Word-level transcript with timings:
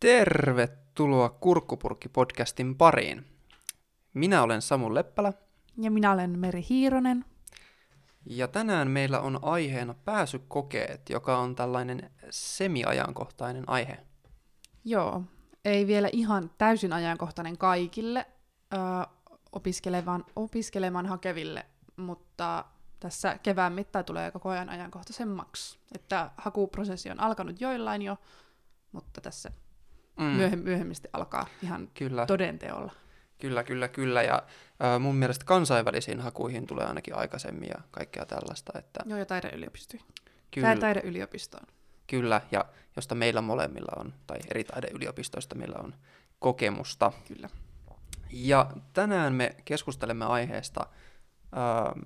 Tervetuloa 0.00 1.28
Kurkkupurkki-podcastin 1.28 2.74
pariin. 2.78 3.24
Minä 4.14 4.42
olen 4.42 4.62
Samu 4.62 4.94
Leppälä 4.94 5.32
Ja 5.76 5.90
minä 5.90 6.12
olen 6.12 6.38
Meri 6.38 6.66
Hiironen. 6.68 7.24
ja 8.26 8.48
tänään 8.48 8.90
meillä 8.90 9.20
on 9.20 9.38
aiheena 9.42 9.94
pääsykokeet, 9.94 11.10
joka 11.10 11.38
on 11.38 11.54
tällainen 11.54 12.10
semiajankohtainen 12.30 13.68
aihe. 13.68 13.98
Joo, 14.84 15.22
ei 15.64 15.86
vielä 15.86 16.08
ihan 16.12 16.50
täysin 16.58 16.92
ajankohtainen 16.92 17.58
kaikille 17.58 18.26
ö, 18.74 18.76
opiskelevan, 19.52 20.24
opiskelemaan 20.36 21.06
hakeville, 21.06 21.66
mutta 21.96 22.64
tässä 23.00 23.38
kevään 23.42 23.72
mittaan 23.72 24.04
tulee 24.04 24.30
koko 24.30 24.48
ajan 24.48 24.68
ajankohtaisemmaksi. 24.68 25.78
Että 25.94 26.30
hakuprosessi 26.36 27.10
on 27.10 27.20
alkanut 27.20 27.60
joillain 27.60 28.02
jo, 28.02 28.16
mutta 28.92 29.20
tässä 29.20 29.50
Mm, 30.18 30.24
mm. 30.24 30.30
myöhem, 30.30 30.58
myöhemmin 30.58 30.96
alkaa 31.12 31.46
ihan 31.62 31.88
Kyllä, 31.94 32.26
todenteolla. 32.26 32.92
kyllä, 33.38 33.64
kyllä, 33.64 33.88
kyllä. 33.88 34.22
Ja 34.22 34.42
äh, 34.84 35.00
mun 35.00 35.14
mielestä 35.16 35.44
kansainvälisiin 35.44 36.20
hakuihin 36.20 36.66
tulee 36.66 36.86
ainakin 36.86 37.14
aikaisemmin 37.14 37.68
ja 37.68 37.82
kaikkea 37.90 38.26
tällaista. 38.26 38.78
Että 38.78 39.00
Joo, 39.06 39.18
ja 39.18 39.26
taideyliopistoihin. 39.26 40.06
kyllä, 40.50 40.68
Tää 40.68 40.76
taideyliopistoon. 40.76 41.66
kyllä, 42.06 42.40
ja 42.50 42.64
josta 42.96 43.14
meillä 43.14 43.40
molemmilla 43.40 43.92
on, 44.00 44.14
tai 44.26 44.38
eri 44.50 44.64
taideyliopistoista 44.64 45.54
meillä 45.54 45.76
on 45.78 45.94
kokemusta. 46.38 47.12
Kyllä. 47.28 47.50
Ja 48.30 48.70
tänään 48.92 49.32
me 49.32 49.56
keskustelemme 49.64 50.24
aiheesta 50.24 50.86
ähm, 51.56 51.98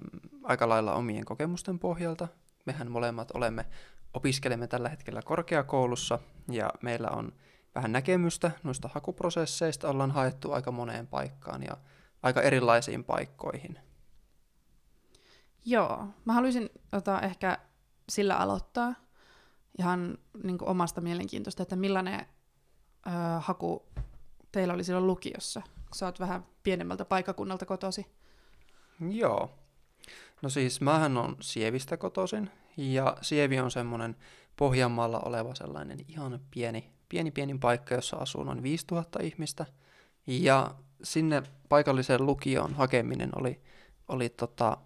aika 0.43 0.69
lailla 0.69 0.93
omien 0.95 1.25
kokemusten 1.25 1.79
pohjalta. 1.79 2.29
Mehän 2.67 2.91
molemmat 2.91 3.31
olemme, 3.35 3.67
opiskelemme 4.15 4.67
tällä 4.67 4.89
hetkellä 4.89 5.23
korkeakoulussa 5.23 6.19
ja 6.51 6.71
meillä 6.83 7.09
on 7.11 7.33
vähän 7.75 7.93
näkemystä 7.93 8.51
noista 8.63 8.91
hakuprosesseista. 8.93 9.89
Ollaan 9.89 10.11
haettu 10.11 10.53
aika 10.53 10.73
moneen 10.73 11.07
paikkaan 11.07 11.63
ja 11.63 11.77
aika 12.23 12.43
erilaisiin 12.43 13.05
paikkoihin. 13.05 13.79
Joo, 15.65 16.07
mä 16.25 16.33
haluaisin 16.33 16.71
tota, 16.91 17.21
ehkä 17.21 17.59
sillä 18.09 18.37
aloittaa 18.37 18.95
ihan 19.79 20.19
niin 20.45 20.59
kuin 20.59 20.69
omasta 20.69 21.01
mielenkiintoista, 21.01 21.63
että 21.63 21.77
millainen 21.77 22.21
ö, 22.21 23.11
haku 23.41 23.87
teillä 24.53 24.75
oli 24.75 24.85
silloin 24.85 25.07
lukiossa, 25.07 25.61
kun 25.61 25.95
sä 25.95 26.07
oot 26.07 26.21
vähän 26.21 26.47
pienemmältä 26.63 27.05
paikakunnalta 27.05 27.67
kotosi. 27.67 28.07
Joo. 29.11 29.59
No 30.43 30.49
siis 30.49 30.81
mähän 30.81 31.17
on 31.17 31.37
Sievistä 31.41 31.97
kotoisin 31.97 32.51
ja 32.77 33.17
Sievi 33.23 33.61
on 33.61 33.71
semmoinen 33.71 34.17
Pohjanmaalla 34.57 35.21
oleva 35.21 35.55
sellainen 35.55 35.99
ihan 36.09 36.41
pieni, 36.51 36.93
pieni 37.13 37.31
pieni 37.31 37.59
paikka, 37.59 37.95
jossa 37.95 38.17
asuu 38.17 38.45
noin 38.45 38.63
5000 38.63 39.19
ihmistä. 39.23 39.67
Ja 40.27 40.75
sinne 41.03 41.43
paikalliseen 41.69 42.27
lukioon 42.27 42.75
hakeminen 42.75 43.31
oli, 43.39 43.61
oli 44.09 44.29
tota, 44.29 44.77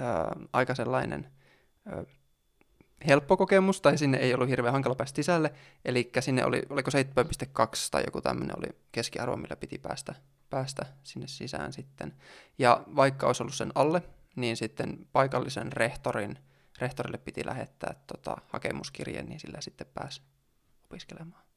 ää, 0.00 0.36
aika 0.52 0.74
sellainen 0.74 1.30
ää, 1.86 2.04
helppo 3.06 3.36
kokemus, 3.36 3.80
tai 3.80 3.98
sinne 3.98 4.18
ei 4.18 4.34
ollut 4.34 4.48
hirveän 4.48 4.72
hankala 4.72 4.94
päästä 4.94 5.16
sisälle, 5.16 5.52
eli 5.84 6.10
sinne 6.20 6.44
oli, 6.44 6.62
oliko 6.70 6.90
7,2 6.90 7.66
tai 7.90 8.02
joku 8.06 8.20
tämmöinen 8.20 8.58
oli 8.58 8.66
keskiarvo, 8.92 9.36
millä 9.36 9.56
piti 9.56 9.78
päästä, 9.78 10.14
päästä 10.50 10.86
sinne 11.02 11.26
sisään 11.28 11.72
sitten. 11.72 12.14
Ja 12.58 12.84
vaikka 12.96 13.26
olisi 13.26 13.42
ollut 13.42 13.54
sen 13.54 13.72
alle, 13.74 14.02
niin 14.36 14.56
sitten 14.56 15.06
paikallisen 15.12 15.72
rehtorin, 15.72 16.38
rehtorille 16.80 17.18
piti 17.18 17.46
lähettää 17.46 17.94
tota, 18.06 18.36
hakemuskirje, 18.48 19.22
niin 19.22 19.40
sillä 19.40 19.60
sitten 19.60 19.86
pääsi 19.94 20.22
opiskelemaan. 20.84 21.47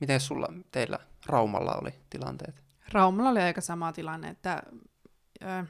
Miten 0.00 0.20
sulla, 0.20 0.48
teillä 0.72 0.98
Raumalla 1.26 1.72
oli 1.82 1.90
tilanteet? 2.10 2.62
Raumalla 2.92 3.30
oli 3.30 3.40
aika 3.40 3.60
sama 3.60 3.92
tilanne, 3.92 4.28
että 4.28 4.62
ö, 5.42 5.64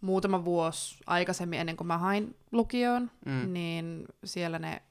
muutama 0.00 0.44
vuosi 0.44 0.98
aikaisemmin 1.06 1.60
ennen 1.60 1.76
kuin 1.76 1.86
mä 1.86 1.98
hain 1.98 2.36
lukioon, 2.52 3.10
Mm. 3.26 3.52
niin 3.52 4.04
siellä 4.24 4.58
ne 4.58 4.82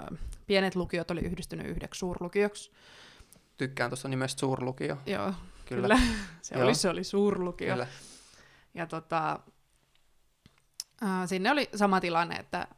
ö, 0.00 0.16
pienet 0.46 0.76
lukiot 0.76 1.10
oli 1.10 1.20
yhdistynyt 1.20 1.66
yhdeksi 1.66 1.98
suurlukioksi. 1.98 2.72
Tykkään 3.56 3.90
tuosta 3.90 4.08
nimestä 4.08 4.40
suurlukio. 4.40 4.96
Joo, 5.06 5.32
Kyllä. 5.64 5.82
kyllä. 5.82 5.98
se, 6.42 6.54
Joo. 6.54 6.64
oli, 6.64 6.74
se 6.74 6.88
oli 6.88 7.04
suurlukio. 7.04 7.72
Kyllä. 7.72 7.86
Ja 8.74 8.86
tota, 8.86 9.40
äh, 11.02 11.28
sinne 11.28 11.50
oli 11.50 11.68
sama 11.76 12.00
tilanne, 12.00 12.36
että 12.36 12.68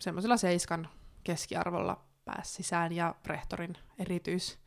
semmoisella 0.00 0.36
seiskan 0.36 0.88
keskiarvolla 1.24 2.00
pääsi 2.28 2.52
sisään 2.54 2.92
ja 2.92 3.14
rehtorin 3.26 3.76
erityis, 3.98 4.58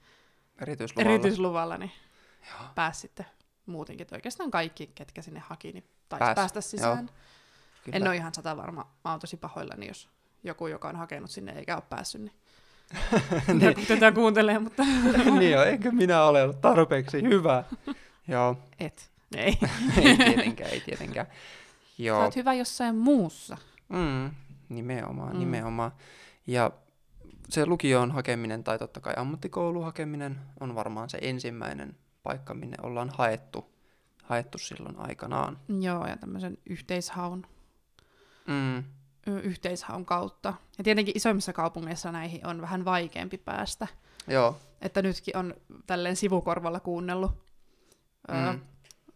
Erityisluvalla. 0.62 1.12
erityisluvalla 1.12 1.78
niin 1.78 1.92
Joo. 2.52 2.70
pääsi 2.76 3.00
sitten 3.00 3.26
muutenkin. 3.66 4.02
Että 4.02 4.16
oikeastaan 4.16 4.52
kaikki, 4.52 4.92
ketkä 4.96 5.22
sinne 5.22 5.40
haki, 5.40 5.72
niin 5.72 5.84
taisi 6.10 6.20
Pääs, 6.26 6.36
päästä 6.36 6.62
sisään. 6.62 7.10
En 7.92 8.08
ole 8.08 8.16
ihan 8.16 8.34
sata 8.34 8.58
varma. 8.58 8.88
Mä 9.04 9.12
oon 9.12 9.20
tosi 9.20 9.38
pahoillani, 9.38 9.88
jos 9.88 10.10
joku, 10.44 10.68
joka 10.68 10.90
on 10.90 10.96
hakenut 10.96 11.32
sinne 11.32 11.52
eikä 11.52 11.76
ole 11.76 11.84
päässyt, 11.90 12.22
niin 12.22 12.34
niin, 13.60 13.76
tätä, 13.76 13.88
tätä 13.88 14.12
kuuntelee, 14.12 14.60
mutta 14.60 14.84
niin 15.40 15.52
joo, 15.52 15.64
eikö 15.64 15.92
minä 15.92 16.24
ole 16.24 16.44
ollut 16.44 16.62
tarpeeksi 16.62 17.22
hyvä? 17.24 17.64
Joo, 18.28 18.58
et. 18.80 19.12
Ei. 19.36 19.58
ei 20.02 20.18
tietenkään, 20.18 20.70
ei 20.70 20.80
tietenkään. 20.82 21.28
Sä 21.28 21.34
Joo, 22.04 22.22
oot 22.24 22.36
hyvä 22.36 22.54
jossain 22.54 22.96
muussa. 22.96 23.58
mm, 23.90 24.32
nimenomaan, 24.70 25.34
Mm. 25.34 25.40
nimenomaan. 25.40 25.92
Ja 26.48 26.72
se 27.52 27.66
lukion 27.66 28.12
hakeminen 28.12 28.64
tai 28.64 28.80
totta 28.80 29.00
kai 29.00 29.14
ammattikoulun 29.18 29.84
hakeminen 29.84 30.40
on 30.60 30.76
varmaan 30.76 31.10
se 31.10 31.18
ensimmäinen 31.22 31.98
paikka, 32.24 32.54
minne 32.54 32.78
ollaan 32.82 33.12
haettu, 33.18 33.72
haettu 34.24 34.58
silloin 34.58 34.96
aikanaan. 35.00 35.58
Joo, 35.82 36.08
ja 36.08 36.18
tämmöisen 36.18 36.58
yhteishaun 36.66 37.46
Mm, 38.48 38.78
ö, 39.28 39.40
yhteishaun 39.44 40.06
kautta. 40.06 40.54
Ja 40.78 40.84
tietenkin 40.84 41.18
isoimmissa 41.18 41.54
kaupungeissa 41.54 42.12
näihin 42.12 42.48
on 42.48 42.62
vähän 42.62 42.86
vaikeampi 42.86 43.38
päästä. 43.38 43.88
joo, 44.28 44.58
Että 44.82 45.02
nytkin 45.02 45.38
on 45.38 45.54
tälleen 45.88 46.16
sivukorvalla 46.16 46.80
kuunnellut 46.80 47.32
ö, 48.30 48.52
Mm. 48.52 48.60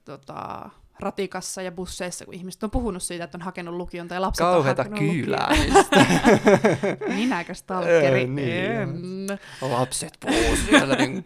tota, 0.05 0.69
ratikassa 0.99 1.61
ja 1.61 1.71
busseissa, 1.71 2.25
kun 2.25 2.33
ihmiset 2.33 2.63
on 2.63 2.71
puhunut 2.71 3.03
siitä, 3.03 3.23
että 3.23 3.37
on 3.37 3.41
hakenut 3.41 3.75
lukion 3.75 4.07
tai 4.07 4.19
lapset 4.19 4.45
on 4.45 4.53
kauheata 4.53 4.83
hakenut 4.83 5.01
lukion. 5.01 5.15
kyyläämistä. 5.15 6.05
Minäkö 7.15 7.53
stalkeri? 7.53 8.19
Ei, 8.19 8.27
niin. 8.27 9.27
Lapset 9.61 10.17
puhuu 10.19 10.55
siellä. 10.69 10.95
Niin, 10.95 11.25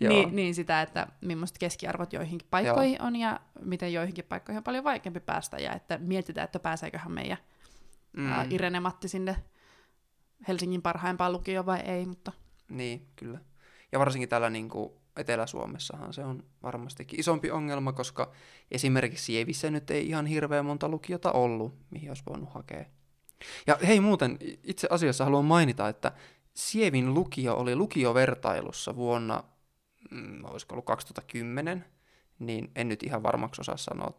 joo. 0.00 0.12
Niin, 0.12 0.36
niin 0.36 0.54
sitä, 0.54 0.82
että 0.82 1.06
millaiset 1.20 1.58
keskiarvot 1.58 2.12
joihinkin 2.12 2.48
paikkoihin 2.50 3.02
on 3.02 3.16
ja 3.16 3.40
miten 3.60 3.92
joihinkin 3.92 4.24
paikkoihin 4.24 4.58
on 4.58 4.64
paljon 4.64 4.84
vaikeampi 4.84 5.20
päästä 5.20 5.58
ja 5.58 5.72
että 5.72 5.98
mietitään, 5.98 6.44
että 6.44 6.58
pääseeköhän 6.58 7.12
meidän 7.12 7.38
mm. 8.16 8.22
mm, 8.22 8.50
Irene 8.50 8.80
Matti 8.80 9.08
sinne 9.08 9.36
Helsingin 10.48 10.82
parhaimpaan 10.82 11.32
lukioon 11.32 11.66
vai 11.66 11.80
ei, 11.80 12.06
mutta 12.06 12.32
niin, 12.68 13.06
kyllä. 13.16 13.38
Ja 13.92 13.98
varsinkin 13.98 14.28
täällä 14.28 14.50
niin 14.50 14.68
kuin 14.68 14.92
Etelä-Suomessahan 15.16 16.12
se 16.12 16.24
on 16.24 16.44
varmastikin 16.62 17.20
isompi 17.20 17.50
ongelma, 17.50 17.92
koska 17.92 18.32
esimerkiksi 18.70 19.24
Sievissä 19.24 19.70
nyt 19.70 19.90
ei 19.90 20.08
ihan 20.08 20.26
hirveän 20.26 20.66
monta 20.66 20.88
lukiota 20.88 21.32
ollut, 21.32 21.74
mihin 21.90 22.10
olisi 22.10 22.22
voinut 22.28 22.54
hakea. 22.54 22.84
Ja 23.66 23.78
hei 23.86 24.00
muuten, 24.00 24.38
itse 24.64 24.88
asiassa 24.90 25.24
haluan 25.24 25.44
mainita, 25.44 25.88
että 25.88 26.12
Sievin 26.54 27.14
lukio 27.14 27.54
oli 27.54 27.76
lukiovertailussa 27.76 28.96
vuonna, 28.96 29.44
mm, 30.10 30.44
olisiko 30.44 30.74
ollut 30.74 30.86
2010, 30.86 31.84
niin 32.38 32.70
en 32.76 32.88
nyt 32.88 33.02
ihan 33.02 33.22
varmaksi 33.22 33.60
osaa 33.60 33.76
sanoa, 33.76 34.10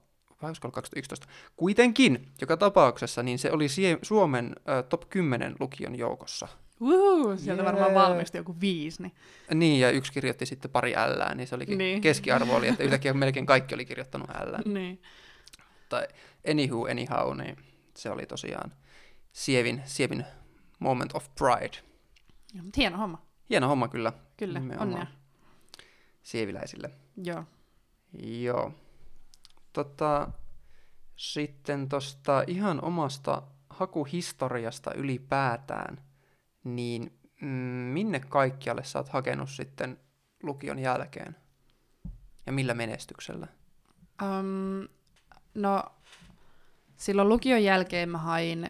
vai 0.41 0.49
olisiko 0.49 0.65
ollut 0.65 0.75
2011. 0.75 1.27
Kuitenkin, 1.55 2.31
joka 2.41 2.57
tapauksessa, 2.57 3.23
niin 3.23 3.39
se 3.39 3.51
oli 3.51 3.69
Sie- 3.69 3.99
Suomen 4.01 4.55
ö, 4.69 4.83
top 4.83 5.09
10 5.09 5.55
lukion 5.59 5.95
joukossa. 5.95 6.47
Uhu, 6.83 7.37
sieltä 7.37 7.61
Jee. 7.63 7.71
varmaan 7.71 7.93
valmistui 7.93 8.39
joku 8.39 8.55
viisi. 8.61 9.01
Niin. 9.03 9.13
Niin, 9.53 9.79
ja 9.79 9.91
yksi 9.91 10.13
kirjoitti 10.13 10.45
sitten 10.45 10.71
pari 10.71 10.95
ällää, 10.95 11.35
niin 11.35 11.47
se 11.47 11.55
olikin 11.55 11.77
niin. 11.77 12.01
Keskiarvo 12.01 12.55
oli, 12.55 12.67
että 12.67 12.83
yhtäkkiä 12.83 13.13
melkein 13.13 13.45
kaikki 13.45 13.75
oli 13.75 13.85
kirjoittanut 13.85 14.29
ällää. 14.29 14.61
niin. 14.65 15.01
Tai 15.89 16.07
anywho, 16.51 16.87
anyhow, 16.91 17.37
niin 17.37 17.57
se 17.97 18.09
oli 18.09 18.25
tosiaan 18.25 18.71
Sievin, 19.31 19.81
Sievin 19.85 20.25
moment 20.79 21.15
of 21.15 21.27
pride. 21.35 21.77
Joo, 22.53 22.63
mutta 22.63 22.81
hieno 22.81 22.97
homma. 22.97 23.21
Hieno 23.49 23.67
homma 23.67 23.87
kyllä 23.87 24.13
Kyllä, 24.37 24.59
Nimenomaan. 24.59 24.89
onnea. 24.89 25.07
sieviläisille. 26.23 26.91
Joo. 27.23 27.43
Joo. 28.23 28.71
Tota, 29.73 30.31
sitten 31.15 31.89
tosta 31.89 32.43
ihan 32.47 32.81
omasta 32.83 33.41
hakuhistoriasta 33.69 34.93
ylipäätään, 34.93 36.01
niin 36.63 37.19
mm, 37.41 37.47
minne 37.93 38.19
kaikkialle 38.19 38.83
sä 38.83 38.99
oot 38.99 39.09
hakenut 39.09 39.49
sitten 39.49 39.99
lukion 40.43 40.79
jälkeen? 40.79 41.35
Ja 42.45 42.51
millä 42.51 42.73
menestyksellä? 42.73 43.47
Um, 44.21 44.87
no, 45.53 45.83
silloin 46.97 47.29
lukion 47.29 47.63
jälkeen 47.63 48.09
mä 48.09 48.17
hain 48.17 48.69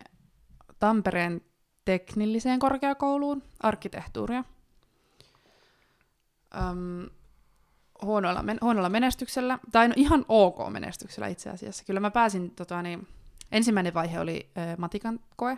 Tampereen 0.79 1.41
teknilliseen 1.85 2.59
korkeakouluun 2.59 3.43
arkkitehtuuria. 3.59 4.43
äm, 6.55 7.09
huonolla, 8.01 8.43
men- 8.43 8.57
huonolla 8.61 8.89
menestyksellä, 8.89 9.59
tai 9.71 9.87
no 9.87 9.93
ihan 9.97 10.25
ok 10.27 10.57
menestyksellä 10.69 11.27
itse 11.27 11.49
asiassa. 11.49 11.83
Kyllä 11.83 11.99
mä 11.99 12.11
pääsin, 12.11 12.51
tota, 12.51 12.81
niin, 12.81 13.07
ensimmäinen 13.51 13.93
vaihe 13.93 14.19
oli 14.19 14.49
ö, 14.57 14.75
matikan 14.77 15.19
koe, 15.35 15.57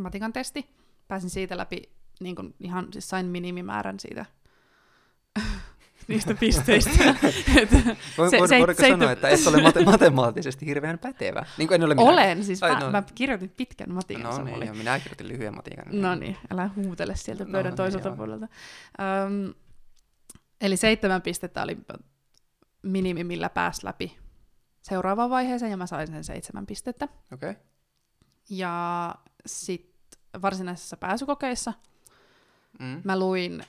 matikan 0.00 0.32
testi. 0.32 0.68
Pääsin 1.08 1.30
siitä 1.30 1.56
läpi, 1.56 1.82
niin 2.20 2.36
kun 2.36 2.54
ihan 2.60 2.88
siis 2.92 3.08
sain 3.08 3.26
minimimäärän 3.26 4.00
siitä 4.00 4.26
niistä 6.08 6.34
pisteistä. 6.34 6.90
Voi, 8.18 8.30
Se- 8.30 8.38
se, 8.38 8.46
se- 8.46 8.58
voidaanko 8.58 8.74
se- 8.74 8.88
sanoa, 8.88 9.12
että 9.12 9.28
et 9.28 9.46
ole 9.46 9.56
mate- 9.56 9.84
matemaattisesti 9.84 10.66
hirveän 10.66 10.98
pätevä? 10.98 11.46
Niin 11.58 11.68
kuin 11.68 11.74
en 11.74 11.84
ole 11.84 11.94
minä. 11.94 12.10
olen, 12.10 12.44
siis 12.44 12.62
Ai, 12.62 12.70
mä, 12.74 12.80
no. 12.80 12.90
mä 12.90 13.02
kirjoitin 13.14 13.50
pitkän 13.50 13.92
matikan. 13.92 14.22
No 14.36 14.44
niin, 14.44 14.56
oli. 14.56 14.70
minä 14.72 14.98
kirjoitin 14.98 15.28
lyhyen 15.28 15.54
matikan. 15.56 15.84
No 15.90 16.14
niin, 16.14 16.36
älä 16.52 16.70
huutele 16.76 17.16
sieltä 17.16 17.44
No 17.44 17.50
pöydän 17.52 17.70
niin, 17.70 17.76
toiselta 17.76 18.08
joo. 18.08 18.16
puolelta. 18.16 18.48
Öm, 19.26 19.54
eli 20.60 20.76
seitsemän 20.76 21.22
pistettä 21.22 21.62
oli 21.62 21.78
minimi, 22.82 23.24
millä 23.24 23.48
pääsi 23.48 23.84
läpi 23.86 24.16
seuraavaan 24.82 25.30
vaiheeseen, 25.30 25.70
ja 25.70 25.76
mä 25.76 25.86
sain 25.86 26.06
sen 26.06 26.24
seitsemän 26.24 26.66
pistettä. 26.66 27.08
Okei. 27.32 27.50
Okay. 27.50 27.62
Ja 28.50 29.14
sitten 29.46 29.93
varsinaisessa 30.42 30.96
pääsykokeissa 30.96 31.72
Mm. 32.80 33.00
mä 33.04 33.18
luin 33.18 33.64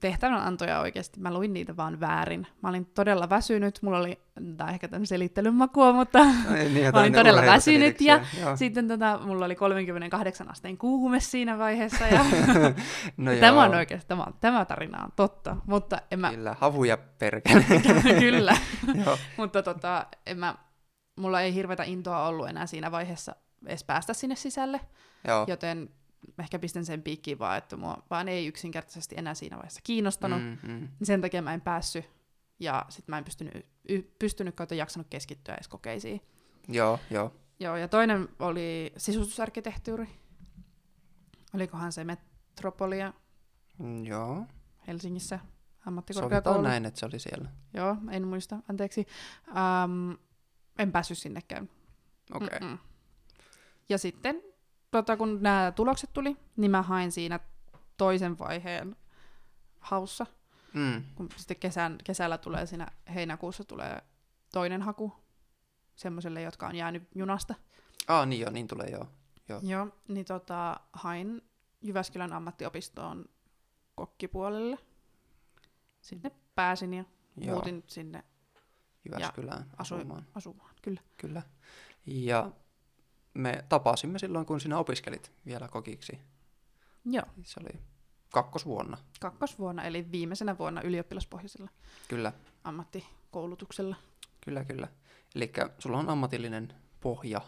tehtävänantoja 0.00 0.80
oikeasti, 0.80 1.20
mä 1.20 1.32
luin 1.34 1.52
niitä 1.52 1.76
vaan 1.76 2.00
väärin. 2.00 2.46
Mä 2.62 2.68
olin 2.68 2.86
todella 2.86 3.28
väsynyt, 3.30 3.78
mulla 3.82 3.98
oli, 3.98 4.20
on 4.36 4.68
ehkä 4.68 4.88
tämän 4.88 5.06
selittelyn 5.06 5.54
makua, 5.54 5.92
mutta 5.92 6.18
No, 6.48 6.56
ei 6.56 6.68
niin, 6.68 6.92
Mä 6.94 7.00
olin 7.00 7.12
todella 7.12 7.42
väsynyt 7.42 8.00
Joo. 8.00 8.56
sitten 8.56 8.88
tota, 8.88 9.18
mulla 9.24 9.44
oli 9.44 9.54
38 9.56 10.50
asteen 10.50 10.78
kuume 10.78 11.20
siinä 11.20 11.58
vaiheessa. 11.58 12.06
Ja 12.06 12.24
no 13.16 13.30
tämä 13.40 13.62
on 13.62 13.74
oikeasti, 13.74 14.08
tämä, 14.08 14.26
tämä 14.40 14.64
tarina 14.64 15.04
on 15.04 15.12
totta, 15.16 15.56
mutta 15.66 15.98
en 16.10 16.20
mä, 16.20 16.30
Kyllä, 16.30 16.56
havuja 16.60 16.96
perkele. 17.18 17.64
kyllä, 18.20 18.56
mutta 19.36 19.62
tota, 19.62 20.06
en 20.26 20.38
mä, 20.38 20.54
mulla 21.16 21.40
ei 21.40 21.54
hirveätä 21.54 21.82
intoa 21.82 22.26
ollut 22.26 22.48
enää 22.48 22.66
siinä 22.66 22.90
vaiheessa 22.90 23.36
edes 23.66 23.84
päästä 23.84 24.14
sinne 24.14 24.36
sisälle, 24.36 24.80
joo. 25.28 25.44
joten 25.48 25.90
ehkä 26.38 26.58
pistän 26.58 26.84
sen 26.84 27.02
piikkiin 27.02 27.38
vaan, 27.38 27.58
että 27.58 27.76
mua 27.76 28.02
vaan 28.10 28.28
ei 28.28 28.46
yksinkertaisesti 28.46 29.14
enää 29.18 29.34
siinä 29.34 29.56
vaiheessa 29.56 29.80
kiinnostanut. 29.84 30.42
Mm. 30.42 30.58
Mm, 30.62 30.72
mm. 30.72 30.88
Sen 31.02 31.20
takia 31.20 31.42
mä 31.42 31.54
en 31.54 31.60
päässyt 31.60 32.10
ja 32.60 32.86
sitten 32.88 33.12
mä 33.12 33.18
en 33.18 33.24
pystynyt, 33.24 33.66
y, 33.88 34.02
pystynyt 34.18 34.54
kautta 34.54 34.74
jaksanut 34.74 35.06
keskittyä 35.10 35.54
edes 35.54 35.68
kokeisiin. 35.68 36.20
Joo, 36.68 36.98
joo. 37.10 37.34
Joo, 37.60 37.76
ja 37.76 37.88
toinen 37.88 38.28
oli 38.38 38.92
sisustusarkkitehtuuri. 38.96 40.08
Olikohan 41.54 41.92
se 41.92 42.04
Metropolia 42.04 43.12
Mm, 43.78 44.04
Joo. 44.04 44.46
Helsingissä 44.86 45.36
Sovitaan 45.36 45.52
ammattikorkeakoulu? 45.86 46.62
näin, 46.62 46.84
että 46.84 47.00
se 47.00 47.06
oli 47.06 47.18
siellä. 47.18 47.50
Joo, 47.74 47.96
en 48.10 48.28
muista, 48.28 48.58
anteeksi. 48.68 49.06
Um, 49.48 50.18
en 50.78 50.92
päässyt 50.92 51.18
sinnekään. 51.18 51.68
Okei. 52.34 52.46
Okay. 52.46 52.60
Mm-mm. 52.60 52.78
Ja 53.88 53.98
sitten, 53.98 54.42
tota, 54.92 55.16
kun 55.16 55.42
nämä 55.42 55.72
tulokset 55.76 56.12
tuli, 56.12 56.36
niin 56.56 56.70
mä 56.70 56.82
hain 56.82 57.12
siinä 57.12 57.40
toisen 57.96 58.38
vaiheen 58.38 58.96
haussa. 59.80 60.26
Mm. 60.74 61.04
Kun 61.14 61.28
sitten 61.36 61.56
kesän, 61.56 61.98
kesällä 62.04 62.38
tulee 62.38 62.66
siinä 62.66 62.86
heinäkuussa 63.14 63.64
tulee 63.64 64.02
toinen 64.52 64.82
haku 64.82 65.12
semmoiselle, 65.94 66.42
jotka 66.42 66.66
on 66.66 66.74
jäänyt 66.74 67.02
junasta. 67.14 67.54
Ah, 68.08 68.26
niin 68.26 68.40
joo, 68.40 68.50
niin 68.50 68.68
tulee 68.68 68.88
joo. 68.88 69.06
Joo, 69.62 69.88
niin 70.08 70.26
tota, 70.26 70.80
hain 70.92 71.42
Jyväskylän 71.82 72.32
ammattiopistoon 72.32 73.24
kokkipuolelle. 73.94 74.78
Sinne 76.00 76.30
pääsin 76.54 76.94
ja 76.94 77.04
Joo, 77.36 77.54
muutin 77.54 77.84
sinne 77.86 78.24
Jyväskylään 79.04 79.70
asuin 79.78 80.00
asumaan. 80.00 80.26
asumaan. 80.34 80.74
Kyllä. 80.82 81.00
Kyllä. 81.16 81.42
Ja 82.06 82.50
me 83.34 83.64
tapasimme 83.68 84.18
silloin, 84.18 84.46
kun 84.46 84.60
sinä 84.60 84.78
opiskelit 84.78 85.32
vielä 85.46 85.68
kokiksi. 85.68 86.18
Joo, 87.04 87.24
Se 87.42 87.60
oli 87.60 87.80
kakkosvuonna. 88.32 88.96
kakkosvuonna, 89.20 89.84
eli 89.84 90.06
viimeisenä 90.12 90.58
vuonna 90.58 90.80
ylioppilaspohjaisella 90.82 91.70
Kyllä, 92.08 92.32
ammattikoulutuksella. 92.64 93.96
kyllä, 94.40 94.64
kyllä. 94.64 94.88
Eli 95.34 95.52
sulla 95.78 95.98
on 95.98 96.08
ammatillinen 96.08 96.74
pohja 97.00 97.40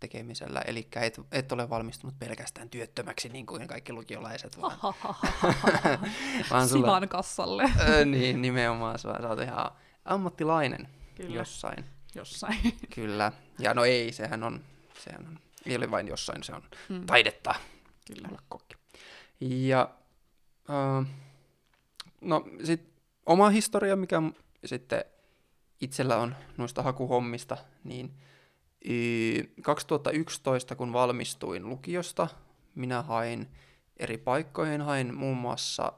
tekemisellä, 0.00 0.60
eli 0.60 0.88
et, 0.96 1.20
et 1.32 1.52
ole 1.52 1.70
valmistunut 1.70 2.18
pelkästään 2.18 2.70
työttömäksi 2.70 3.28
niin 3.28 3.46
kuin 3.46 3.68
kaikki 3.68 3.92
lukiolaiset, 3.92 4.60
vaan, 4.60 4.78
vaan 6.50 6.68
sulla, 6.68 6.86
Sivan 6.86 7.08
kassalle. 7.08 7.62
ö, 7.88 8.04
niin, 8.04 8.42
nimenomaan 8.42 8.98
sä, 8.98 9.14
sä 9.22 9.28
oot 9.28 9.40
ihan 9.40 9.70
ammattilainen 10.04 10.88
Kyllä, 11.14 11.34
jossain. 11.36 11.84
jossain. 12.14 12.58
Kyllä. 12.94 13.32
Ja 13.58 13.74
no 13.74 13.84
ei, 13.84 14.12
sehän 14.12 14.42
on, 14.42 14.60
sehän 15.04 15.26
on, 15.26 15.38
ei 15.66 15.76
ole 15.76 15.90
vain 15.90 16.08
jossain, 16.08 16.42
se 16.42 16.54
on 16.54 16.62
Mm, 16.88 17.06
taidetta 17.06 17.54
kyllä. 18.06 18.28
olla 18.28 18.42
kokki. 18.48 18.74
Ja 19.40 19.90
äh, 20.70 21.06
no 22.20 22.44
sit 22.64 22.88
oma 23.26 23.50
historia, 23.50 23.96
mikä 23.96 24.22
sitten 24.64 25.04
itsellä 25.80 26.16
on 26.16 26.34
noista 26.56 26.82
hakuhommista, 26.82 27.56
niin 27.84 28.14
y- 28.84 29.44
2011, 29.62 30.74
kun 30.76 30.92
valmistuin 30.92 31.68
lukiosta, 31.68 32.28
minä 32.74 33.02
hain 33.02 33.48
eri 33.96 34.18
paikkoihin, 34.18 34.80
hain 34.80 35.14
muun 35.14 35.36
muassa 35.36 35.92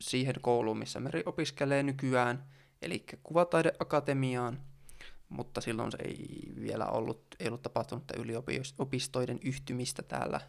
siihen 0.00 0.34
kouluun, 0.40 0.78
missä 0.78 1.00
Meri 1.00 1.22
opiskelee 1.26 1.82
nykyään, 1.82 2.44
eli 2.82 3.04
Kuvataideakatemiaan, 3.22 4.60
mutta 5.30 5.60
silloin 5.60 5.92
se 5.92 5.98
ei 6.04 6.40
vielä 6.60 6.86
ollut, 6.86 7.22
ei 7.40 7.48
ollut 7.48 7.62
tapahtunut 7.62 8.04
yliopistoiden 8.16 9.38
yhtymistä 9.44 10.02
täällä, 10.02 10.40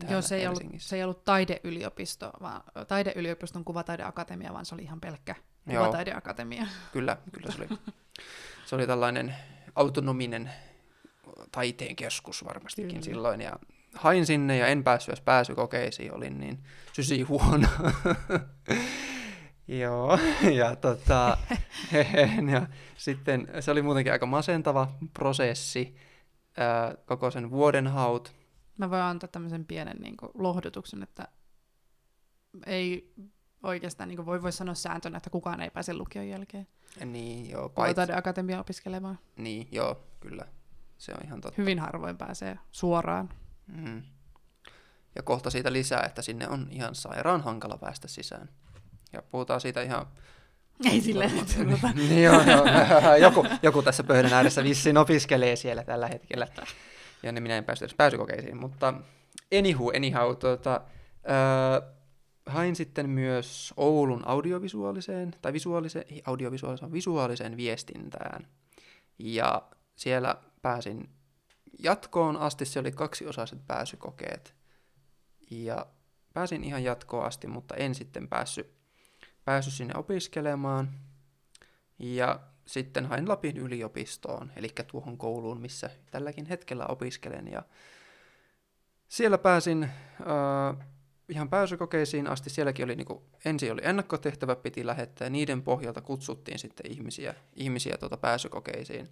täällä 0.00 0.12
Joo, 0.14 0.22
se 0.22 0.36
ei, 0.36 0.46
ollut, 0.46 0.62
se 0.78 0.96
ei 0.96 1.04
ollut 1.04 1.24
taideyliopisto, 1.24 2.32
vaan 2.40 2.62
taideyliopiston 2.88 3.64
kuvataideakatemia, 3.64 4.52
vaan 4.52 4.66
se 4.66 4.74
oli 4.74 4.82
ihan 4.82 5.00
pelkkä 5.00 5.34
Joo. 5.66 5.84
kuvataideakatemia. 5.84 6.66
Kyllä, 6.92 7.16
kyllä 7.32 7.52
se 7.52 7.58
oli. 7.58 7.78
Se 8.66 8.74
oli 8.74 8.86
tällainen 8.86 9.34
autonominen 9.74 10.50
taiteen 11.52 11.96
keskus 11.96 12.44
varmastikin 12.44 12.88
Kyllä. 12.88 13.00
kyllä. 13.00 13.14
silloin. 13.14 13.40
Ja 13.40 13.56
hain 13.94 14.26
sinne 14.26 14.56
ja 14.56 14.66
en 14.66 14.84
päässyt 14.84 15.08
edes 15.08 15.20
pääsykokeisiin, 15.20 16.14
olin 16.14 16.40
niin 16.40 16.58
sysi 16.92 17.22
huono. 17.22 17.68
Joo, 19.80 20.18
ja, 20.60 20.76
tota, 20.76 21.38
ja 22.52 22.66
sitten 22.96 23.48
se 23.60 23.70
oli 23.70 23.82
muutenkin 23.82 24.12
aika 24.12 24.26
masentava 24.26 24.88
prosessi, 25.14 25.96
ää, 26.56 26.94
koko 27.06 27.30
sen 27.30 27.50
vuoden 27.50 27.86
haut. 27.86 28.32
Mä 28.78 28.90
voin 28.90 29.02
antaa 29.02 29.28
tämmöisen 29.28 29.64
pienen 29.64 29.96
niin 30.00 30.16
kuin, 30.16 30.30
lohdutuksen, 30.34 31.02
että 31.02 31.28
ei 32.66 33.14
oikeastaan 33.62 34.08
niin 34.08 34.16
kuin, 34.16 34.26
voi, 34.26 34.42
voi 34.42 34.52
sanoa 34.52 34.74
sääntönä, 34.74 35.16
että 35.16 35.30
kukaan 35.30 35.60
ei 35.60 35.70
pääse 35.70 35.94
lukion 35.94 36.28
jälkeen 36.28 36.66
Niin, 37.04 37.50
joo, 37.50 37.68
paitsi, 37.68 37.94
kuvataideakatemia 37.94 38.60
opiskelemaan. 38.60 39.18
niin, 39.36 39.68
joo, 39.72 40.02
kyllä, 40.20 40.44
se 40.98 41.12
on 41.12 41.26
ihan 41.26 41.40
totta. 41.40 41.62
Hyvin 41.62 41.78
harvoin 41.78 42.16
pääsee 42.16 42.58
suoraan. 42.72 43.28
Mm. 43.66 44.02
Ja 45.14 45.22
kohta 45.22 45.50
siitä 45.50 45.72
lisää, 45.72 46.02
että 46.06 46.22
sinne 46.22 46.48
on 46.48 46.66
ihan 46.70 46.94
sairaan 46.94 47.40
hankala 47.40 47.78
päästä 47.78 48.08
sisään. 48.08 48.48
Ja 49.12 49.22
puhutaan 49.22 49.60
siitä 49.60 49.82
ihan... 49.82 50.06
Ei 50.90 51.00
silleen, 51.00 51.38
että 51.38 51.54
tota, 51.70 51.92
niin 51.94 52.22
joo, 52.22 52.42
joo. 52.42 52.64
joku, 53.26 53.46
joku 53.62 53.82
tässä 53.82 54.04
pöydän 54.04 54.32
ääressä 54.32 54.64
vissiin 54.64 54.98
opiskelee 54.98 55.56
siellä 55.56 55.84
tällä 55.84 56.08
hetkellä. 56.08 56.46
Ja 57.22 57.32
ne 57.32 57.40
minä 57.40 57.58
en 57.58 57.64
päässyt 57.64 57.86
edes 57.86 57.96
pääsykokeisiin. 57.96 58.56
Mutta 58.56 58.94
anywho, 59.58 59.92
anyhow, 59.96 60.36
tuota, 60.36 60.74
äh, 60.74 61.92
hain 62.46 62.76
sitten 62.76 63.10
myös 63.10 63.74
Oulun 63.76 64.28
audiovisuaaliseen, 64.28 65.34
tai 65.42 65.52
visuaaliseen, 65.52 66.04
ei 66.10 66.22
audiovisuaaliseen, 66.26 66.92
visuaaliseen 66.92 67.56
viestintään. 67.56 68.46
Ja 69.18 69.62
siellä 69.96 70.36
pääsin 70.62 71.10
jatkoon 71.78 72.36
asti, 72.36 72.64
se 72.64 72.80
oli 72.80 72.92
kaksiosaiset 72.92 73.66
pääsykokeet. 73.66 74.54
Ja 75.50 75.86
pääsin 76.32 76.64
ihan 76.64 76.84
jatkoon 76.84 77.26
asti, 77.26 77.46
mutta 77.46 77.74
en 77.74 77.94
sitten 77.94 78.28
päässyt, 78.28 78.74
päässyt 79.44 79.74
sinne 79.74 79.94
opiskelemaan. 79.96 80.90
Ja 81.98 82.40
sitten 82.66 83.06
hain 83.06 83.28
Lapin 83.28 83.56
yliopistoon, 83.56 84.52
eli 84.56 84.68
tuohon 84.86 85.18
kouluun, 85.18 85.60
missä 85.60 85.90
tälläkin 86.10 86.46
hetkellä 86.46 86.86
opiskelen. 86.86 87.48
Ja 87.48 87.62
siellä 89.08 89.38
pääsin 89.38 89.82
äh, 89.82 90.86
ihan 91.28 91.50
pääsykokeisiin 91.50 92.26
asti. 92.26 92.50
Sielläkin 92.50 92.84
oli 92.84 92.96
niinku, 92.96 93.22
ensin 93.44 93.72
oli 93.72 93.80
ennakkotehtävä, 93.84 94.56
piti 94.56 94.86
lähettää, 94.86 95.26
ja 95.26 95.30
niiden 95.30 95.62
pohjalta 95.62 96.00
kutsuttiin 96.00 96.58
sitten 96.58 96.92
ihmisiä, 96.92 97.34
ihmisiä 97.54 97.96
tuota 97.98 98.16
pääsykokeisiin. 98.16 99.08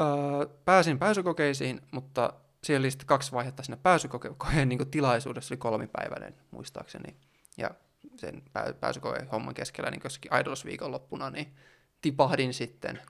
Äh, 0.00 0.56
pääsin 0.64 0.98
pääsykokeisiin, 0.98 1.80
mutta 1.90 2.32
siellä 2.64 2.84
oli 2.84 2.90
sitten 2.90 3.06
kaksi 3.06 3.32
vaihetta 3.32 3.62
siinä 3.62 3.76
pääsykokeen 3.76 4.68
niin 4.68 4.90
tilaisuudessa, 4.90 5.54
oli 5.54 5.58
kolmipäiväinen 5.58 6.34
muistaakseni. 6.50 7.16
Ja 7.56 7.70
sen 8.16 8.42
pää- 8.52 8.72
pääsykoe 8.80 9.26
homman 9.32 9.54
keskellä 9.54 9.90
niin 9.90 10.00
jossakin 10.04 10.30
Idols 10.40 10.64
viikonloppuna, 10.64 11.30
niin 11.30 11.54
tipahdin 12.00 12.54
sitten 12.54 13.00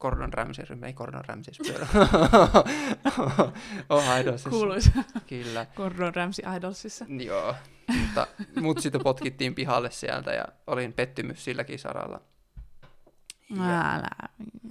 Gordon 0.00 0.32
Ramsay 0.32 0.64
ryhmä, 0.68 0.86
ei 0.86 0.92
Gordon 0.92 1.24
Ramsay, 1.24 1.54
oh, 3.88 4.04
Idolsissa. 4.20 4.50
Kuuluisa 4.50 4.90
Kyllä. 5.26 5.66
Gordon 5.76 6.14
Ramsay 6.14 6.56
Idolsissa. 6.56 7.04
Joo, 7.08 7.54
mutta 8.00 8.26
mut 8.60 8.80
sitten 8.80 9.02
potkittiin 9.02 9.54
pihalle 9.54 9.90
sieltä 9.90 10.32
ja 10.32 10.44
olin 10.66 10.92
pettymys 10.92 11.44
silläkin 11.44 11.78
saralla. 11.78 12.20
Ja, 13.56 13.94
Älä. 13.94 14.08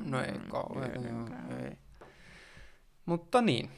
no 0.06 0.22
ei 0.22 0.40
kauheeta, 0.50 1.08
joo, 1.08 1.28
ei. 1.64 1.78
Mutta 3.06 3.42
niin, 3.42 3.70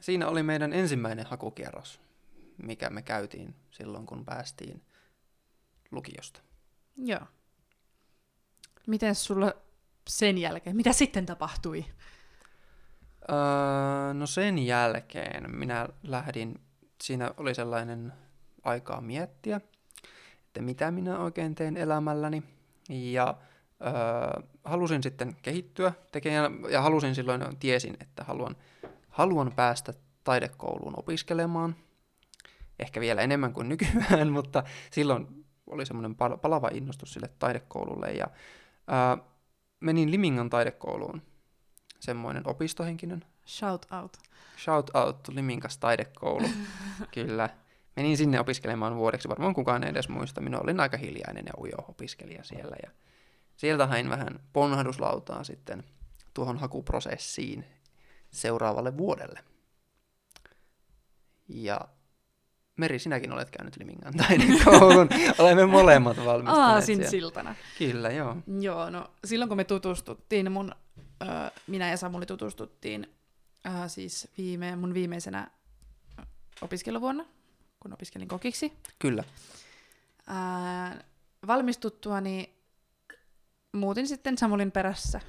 siinä 0.00 0.28
oli 0.28 0.42
meidän 0.42 0.72
ensimmäinen 0.72 1.26
hakukierros, 1.26 2.00
mikä 2.62 2.90
me 2.90 3.02
käytiin 3.02 3.54
silloin, 3.70 4.06
kun 4.06 4.24
päästiin 4.24 4.82
lukiosta. 5.90 6.40
Joo. 6.96 7.26
Miten 8.86 9.14
sulla 9.14 9.52
sen 10.08 10.38
jälkeen, 10.38 10.76
mitä 10.76 10.92
sitten 10.92 11.26
tapahtui? 11.26 11.84
Öö, 13.30 14.14
no 14.14 14.26
sen 14.26 14.58
jälkeen 14.58 15.56
minä 15.56 15.88
lähdin, 16.02 16.60
siinä 17.02 17.30
oli 17.36 17.54
sellainen 17.54 18.12
aikaa 18.64 19.00
miettiä, 19.00 19.60
että 20.46 20.62
mitä 20.62 20.90
minä 20.90 21.18
oikein 21.18 21.54
teen 21.54 21.76
elämälläni. 21.76 22.42
Ja 22.88 23.34
öö, 23.86 24.42
halusin 24.64 25.02
sitten 25.02 25.36
kehittyä 25.42 25.92
tekijänä, 26.12 26.50
ja 26.70 26.82
halusin 26.82 27.14
silloin, 27.14 27.56
tiesin, 27.60 27.96
että 28.00 28.24
haluan, 28.24 28.56
haluan 29.08 29.52
päästä 29.56 29.92
taidekouluun 30.24 30.98
opiskelemaan. 30.98 31.76
Ehkä 32.78 33.00
vielä 33.00 33.22
enemmän 33.22 33.52
kuin 33.52 33.68
nykyään, 33.68 34.32
mutta 34.38 34.62
silloin 34.90 35.37
oli 35.70 35.86
semmoinen 35.86 36.14
pal- 36.14 36.36
palava 36.36 36.68
innostus 36.72 37.12
sille 37.12 37.30
taidekoululle. 37.38 38.06
Ja 38.06 38.26
öö, 38.28 39.24
menin 39.80 40.10
Limingan 40.10 40.50
taidekouluun, 40.50 41.22
semmoinen 42.00 42.42
opistohenkinen 42.46 43.24
Shout 43.48 43.86
out. 44.02 44.16
Shout 44.58 44.90
out 44.94 45.22
to 45.22 45.34
Liminkas 45.34 45.78
taidekoulu. 45.78 46.48
Kyllä. 47.14 47.48
Menin 47.96 48.16
sinne 48.16 48.40
opiskelemaan 48.40 48.96
vuodeksi. 48.96 49.28
Varmaan 49.28 49.54
kukaan 49.54 49.84
ei 49.84 49.90
edes 49.90 50.08
muista. 50.08 50.40
Minä 50.40 50.58
olin 50.58 50.80
aika 50.80 50.96
hiljainen 50.96 51.44
ja 51.46 51.52
ujo 51.58 51.76
opiskelija 51.88 52.44
siellä. 52.44 52.76
Ja 52.82 52.90
sieltä 53.56 53.86
hain 53.86 54.10
vähän 54.10 54.40
ponnahduslautaa 54.52 55.44
sitten 55.44 55.84
tuohon 56.34 56.58
hakuprosessiin 56.58 57.64
seuraavalle 58.30 58.96
vuodelle. 58.96 59.40
Ja 61.48 61.80
Meri, 62.78 62.98
sinäkin 62.98 63.32
olet 63.32 63.50
käynyt 63.50 63.76
Limingan 63.76 64.14
taidekoulun. 64.14 65.08
Olemme 65.38 65.66
molemmat 65.66 66.16
valmistuneet 66.16 66.68
Aasin 66.68 66.96
siellä. 66.96 67.10
siltana. 67.10 67.54
Kyllä, 67.78 68.10
joo. 68.10 68.36
Joo, 68.60 68.90
no 68.90 69.10
silloin 69.24 69.48
kun 69.48 69.56
me 69.56 69.64
tutustuttiin, 69.64 70.52
mun, 70.52 70.72
ö, 71.22 71.26
minä 71.66 71.90
ja 71.90 71.96
Samuli 71.96 72.26
tutustuttiin 72.26 73.14
ö, 73.66 73.88
siis 73.88 74.28
viime, 74.38 74.76
mun 74.76 74.94
viimeisenä 74.94 75.50
opiskeluvuonna, 76.60 77.24
kun 77.80 77.92
opiskelin 77.92 78.28
kokiksi. 78.28 78.72
Kyllä. 78.98 79.24
Ää, 80.26 81.04
valmistuttuani 81.46 82.54
muutin 83.72 84.08
sitten 84.08 84.38
Samulin 84.38 84.72
perässä 84.72 85.20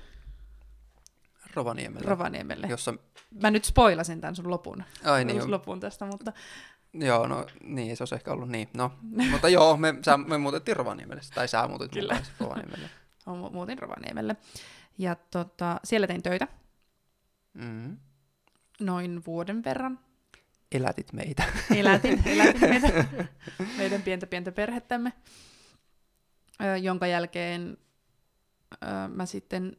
Rovaniemellä. 1.53 2.09
Rovaniemelle. 2.09 2.67
Jossa, 2.67 2.93
Mä 3.41 3.51
nyt 3.51 3.65
spoilasin 3.65 4.21
tämän 4.21 4.35
sun 4.35 4.49
lopun, 4.49 4.83
ai 5.05 5.25
niin, 5.25 5.41
sun 5.41 5.51
lopun 5.51 5.79
tästä, 5.79 6.05
mutta 6.05 6.33
Joo, 6.93 7.27
no 7.27 7.45
niin, 7.63 7.97
se 7.97 8.03
olisi 8.03 8.15
ehkä 8.15 8.31
ollut 8.31 8.49
niin. 8.49 8.69
No, 8.73 8.91
mutta 9.31 9.49
joo, 9.49 9.77
me, 9.77 9.95
sä, 10.05 10.17
me 10.17 10.37
muutettiin 10.37 10.77
Rovaniemelle, 10.77 11.21
tai 11.35 11.47
sä 11.47 11.67
muutit 11.67 11.91
Kyllä. 11.91 12.21
Rovaniemelle. 12.39 12.89
mu- 13.27 13.53
muutin 13.53 13.79
Rovaniemelle. 13.79 14.35
Ja 14.97 15.15
tota, 15.15 15.79
siellä 15.83 16.07
tein 16.07 16.23
töitä 16.23 16.47
Mm. 17.53 17.97
noin 18.79 19.23
vuoden 19.27 19.63
verran. 19.63 19.99
Elätit 20.71 21.13
meitä. 21.13 21.43
Elätin, 21.75 22.21
elätin 22.25 22.69
meitä, 22.69 23.05
meidän 23.77 24.01
pientä 24.01 24.27
pientä 24.27 24.51
perhettämme, 24.51 25.13
ö, 26.63 26.77
jonka 26.77 27.07
jälkeen 27.07 27.77
ö, 28.73 28.77
mä 29.07 29.25
sitten 29.25 29.77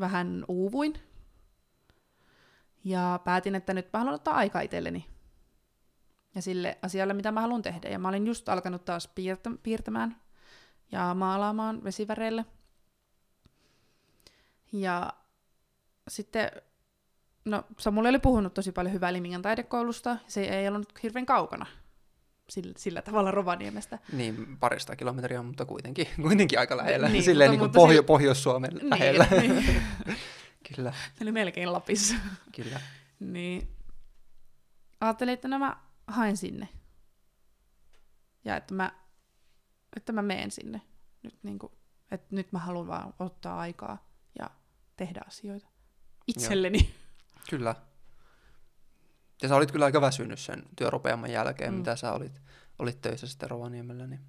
vähän 0.00 0.44
uuvuin. 0.48 0.94
Ja 2.84 3.20
päätin, 3.24 3.54
että 3.54 3.74
nyt 3.74 3.88
mä 3.92 3.98
haluan 3.98 4.14
ottaa 4.14 4.34
aikaa 4.34 4.60
itselleni. 4.62 5.06
Ja 6.34 6.42
sille 6.42 6.78
asialle, 6.82 7.14
mitä 7.14 7.32
mä 7.32 7.40
haluan 7.40 7.62
tehdä. 7.62 7.88
Ja 7.88 7.98
mä 7.98 8.08
olin 8.08 8.26
just 8.26 8.48
alkanut 8.48 8.84
taas 8.84 9.08
piirtä, 9.08 9.50
piirtämään 9.62 10.16
ja 10.92 11.14
maalaamaan 11.14 11.84
vesiväreillä. 11.84 12.44
Ja 14.72 15.12
sitten 16.08 16.50
No, 17.44 17.64
Samuel 17.78 18.06
oli 18.06 18.18
puhunut 18.18 18.54
tosi 18.54 18.72
paljon 18.72 18.94
hyvää 18.94 19.12
Limingan 19.12 19.42
taidekoulusta. 19.42 20.16
Se 20.26 20.40
ei 20.44 20.68
ollut 20.68 21.02
hirveän 21.02 21.26
kaukana 21.26 21.66
sillä, 22.48 22.72
sillä 22.76 23.02
tavalla 23.02 23.30
Rovaniemestä. 23.30 23.98
Niin, 24.12 24.56
parista 24.60 24.96
kilometriä, 24.96 25.42
mutta 25.42 25.64
kuitenkin, 25.64 26.06
kuitenkin 26.22 26.58
aika 26.58 26.76
lähellä. 26.76 27.06
Niin, 27.06 27.12
Niin, 27.12 27.22
Silleen 27.22 27.50
niin 27.50 27.60
mutta- 27.60 27.78
kuin 27.78 27.88
mutta 27.88 27.94
Pohjo- 27.94 28.02
sil- 28.02 28.06
Pohjois-Suomen 28.06 28.70
lähellä. 28.90 29.26
Niin, 29.30 29.56
niin. 29.56 29.82
Kyllä, 30.76 30.92
Se 31.18 31.24
oli 31.24 31.32
melkein 31.32 31.72
Lapissa. 31.72 32.14
kyllä. 32.56 32.80
niin 33.20 33.68
ajattelin, 35.00 35.34
että 35.34 35.48
no 35.48 35.58
mä 35.58 35.76
haen 36.06 36.36
sinne. 36.36 36.68
Ja 38.44 38.56
että 38.56 38.74
mä, 38.74 38.92
että 39.96 40.12
mä 40.12 40.22
meen 40.22 40.50
sinne. 40.50 40.82
Nyt, 41.22 41.38
niin 41.42 41.58
kuin, 41.58 41.72
että 42.10 42.34
nyt 42.36 42.52
mä 42.52 42.58
haluan 42.58 42.86
vaan 42.86 43.14
ottaa 43.18 43.60
aikaa 43.60 44.08
ja 44.38 44.50
tehdä 44.96 45.20
asioita 45.26 45.66
itselleni. 46.26 46.94
Kyllä. 47.50 47.74
Ja 49.42 49.48
sä 49.48 49.56
olit 49.56 49.72
kyllä 49.72 49.84
aika 49.84 50.00
väsynyt 50.00 50.38
sen 50.38 50.62
työrupeaman 50.76 51.30
jälkeen, 51.30 51.70
Mm. 51.70 51.74
mm. 51.74 51.78
mitä 51.78 51.96
sä 51.96 52.12
olit, 52.12 52.40
olit 52.78 53.00
töissä 53.00 53.26
sitten 53.26 53.50
Rovaniemellä. 53.50 54.06
Niin. 54.06 54.20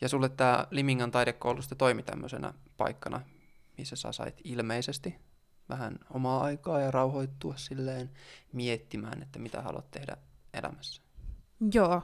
Ja 0.00 0.08
sulle 0.08 0.28
tämä 0.28 0.66
Limingan 0.70 1.10
taidekoulusta 1.10 1.74
toimi 1.74 2.02
tämmöisenä 2.02 2.54
paikkana, 2.76 3.20
missä 3.78 3.96
sä 3.96 4.12
sait 4.12 4.40
ilmeisesti 4.44 5.14
vähän 5.68 5.98
omaa 6.10 6.44
aikaa 6.44 6.80
ja 6.80 6.90
rauhoittua 6.90 7.56
silleen 7.56 8.10
miettimään, 8.52 9.22
että 9.22 9.38
mitä 9.38 9.62
haluat 9.62 9.90
tehdä 9.90 10.16
elämässä. 10.54 11.02
Joo. 11.74 12.02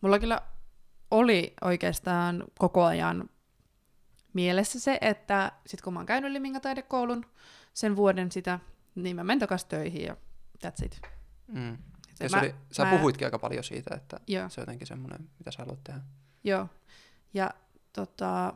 Mulla 0.00 0.18
kyllä 0.18 0.42
oli 1.10 1.54
oikeastaan 1.60 2.44
koko 2.58 2.84
ajan 2.84 3.28
mielessä 4.32 4.80
se, 4.80 4.98
että 5.00 5.52
sit 5.66 5.80
kun 5.82 5.92
mä 5.92 5.98
oon 5.98 6.06
käynyt 6.06 6.32
Liminga 6.32 6.60
taidekoulun 6.60 7.26
sen 7.74 7.96
vuoden 7.96 8.32
sitä, 8.32 8.58
niin 8.94 9.16
mä 9.16 9.24
menen 9.24 9.38
takas 9.38 9.64
töihin 9.64 10.02
ja 10.04 10.16
that's 10.66 10.84
it. 10.84 11.00
Mm. 11.46 11.78
Ja 12.20 12.28
mä- 12.30 12.38
oli, 12.40 12.54
sä 12.72 12.84
mä- 12.84 12.90
puhuitkin 12.96 13.26
aika 13.26 13.38
paljon 13.38 13.64
siitä, 13.64 13.94
että 13.94 14.20
Joo, 14.26 14.48
se 14.48 14.60
on 14.60 14.62
jotenkin 14.62 14.86
semmoinen, 14.86 15.30
mitä 15.38 15.50
sä 15.50 15.58
haluat 15.58 15.84
tehdä. 15.84 16.00
joo. 16.44 16.68
Ja 17.34 17.50
tota, 17.92 18.54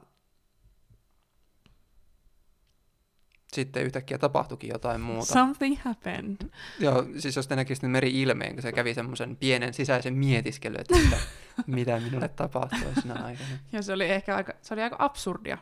Sitten 3.54 3.82
yhtäkkiä 3.84 4.18
tapahtuikin 4.18 4.70
jotain 4.70 5.00
muuta. 5.00 5.32
something 5.32 5.78
happened. 5.84 6.36
Joo, 6.78 7.06
siis 7.18 7.36
jos 7.36 7.46
te 7.48 7.56
näkisitte 7.56 7.88
Meri 7.88 8.22
ilmeen, 8.22 8.52
kun 8.54 8.62
se 8.62 8.72
kävi 8.72 8.94
semmoisen 8.94 9.36
pienen 9.36 9.74
sisäisen 9.74 10.14
mietiskelyn, 10.14 10.80
että 10.80 10.96
mitä, 10.96 11.16
mitä 11.66 12.00
minulle 12.00 12.28
tapahtui 12.28 12.94
sinä 13.02 13.14
aikana. 13.14 13.48
Ja 13.72 13.82
se 13.82 13.92
oli 13.92 14.10
ehkä 14.10 14.36
aika, 14.36 14.52
se 14.62 14.74
oli 14.74 14.82
aika 14.82 14.96
absurdia, 14.98 15.58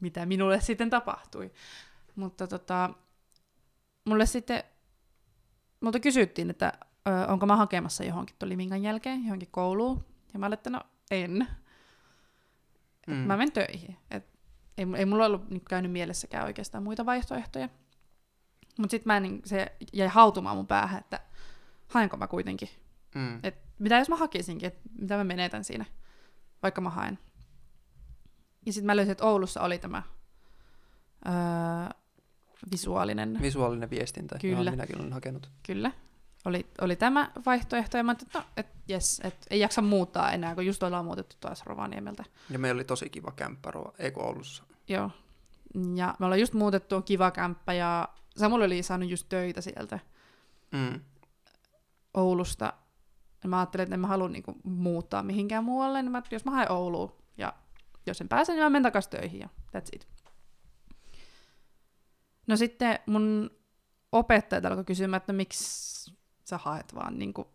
mitä 0.00 0.26
minulle 0.26 0.60
sitten 0.60 0.90
tapahtui. 0.90 1.52
Mutta 2.16 2.46
tota, 2.46 2.90
mulle 4.04 4.26
sitten, 4.26 4.62
multa 5.80 6.00
kysyttiin, 6.00 6.50
että 6.50 6.72
ö, 7.08 7.26
onko 7.32 7.46
mä 7.46 7.56
hakemassa 7.56 8.04
johonkin 8.04 8.36
tuon 8.38 8.48
Limingan 8.50 8.82
jälkeen, 8.82 9.24
johonkin 9.24 9.48
kouluun. 9.50 10.04
Ja 10.32 10.38
mä 10.38 10.46
olin, 10.46 10.54
että 10.54 10.70
no 10.70 10.80
en. 11.10 11.48
Mm. 13.06 13.14
Mä 13.14 13.36
menen 13.36 13.52
töihin. 13.52 13.96
Et 14.10 14.37
ei, 14.78 14.86
ei 14.96 15.06
mulla 15.06 15.26
ollut 15.26 15.50
niin 15.50 15.62
käynyt 15.68 15.92
mielessäkään 15.92 16.44
oikeastaan 16.44 16.84
muita 16.84 17.06
vaihtoehtoja. 17.06 17.68
Mutta 18.78 18.90
sitten 18.90 19.10
mä 19.12 19.20
niin, 19.20 19.42
se 19.44 19.72
jäi 19.92 20.08
hautumaan 20.08 20.56
mun 20.56 20.66
päähän, 20.66 21.00
että 21.00 21.20
haenko 21.88 22.16
mä 22.16 22.26
kuitenkin. 22.26 22.68
mm. 23.14 23.40
Et 23.42 23.54
mitä 23.78 23.98
jos 23.98 24.08
mä 24.08 24.16
hakisinkin, 24.16 24.66
että 24.66 24.80
mitä 24.98 25.16
mä 25.16 25.24
menetän 25.24 25.64
siinä, 25.64 25.84
vaikka 26.62 26.80
mä 26.80 26.90
haen. 26.90 27.18
Ja 28.66 28.72
sitten 28.72 28.86
mä 28.86 28.96
löysin, 28.96 29.12
että 29.12 29.24
Oulussa 29.24 29.60
oli 29.60 29.78
tämä 29.78 30.02
öö, 31.26 31.32
visuaalinen, 32.72 33.38
Visuaalinen 33.42 33.90
viestintä, 33.90 34.38
Kyllä. 34.40 34.52
johon 34.52 34.70
minäkin 34.70 35.00
olen 35.00 35.12
hakenut. 35.12 35.50
kyllä. 35.62 35.92
Oli, 36.44 36.66
oli 36.80 36.96
tämä 36.96 37.30
vaihtoehto, 37.46 37.96
ja 37.96 38.02
mä 38.04 38.10
ajattelin, 38.10 38.28
että 38.28 38.38
no, 38.38 38.44
et, 38.56 38.66
jes, 38.88 39.20
et 39.24 39.46
ei 39.50 39.60
jaksa 39.60 39.82
muuttaa 39.82 40.32
enää, 40.32 40.54
kun 40.54 40.66
just 40.66 40.82
ollaan 40.82 41.04
muutettu 41.04 41.36
taas 41.40 41.62
Rovaniemeltä. 41.66 42.24
Ja 42.50 42.58
meillä 42.58 42.78
oli 42.78 42.84
tosi 42.84 43.10
kiva 43.10 43.32
kämppä, 43.36 43.72
ei 43.98 44.10
kun 44.10 44.22
Oulussa. 44.24 44.64
Joo. 44.88 45.10
Ja 45.94 46.14
me 46.18 46.26
ollaan 46.26 46.40
just 46.40 46.52
muutettu, 46.52 46.96
on 46.96 47.02
kiva 47.02 47.30
kämppä, 47.30 47.72
ja 47.72 48.08
Samuel 48.36 48.62
oli 48.62 48.82
saanut 48.82 49.08
just 49.10 49.26
töitä 49.28 49.60
sieltä 49.60 49.98
Mm. 50.72 51.00
Oulusta. 52.14 52.72
Ja 53.42 53.48
mä 53.48 53.58
ajattelin, 53.58 53.82
että 53.82 53.94
en 53.94 54.00
mä 54.00 54.06
halua 54.06 54.28
niinku 54.28 54.54
muuttaa 54.64 55.22
mihinkään 55.22 55.64
muualle, 55.64 56.02
niin 56.02 56.12
mä, 56.12 56.22
jos 56.30 56.44
mä 56.44 56.50
haen 56.50 56.72
Ouluun 56.72 57.12
ja 57.36 57.52
jos 58.06 58.20
en 58.20 58.28
pääse, 58.28 58.52
niin 58.52 58.62
mä 58.62 58.70
menen 58.70 58.82
takaisin 58.82 59.10
töihin 59.10 59.40
ja 59.40 59.48
that's 59.76 59.88
it. 59.92 60.08
No 62.46 62.56
sitten 62.56 62.98
mun 63.06 63.50
opettajat 64.12 64.64
alkoi 64.64 64.84
kysymään, 64.84 65.16
että 65.16 65.32
miksi 65.32 66.14
sä 66.44 66.58
haet 66.58 66.94
vaan, 66.94 67.18
niin 67.18 67.34
kuin, 67.34 67.48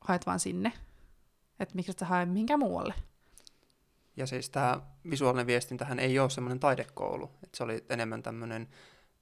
haet 0.00 0.26
vaan 0.26 0.40
sinne. 0.40 0.72
Että 1.60 1.74
miksi 1.74 1.90
et 1.90 1.98
sä 1.98 2.06
hae 2.06 2.26
mihinkään 2.26 2.60
muualle. 2.60 2.94
Ja 4.16 4.26
siis 4.26 4.50
tämä 4.50 4.80
visuaalinen 5.10 5.46
viestintähän 5.46 5.98
ei 5.98 6.18
ole 6.18 6.30
semmoinen 6.30 6.60
taidekoulu, 6.60 7.24
että 7.42 7.56
se 7.56 7.64
oli 7.64 7.84
enemmän 7.88 8.22
tämmöinen 8.22 8.68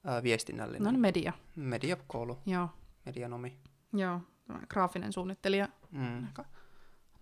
ää, 0.03 0.23
viestinnällinen 0.23 0.83
No 0.83 0.91
niin 0.91 1.01
media. 1.01 1.33
mediakoulu, 1.55 2.39
Joo, 2.45 2.69
medianomi. 3.05 3.57
joo. 3.93 4.21
Graafinen 4.69 5.13
suunnittelija 5.13 5.67
Mm. 5.91 6.25
aika 6.25 6.45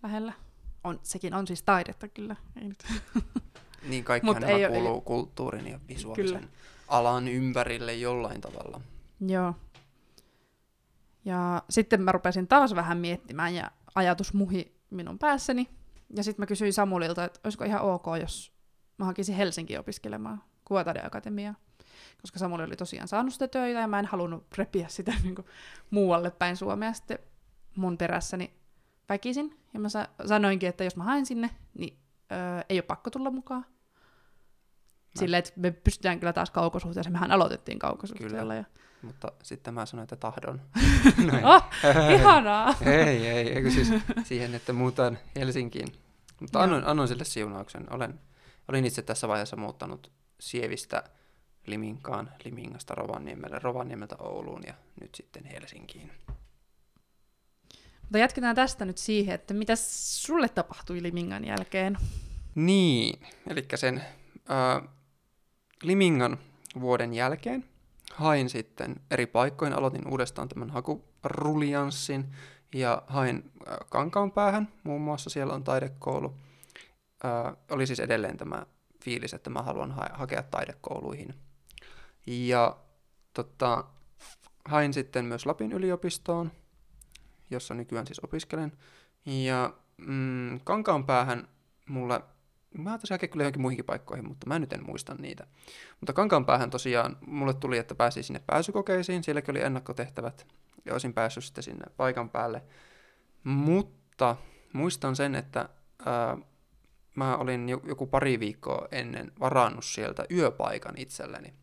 lähellä. 0.02 0.32
On, 0.84 1.00
sekin 1.02 1.34
on 1.34 1.46
siis 1.46 1.62
taidetta 1.62 2.08
kyllä. 2.08 2.36
Ei 2.60 2.68
nyt. 2.68 2.84
Niin 3.88 4.04
kaikkihan 4.04 4.36
Mut 4.36 4.40
nämä 4.40 4.58
ei 4.58 4.68
kuuluu 4.68 5.00
kulttuurin 5.00 5.66
ja 5.68 5.80
visuaalisen 5.88 6.38
Kyllä. 6.40 6.52
alan 6.88 7.28
ympärille 7.28 7.94
jollain 7.94 8.40
tavalla. 8.40 8.80
Joo. 9.20 9.54
Ja 11.24 11.62
sitten 11.70 12.02
mä 12.02 12.12
rupesin 12.12 12.48
taas 12.48 12.74
vähän 12.74 12.98
miettimään 12.98 13.54
ja 13.54 13.70
ajatus 13.94 14.34
muhi 14.34 14.76
minun 14.90 15.18
päässäni. 15.18 15.68
Ja 16.16 16.24
sitten 16.24 16.42
mä 16.42 16.46
kysyin 16.46 16.72
Samulilta, 16.72 17.24
että 17.24 17.40
olisiko 17.44 17.64
ihan 17.64 17.80
ok, 17.80 18.04
jos 18.20 18.52
mä 18.98 19.04
hakisin 19.04 19.34
Helsinkiin 19.34 19.80
opiskelemaan 19.80 20.42
Kuvataideakatemiaa. 20.64 21.54
Koska 22.20 22.38
Samuli 22.38 22.62
oli 22.64 22.76
tosiaan 22.76 23.08
saanut 23.08 23.32
sitä 23.32 23.48
töitä 23.48 23.80
ja 23.80 23.86
mä 23.88 23.98
en 23.98 24.06
halunnut 24.06 24.46
repiä 24.58 24.88
sitä 24.88 25.12
niin 25.22 25.34
kuin, 25.34 25.46
muualle 25.90 26.30
päin 26.30 26.56
Suomea 26.56 26.92
sitten 26.92 27.18
mun 27.76 27.98
perässäni 27.98 28.54
väkisin. 29.08 29.56
Ja 29.74 29.80
mä 29.80 29.88
sa- 29.88 30.08
sanoinkin, 30.26 30.68
että 30.68 30.84
jos 30.84 30.96
mä 30.96 31.04
haen 31.04 31.26
sinne, 31.26 31.50
niin 31.78 31.98
öö, 32.32 32.38
ei 32.68 32.76
ole 32.76 32.82
pakko 32.82 33.10
tulla 33.10 33.30
mukaan. 33.30 33.66
Silleen, 35.18 35.38
että 35.38 35.52
me 35.56 35.70
pystytään 35.70 36.20
kyllä 36.20 36.32
taas 36.32 36.50
kaukosuhteeseen. 36.50 37.12
Mehän 37.12 37.30
aloitettiin 37.30 37.78
kaukosuhteella. 37.78 38.54
Ja... 38.54 38.64
Mutta 39.02 39.32
sitten 39.42 39.74
mä 39.74 39.86
sanoin, 39.86 40.02
että 40.04 40.16
tahdon. 40.16 40.60
Noin. 41.32 41.44
Oh, 41.44 41.64
ihanaa! 42.14 42.74
ei, 42.86 43.26
ei, 43.26 43.52
eikö 43.52 43.70
siis 43.70 43.92
siihen, 44.24 44.54
että 44.54 44.72
muutan 44.72 45.18
Helsinkiin. 45.36 46.03
Mutta 46.40 46.62
annoin, 46.62 46.84
annoin 46.84 47.08
sille 47.08 47.24
siunauksen. 47.24 47.92
Olen, 47.92 48.20
olin 48.68 48.84
itse 48.84 49.02
tässä 49.02 49.28
vaiheessa 49.28 49.56
muuttanut 49.56 50.12
Sievistä 50.40 51.04
Liminkaan, 51.66 52.30
Limingasta 52.44 52.94
Rovaniemelle, 52.94 53.58
Rovaniemeltä 53.58 54.16
Ouluun 54.18 54.62
ja 54.66 54.74
nyt 55.00 55.14
sitten 55.14 55.44
Helsinkiin. 55.44 56.12
Mutta 58.02 58.18
jatketaan 58.18 58.56
tästä 58.56 58.84
nyt 58.84 58.98
siihen, 58.98 59.34
että 59.34 59.54
mitä 59.54 59.76
sulle 59.76 60.48
tapahtui 60.48 61.02
Limingan 61.02 61.44
jälkeen. 61.44 61.98
Niin, 62.54 63.26
eli 63.50 63.66
sen 63.74 64.02
äh, 64.50 64.88
Limingan 65.82 66.38
vuoden 66.80 67.14
jälkeen 67.14 67.64
hain 68.14 68.50
sitten 68.50 68.96
eri 69.10 69.26
paikkoihin, 69.26 69.78
aloitin 69.78 70.08
uudestaan 70.08 70.48
tämän 70.48 70.70
hakurulianssin 70.70 72.34
ja 72.74 73.02
hain 73.06 73.52
äh, 73.68 73.76
Kankaanpäähän, 73.90 74.68
muun 74.84 75.00
muassa 75.00 75.30
siellä 75.30 75.54
on 75.54 75.64
taidekoulu. 75.64 76.34
Äh, 77.24 77.56
oli 77.70 77.86
siis 77.86 78.00
edelleen 78.00 78.36
tämä 78.36 78.66
fiilis, 79.04 79.34
että 79.34 79.50
mä 79.50 79.62
haluan 79.62 79.92
ha- 79.92 80.10
hakea 80.12 80.42
taidekouluihin. 80.42 81.34
Ja 82.26 82.76
tota, 83.34 83.84
hain 84.64 84.94
sitten 84.94 85.24
myös 85.24 85.46
Lapin 85.46 85.72
yliopistoon, 85.72 86.52
jossa 87.50 87.74
nykyään 87.74 88.06
siis 88.06 88.20
opiskelen. 88.24 88.72
Ja 89.26 89.74
mm, 89.96 90.60
Kankaanpäähän 90.64 91.48
mulle 91.88 92.20
Mä 92.78 92.90
ajattelin 92.90 93.14
hakea 93.14 93.28
kyllä 93.28 93.42
johonkin 93.42 93.62
muihinkin 93.62 93.84
paikkoihin, 93.84 94.28
mutta 94.28 94.46
mä 94.46 94.58
nyt 94.58 94.72
en 94.72 94.86
muista 94.86 95.14
niitä. 95.14 95.46
Mutta 96.00 96.12
Kankaanpäähän 96.12 96.70
tosiaan 96.70 97.16
mulle 97.26 97.54
tuli, 97.54 97.78
että 97.78 97.94
pääsin 97.94 98.24
sinne 98.24 98.42
pääsykokeisiin, 98.46 99.24
sielläkin 99.24 99.50
oli 99.50 99.62
ennakkotehtävät, 99.62 100.46
ja 100.84 100.92
olisin 100.92 101.14
päässyt 101.14 101.44
sitten 101.44 101.64
sinne 101.64 101.84
paikan 101.96 102.30
päälle. 102.30 102.62
Mutta 103.44 104.36
muistan 104.72 105.16
sen, 105.16 105.34
että 105.34 105.68
ää, 106.06 106.38
mä 107.14 107.36
olin 107.36 107.68
jo- 107.68 107.82
joku 107.84 108.06
pari 108.06 108.40
viikkoa 108.40 108.88
ennen 108.92 109.32
varannut 109.40 109.84
sieltä 109.84 110.24
yöpaikan 110.30 110.94
itselleni. 110.96 111.54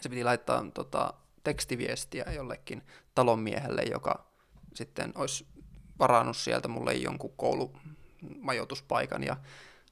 Se 0.00 0.08
piti 0.08 0.24
laittaa 0.24 0.64
tota, 0.74 1.14
tekstiviestiä 1.44 2.24
jollekin 2.34 2.82
talonmiehelle, 3.14 3.82
joka 3.82 4.26
sitten 4.74 5.12
olisi 5.14 5.46
varannut 5.98 6.36
sieltä 6.36 6.68
mulle 6.68 6.94
jonkun 6.94 7.32
koulumajoituspaikan, 7.36 9.24
ja 9.24 9.36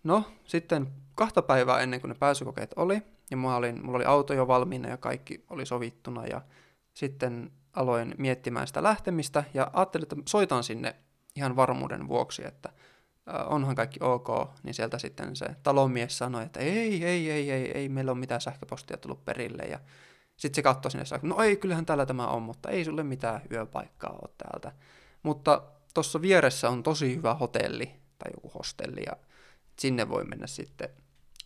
No, 0.04 0.24
sitten 0.44 0.92
kahta 1.14 1.42
päivää 1.42 1.80
ennen 1.80 2.00
kuin 2.00 2.08
ne 2.08 2.14
pääsykokeet 2.14 2.72
oli, 2.76 3.02
ja 3.30 3.36
mulla 3.36 3.56
oli, 3.56 3.72
mulla 3.72 3.96
oli 3.96 4.04
auto 4.04 4.34
jo 4.34 4.48
valmiina 4.48 4.88
ja 4.88 4.96
kaikki 4.96 5.44
oli 5.50 5.66
sovittuna, 5.66 6.26
ja 6.26 6.40
sitten 6.94 7.52
aloin 7.74 8.14
miettimään 8.18 8.66
sitä 8.66 8.82
lähtemistä, 8.82 9.44
ja 9.54 9.70
ajattelin, 9.72 10.02
että 10.02 10.16
soitan 10.28 10.64
sinne 10.64 10.96
ihan 11.36 11.56
varmuuden 11.56 12.08
vuoksi, 12.08 12.46
että 12.46 12.72
onhan 13.46 13.74
kaikki 13.74 13.98
ok, 14.02 14.28
niin 14.62 14.74
sieltä 14.74 14.98
sitten 14.98 15.36
se 15.36 15.46
talonmies 15.62 16.18
sanoi, 16.18 16.44
että 16.44 16.60
ei, 16.60 17.04
ei, 17.04 17.30
ei, 17.30 17.50
ei, 17.50 17.70
ei 17.70 17.88
meillä 17.88 18.12
ole 18.12 18.18
mitään 18.18 18.40
sähköpostia 18.40 18.96
tullut 18.96 19.24
perille, 19.24 19.62
ja 19.62 19.80
sitten 20.36 20.56
se 20.56 20.62
katsoi 20.62 20.90
sinne, 20.90 21.04
sanoi, 21.04 21.28
no 21.28 21.42
ei, 21.42 21.56
kyllähän 21.56 21.86
täällä 21.86 22.06
tämä 22.06 22.26
on, 22.26 22.42
mutta 22.42 22.70
ei 22.70 22.84
sulle 22.84 23.02
mitään 23.02 23.40
yöpaikkaa 23.50 24.18
ole 24.22 24.34
täältä. 24.38 24.72
Mutta 25.22 25.62
tuossa 25.94 26.22
vieressä 26.22 26.70
on 26.70 26.82
tosi 26.82 27.16
hyvä 27.16 27.34
hotelli, 27.34 27.94
tai 28.18 28.30
joku 28.34 28.48
hostelli, 28.58 29.02
ja 29.06 29.16
sinne 29.78 30.08
voi 30.08 30.24
mennä 30.24 30.46
sitten 30.46 30.88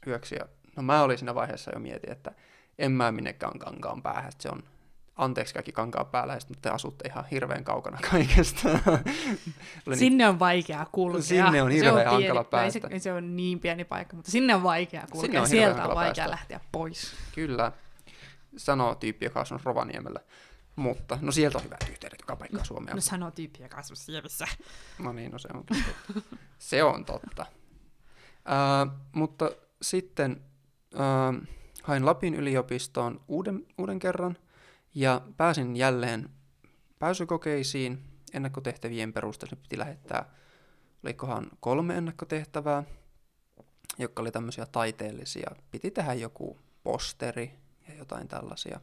yöksi. 0.06 0.34
Ja, 0.34 0.46
no 0.76 0.82
mä 0.82 1.02
olin 1.02 1.18
siinä 1.18 1.34
vaiheessa 1.34 1.70
jo 1.74 1.80
mietin, 1.80 2.12
että 2.12 2.32
en 2.78 2.92
mä 2.92 3.12
minnekään 3.12 3.58
kankaan 3.58 4.02
päähän, 4.02 4.28
että 4.28 4.42
se 4.42 4.48
on 4.48 4.62
anteeksi 5.18 5.54
kaikki 5.54 5.72
kankaan 5.72 6.06
päällä, 6.06 6.38
mutta 6.48 6.62
te 6.62 6.70
asutte 6.70 7.08
ihan 7.08 7.24
hirveän 7.30 7.64
kaukana 7.64 7.98
kaikesta. 8.10 8.68
Oli 8.88 9.00
niin- 9.86 9.98
Sinne 9.98 10.28
on 10.28 10.38
vaikea 10.38 10.86
kulkea. 10.92 11.22
Sinne 11.22 11.62
on 11.62 11.70
Se 11.70 11.74
hirveän 11.76 11.94
pieni- 11.94 12.10
hankala 12.10 12.40
ei 12.40 12.46
päästä. 12.50 12.88
Se, 12.90 12.98
se 12.98 13.12
on 13.12 13.36
niin 13.36 13.60
pieni 13.60 13.84
paikka, 13.84 14.16
mutta 14.16 14.30
sinne 14.30 14.54
on 14.54 14.62
vaikea 14.62 15.04
kulkea. 15.10 15.26
Sinne 15.26 15.40
on 15.40 15.46
Sinne 15.48 15.64
Sieltä 15.64 15.82
on 15.88 15.94
vaikea 15.94 16.14
päästä. 16.14 16.30
lähteä 16.30 16.60
pois. 16.72 17.12
Kyllä, 17.34 17.72
sanoo 18.56 18.94
tyyppi, 18.94 19.24
joka 19.26 19.40
asunut 19.40 19.64
Rovaniemellä. 19.64 20.20
Mutta, 20.76 21.18
no 21.22 21.32
sieltä 21.32 21.58
on 21.58 21.64
hyvät 21.64 21.84
yhteydet 21.90 22.18
joka 22.20 22.36
paikkaan 22.36 22.64
Suomea. 22.64 22.94
No 22.94 23.00
sanoo 23.00 23.30
tyyppi, 23.30 23.62
joka 23.62 23.76
asuu 23.76 23.96
Sievissä. 23.96 24.46
No 24.98 25.12
niin, 25.12 25.32
no 25.32 25.38
se 25.38 25.48
on 25.54 25.64
totta. 25.64 26.22
se 26.58 26.82
on 26.82 27.04
totta. 27.04 27.46
Ää, 28.44 28.86
mutta 29.12 29.50
sitten 29.82 30.44
ää, 30.94 31.32
hain 31.82 32.06
Lapin 32.06 32.34
yliopistoon 32.34 33.20
uuden, 33.28 33.66
uuden 33.78 33.98
kerran 33.98 34.36
ja 34.98 35.20
pääsin 35.36 35.76
jälleen 35.76 36.30
pääsykokeisiin 36.98 38.04
ennakkotehtävien 38.32 39.12
perusteella. 39.12 39.56
Piti 39.62 39.78
lähettää, 39.78 40.34
olikohan 41.04 41.46
kolme 41.60 41.96
ennakkotehtävää, 41.98 42.82
jotka 43.98 44.22
oli 44.22 44.30
tämmöisiä 44.30 44.66
taiteellisia. 44.66 45.50
Piti 45.70 45.90
tehdä 45.90 46.14
joku 46.14 46.58
posteri 46.82 47.50
ja 47.88 47.94
jotain 47.94 48.28
tällaisia 48.28 48.80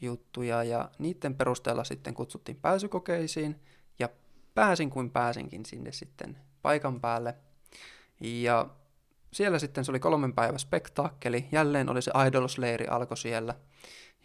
juttuja 0.00 0.64
ja 0.64 0.90
niiden 0.98 1.34
perusteella 1.34 1.84
sitten 1.84 2.14
kutsuttiin 2.14 2.58
pääsykokeisiin 2.62 3.60
ja 3.98 4.08
pääsin 4.54 4.90
kuin 4.90 5.10
pääsinkin 5.10 5.66
sinne 5.66 5.92
sitten 5.92 6.38
paikan 6.62 7.00
päälle. 7.00 7.34
Ja 8.20 8.68
siellä 9.32 9.58
sitten 9.58 9.84
se 9.84 9.90
oli 9.90 10.00
kolmen 10.00 10.32
päivän 10.32 10.58
spektaakkeli. 10.58 11.48
Jälleen 11.52 11.88
oli 11.88 12.02
se 12.02 12.10
Idols-leiri 12.10 12.86
alkoi 12.90 13.16
siellä. 13.16 13.54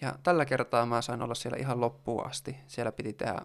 Ja 0.03 0.15
tällä 0.23 0.45
kertaa 0.45 0.85
mä 0.85 1.01
sain 1.01 1.21
olla 1.21 1.35
siellä 1.35 1.57
ihan 1.57 1.81
loppuun 1.81 2.25
asti. 2.25 2.57
Siellä 2.67 2.91
piti 2.91 3.13
tehdä 3.13 3.39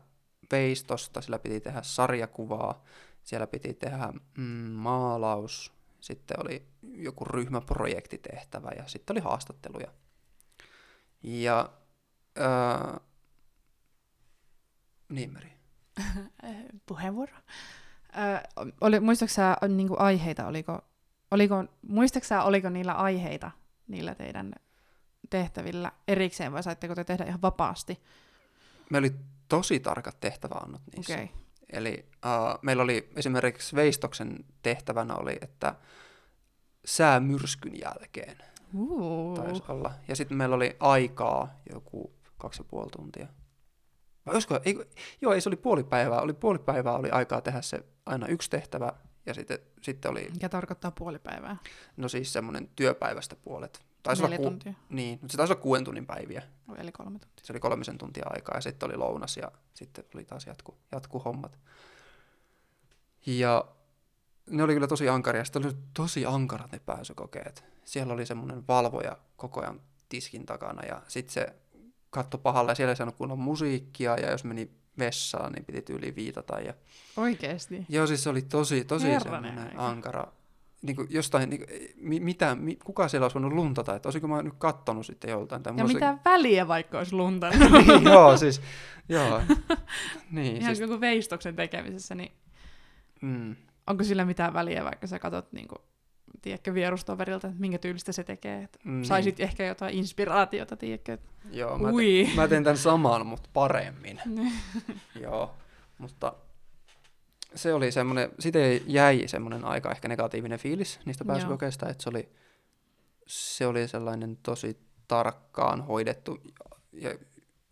veistosta, 0.53 1.21
siellä 1.21 1.39
piti 1.39 1.61
tehdä 1.61 1.83
sarjakuvaa, 1.83 2.85
siellä 3.23 3.47
piti 3.47 3.75
tehdä 3.75 4.13
mm, 4.39 4.45
maalaus, 4.71 5.73
sitten 6.01 6.41
oli 6.41 6.67
joku 6.83 7.25
ryhmäprojektitehtävä 7.25 8.71
ja 8.77 8.87
sitten 8.87 9.15
oli 9.15 9.21
haastatteluja. 9.21 9.93
Ja 11.23 11.71
ää, 12.37 13.01
niin 15.09 15.33
Meri. 15.33 15.53
Puheenvuoro. 16.89 17.35
Ö, 17.37 18.49
oli, 18.81 19.01
muistaaksä 19.01 19.57
niinku 19.69 19.97
aiheita, 19.99 20.47
oliko, 20.47 20.81
oliko, 21.31 21.65
muistaaksä, 21.89 22.43
oliko 22.43 22.69
niillä 22.69 22.93
aiheita 22.93 23.51
niillä 23.89 24.15
teidän 24.15 24.53
tehtävillä 25.31 25.93
erikseen 26.09 26.53
vai 26.53 26.63
saitteko 26.63 26.95
te 26.95 27.05
tehdä 27.05 27.25
ihan 27.25 27.43
vapaasti? 27.43 28.03
Me 28.91 28.99
oli 28.99 29.15
tosi 29.49 29.81
tarkat 29.81 30.21
tehtäväannot 30.21 30.83
niissä. 30.97 31.15
Okay. 31.15 31.29
Eli 31.73 32.07
uh, 32.25 32.59
meillä 32.63 32.83
oli 32.83 33.11
esimerkiksi 33.17 33.77
Veistoksen 33.77 34.45
tehtävänä 34.63 35.15
oli, 35.15 35.39
että 35.41 35.75
säämyrskyn 36.85 37.81
jälkeen 37.81 38.37
Uh. 38.75 39.37
taisi 39.37 39.63
olla. 39.69 39.93
Ja 40.09 40.17
sitten 40.17 40.37
meillä 40.37 40.57
oli 40.57 40.77
aikaa 40.81 41.49
joku 41.73 42.13
kaksi 42.39 42.61
ja 42.61 42.65
puoli 42.71 42.91
tuntia. 42.91 43.27
Vai 44.27 44.35
olisiko, 44.35 44.61
ei, 44.65 44.79
joo, 45.21 45.33
ei 45.33 45.41
se 45.41 45.49
oli 45.49 45.57
puoli 45.57 45.85
päivää. 45.85 46.21
Oli 46.21 46.33
puoli 46.33 46.59
päivää 46.59 46.93
oli 46.93 47.11
aikaa 47.11 47.41
tehdä 47.41 47.63
se 47.63 47.85
aina 48.07 48.27
yksi 48.27 48.51
tehtävä, 48.51 48.93
ja 49.27 49.35
sitten, 49.35 49.59
sitten 49.83 50.11
oli, 50.11 50.31
Mikä 50.33 50.49
tarkoittaa 50.49 50.91
puoli 50.91 51.19
päivää? 51.19 51.57
no 51.97 52.09
siis 52.09 52.33
semmoinen 52.33 52.69
työpäivästä 52.77 53.37
puolet. 53.37 53.88
Taisi 54.09 54.25
olla 54.25 54.37
ku, 54.37 54.43
tuntia. 54.43 54.75
niin, 54.89 55.19
mutta 55.23 55.33
se 55.33 55.37
taisi 55.37 55.53
olla 55.53 55.63
kuuden 55.63 55.85
tunnin 55.85 56.07
päiviä. 56.07 56.43
Eli 56.77 56.93
kolme 56.93 57.19
tuntia. 57.19 57.45
Se 57.45 57.53
oli 57.53 57.61
kolmisen 57.61 57.99
tuntia 57.99 58.25
aikaa 58.31 58.57
ja 58.57 58.61
sitten 58.61 58.87
oli 58.89 58.97
lounas 58.97 59.37
ja 59.37 59.53
sitten 59.75 60.05
oli 60.15 60.25
taas 60.25 60.47
jatku, 60.47 60.79
jatku 60.93 61.19
hommat. 61.19 61.59
Ja 63.27 63.65
ne 64.51 64.63
oli 64.63 64.75
kyllä 64.75 64.87
tosi 64.87 65.09
ankaria. 65.09 65.45
Sitten 65.45 65.67
oli 65.67 65.75
tosi 65.95 66.27
ankarat 66.27 66.73
ne 66.73 66.79
pääsykokeet. 66.79 67.65
Siellä 67.85 68.13
oli 68.13 68.27
semmoinen 68.27 68.67
valvoja 68.69 69.17
koko 69.37 69.61
ajan 69.61 69.81
tiskin 70.09 70.47
takana 70.47 70.87
ja 70.87 71.03
sitten 71.09 71.35
se 71.35 71.55
katto 72.11 72.39
pahalle 72.39 72.71
ja 72.71 72.75
siellä 72.75 72.93
ei 72.93 72.97
saanut 72.97 73.17
kunnon 73.17 73.39
musiikkia 73.39 74.17
ja 74.17 74.31
jos 74.31 74.45
meni 74.45 74.71
vessaan, 74.99 75.53
niin 75.53 75.65
piti 75.65 75.83
tyyliin 75.83 76.17
viitata. 76.17 76.61
Ja... 76.61 76.75
Oikeesti? 77.17 77.87
Joo, 77.89 78.07
siis 78.07 78.23
se 78.23 78.31
oli 78.31 78.43
tosi, 78.43 78.85
tosi 78.85 79.07
Herranen 79.07 79.51
semmoinen 79.53 79.71
aika. 79.71 79.89
ankara. 79.89 80.33
Niin 80.83 80.97
kuin 80.97 81.09
jostain, 81.11 81.51
niin 81.51 81.67
kuin, 81.67 81.79
mi, 81.97 82.21
mitä, 82.21 82.55
mi, 82.55 82.77
kuka 82.85 83.09
siellä 83.09 83.25
olisi 83.25 83.35
voinut 83.35 83.53
luntata, 83.53 83.95
että 83.95 84.09
olisiko 84.09 84.29
mä 84.29 84.43
nyt 84.43 84.55
kattonut 84.59 85.07
sitten 85.07 85.31
joltain. 85.31 85.63
Tai 85.63 85.73
Ja 85.77 85.83
olisi- 85.83 85.95
mitä 85.95 86.19
väliä 86.25 86.69
vaikka 86.69 86.99
olisi 86.99 87.15
lunta? 87.15 87.51
niin, 87.87 88.03
joo, 88.05 88.37
siis, 88.37 88.61
joo. 89.09 89.41
Niin, 90.31 90.57
Ihan 90.57 90.77
siis, 90.77 90.91
joku 90.91 91.01
veistoksen 91.01 91.57
tekemisessä, 91.57 92.15
niin 92.15 92.33
mm, 93.23 93.57
onko 93.87 94.05
sillä 94.05 94.25
mitään 94.25 94.55
väliä, 94.55 94.85
vaikka 94.85 95.07
sä 95.07 95.19
katsot 95.19 95.53
niinku, 95.53 95.77
tiedätkö, 96.43 96.75
vierustoverilta, 96.75 97.47
että 97.49 97.61
minkä 97.61 97.79
tyylistä 97.79 98.13
se 98.13 98.25
tekee. 98.25 98.63
Että 98.63 98.79
niin, 98.85 99.05
Saisit 99.05 99.41
ehkä 99.41 99.67
jotain 99.67 99.95
inspiraatiota, 99.95 100.77
tiedätkö? 100.77 101.13
että 101.13 101.29
Joo, 101.51 101.79
mä, 101.79 101.89
te, 101.89 102.37
mä 102.37 102.49
teen 102.49 102.65
tämän 102.65 102.77
saman, 102.79 103.27
mutta 103.27 103.49
paremmin. 103.53 104.21
joo, 105.23 105.55
mutta 105.99 106.33
se 107.55 107.75
oli 107.75 107.93
semmoinen, 107.93 108.31
siitä 108.39 108.59
jäi 108.87 109.29
semmoinen 109.29 109.65
aika 109.65 109.91
ehkä 109.91 110.09
negatiivinen 110.09 110.59
fiilis 110.59 111.01
niistä 111.05 111.25
pääsykokeista, 111.25 111.89
että 111.89 112.03
se 112.03 112.11
oli, 112.11 112.29
se 113.27 113.67
oli 113.67 113.89
sellainen 113.89 114.39
tosi 114.43 114.79
tarkkaan 115.09 115.87
hoidettu. 115.87 116.39
Ja, 116.93 117.11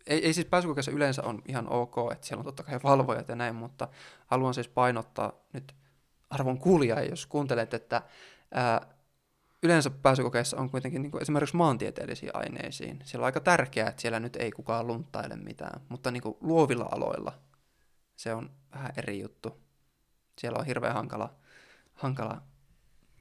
ei, 0.07 0.25
ei 0.25 0.33
siis 0.33 0.47
pääsykokeissa 0.47 0.91
yleensä 0.91 1.23
on 1.23 1.41
ihan 1.47 1.69
ok, 1.69 1.95
että 2.11 2.27
siellä 2.27 2.41
on 2.41 2.45
totta 2.45 2.63
kai 2.63 2.79
valvojat 2.83 3.29
ja 3.29 3.35
näin, 3.35 3.55
mutta 3.55 3.87
haluan 4.25 4.53
siis 4.53 4.67
painottaa 4.67 5.33
nyt 5.53 5.75
arvon 6.29 6.57
kuulija, 6.57 7.03
jos 7.03 7.25
kuuntelet, 7.25 7.73
että 7.73 8.01
ää, 8.51 8.87
yleensä 9.63 9.89
pääsykokeissa 9.89 10.57
on 10.57 10.69
kuitenkin 10.69 11.01
niin 11.01 11.11
kuin 11.11 11.21
esimerkiksi 11.21 11.55
maantieteellisiin 11.55 12.31
aineisiin. 12.33 12.99
Siellä 13.03 13.23
on 13.23 13.25
aika 13.25 13.39
tärkeää, 13.39 13.89
että 13.89 14.01
siellä 14.01 14.19
nyt 14.19 14.35
ei 14.35 14.51
kukaan 14.51 14.87
lunttaile 14.87 15.35
mitään, 15.35 15.81
mutta 15.89 16.11
niin 16.11 16.23
kuin 16.23 16.37
luovilla 16.41 16.89
aloilla 16.91 17.33
se 18.15 18.33
on 18.33 18.51
vähän 18.73 18.91
eri 18.97 19.19
juttu. 19.19 19.66
Siellä 20.37 20.59
on 20.59 20.65
hirveän 20.65 20.93
hankala, 20.93 21.33
hankala 21.93 22.41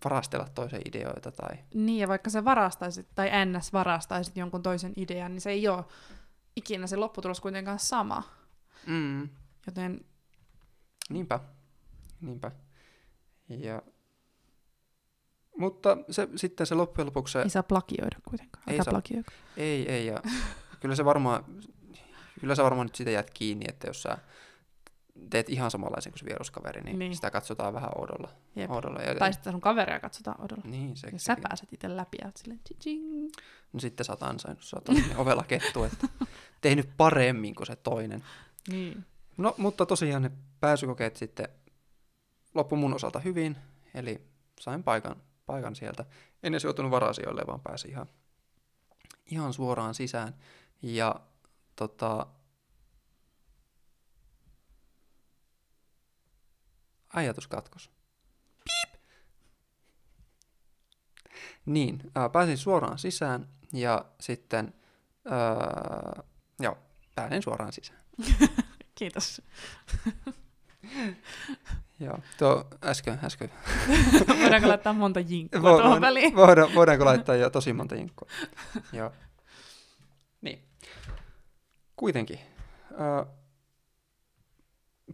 varastella 0.05 0.49
toisen 0.55 0.83
ideoita 0.85 1.33
tai... 1.33 1.57
Niin, 1.75 1.99
ja 1.99 2.09
vaikka 2.09 2.31
sä 2.31 2.45
varastaisit, 2.45 3.07
tai 3.15 3.31
ns. 3.47 3.73
varastaisit 3.73 4.37
jonkun 4.37 4.63
toisen 4.63 4.93
idean, 4.97 5.33
niin 5.33 5.41
se 5.41 5.51
ei 5.51 5.69
ole 5.69 5.85
ikinä 6.57 6.87
se 6.87 6.97
lopputulos 6.97 7.41
kuitenkaan 7.41 7.79
sama. 7.79 8.23
Mm, 8.87 9.29
Joten 9.67 10.05
niinpä, 11.11 11.41
niinpä. 12.21 12.51
Ja... 13.49 13.83
Mutta 15.59 15.97
se, 16.11 16.29
sitten 16.37 16.67
se 16.67 16.75
loppujen 16.75 17.07
lopuksi 17.07 17.33
se... 17.33 17.43
ei 17.43 17.51
saa 17.51 17.63
plagioida 17.63 18.17
kuitenkaan. 18.29 18.65
Ei 18.67 18.77
saa. 18.77 18.91
plagioida. 18.91 19.31
Ei, 19.57 19.93
ei, 19.93 20.07
ja 20.07 20.23
kyllä 20.81 20.95
se 20.95 21.05
varmaan, 21.05 21.45
kyllä 22.41 22.55
sä 22.55 22.65
varmaan 22.65 22.87
nyt 22.87 22.95
siitä 22.95 23.11
jäät 23.11 23.31
kiinni, 23.31 23.65
että 23.69 23.87
jos 23.87 24.03
sä 24.03 24.19
teet 25.31 25.49
ihan 25.49 25.71
samanlaisen 25.71 26.13
kuin 26.13 26.19
se 26.21 26.27
vieruskaveri, 26.27 26.81
niin, 26.81 26.99
Niin. 26.99 27.15
sitä 27.15 27.31
katsotaan 27.31 27.75
vähän 27.75 27.91
oudolla. 27.99 28.29
Jep. 28.57 28.71
oudolla. 28.71 29.01
Ja, 29.03 29.15
Tai 29.15 29.33
sitten 29.33 29.53
sun 29.53 29.61
kaveria 29.61 30.01
katsotaan 30.01 30.41
odolla. 30.41 30.63
niin, 30.65 30.97
se, 30.97 31.09
Ja 31.13 31.19
sä 31.19 31.37
pääset 31.43 31.73
itse 31.73 31.97
läpi 31.97 32.19
ja 32.21 32.33
silleen 32.37 32.61
tching. 32.79 33.31
No 33.73 33.81
sitten 33.81 34.05
sä 34.07 34.13
oot 34.13 34.23
ansainnut, 34.23 34.65
sä 34.65 34.77
oot 34.77 34.99
ovella 35.17 35.45
kettu, 35.49 35.85
että 35.85 36.09
tehnyt 36.61 36.91
paremmin 36.97 37.55
kuin 37.55 37.67
se 37.67 37.77
toinen. 37.77 38.25
Niin. 38.69 39.05
No, 39.37 39.55
mutta 39.59 39.87
tosiaan 39.87 40.23
ne 40.23 40.31
pääsykokeet 40.61 41.17
sitten 41.17 41.49
loppu 42.55 42.77
mun 42.77 42.95
osalta 42.95 43.19
hyvin, 43.21 43.57
eli 43.95 44.27
sain 44.61 44.83
paikan, 44.83 45.17
paikan 45.47 45.75
sieltä. 45.77 46.05
En 46.43 46.55
edes 46.55 46.65
joutunut 46.65 46.91
varasijoille, 46.91 47.43
vaan 47.47 47.61
pääsin 47.61 47.91
ihan, 47.91 48.07
ihan 49.31 49.53
suoraan 49.53 49.95
sisään. 49.95 50.35
Ja 50.83 51.21
tota, 51.77 52.27
ajatus 57.17 57.49
katkos. 57.49 57.91
Piip! 58.65 59.01
Niin, 61.67 62.03
ää, 62.15 62.29
pääsin 62.29 62.59
suoraan 62.59 62.99
sisään 62.99 63.49
ja 63.73 64.05
sitten, 64.21 64.75
ää, 65.31 66.23
joo, 66.61 66.79
pääsin 67.15 67.43
suoraan 67.43 67.73
sisään. 67.73 68.01
Kiitos. 68.99 69.43
Joo, 72.01 72.19
tuo 72.39 72.65
äsken, 72.85 73.19
äsken. 73.25 73.51
Voidaanko 74.43 74.69
laittaa 74.69 74.93
monta 74.93 75.21
jinkkua 75.21 75.61
Vo- 75.61 75.81
tuohon 75.81 76.01
väliin? 76.01 76.37
Voida, 76.37 76.69
voidaanko 76.75 77.05
laittaa 77.05 77.37
jo 77.37 77.51
tosi 77.51 77.73
monta 77.73 77.95
jinkkua? 77.95 78.29
Joo. 78.93 79.13
Niin. 80.41 80.65
Kuitenkin. 81.97 82.39
Äh, 82.93 83.35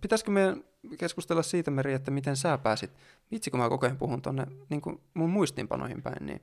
pitäisikö 0.01 0.31
meidän 0.31 0.65
keskustella 0.99 1.43
siitä, 1.43 1.71
Meri, 1.71 1.93
että 1.93 2.11
miten 2.11 2.37
sä 2.37 2.59
pääsit? 2.59 2.91
Vitsi, 3.31 3.51
kun 3.51 3.61
mä 3.61 3.69
koko 3.69 3.87
ajan 3.87 3.99
puhun 3.99 4.23
tonne 4.23 4.47
niin 4.69 4.81
kuin 4.81 5.01
mun 5.15 5.31
muistiinpanoihin 5.31 6.03
päin, 6.03 6.27
niin 6.27 6.41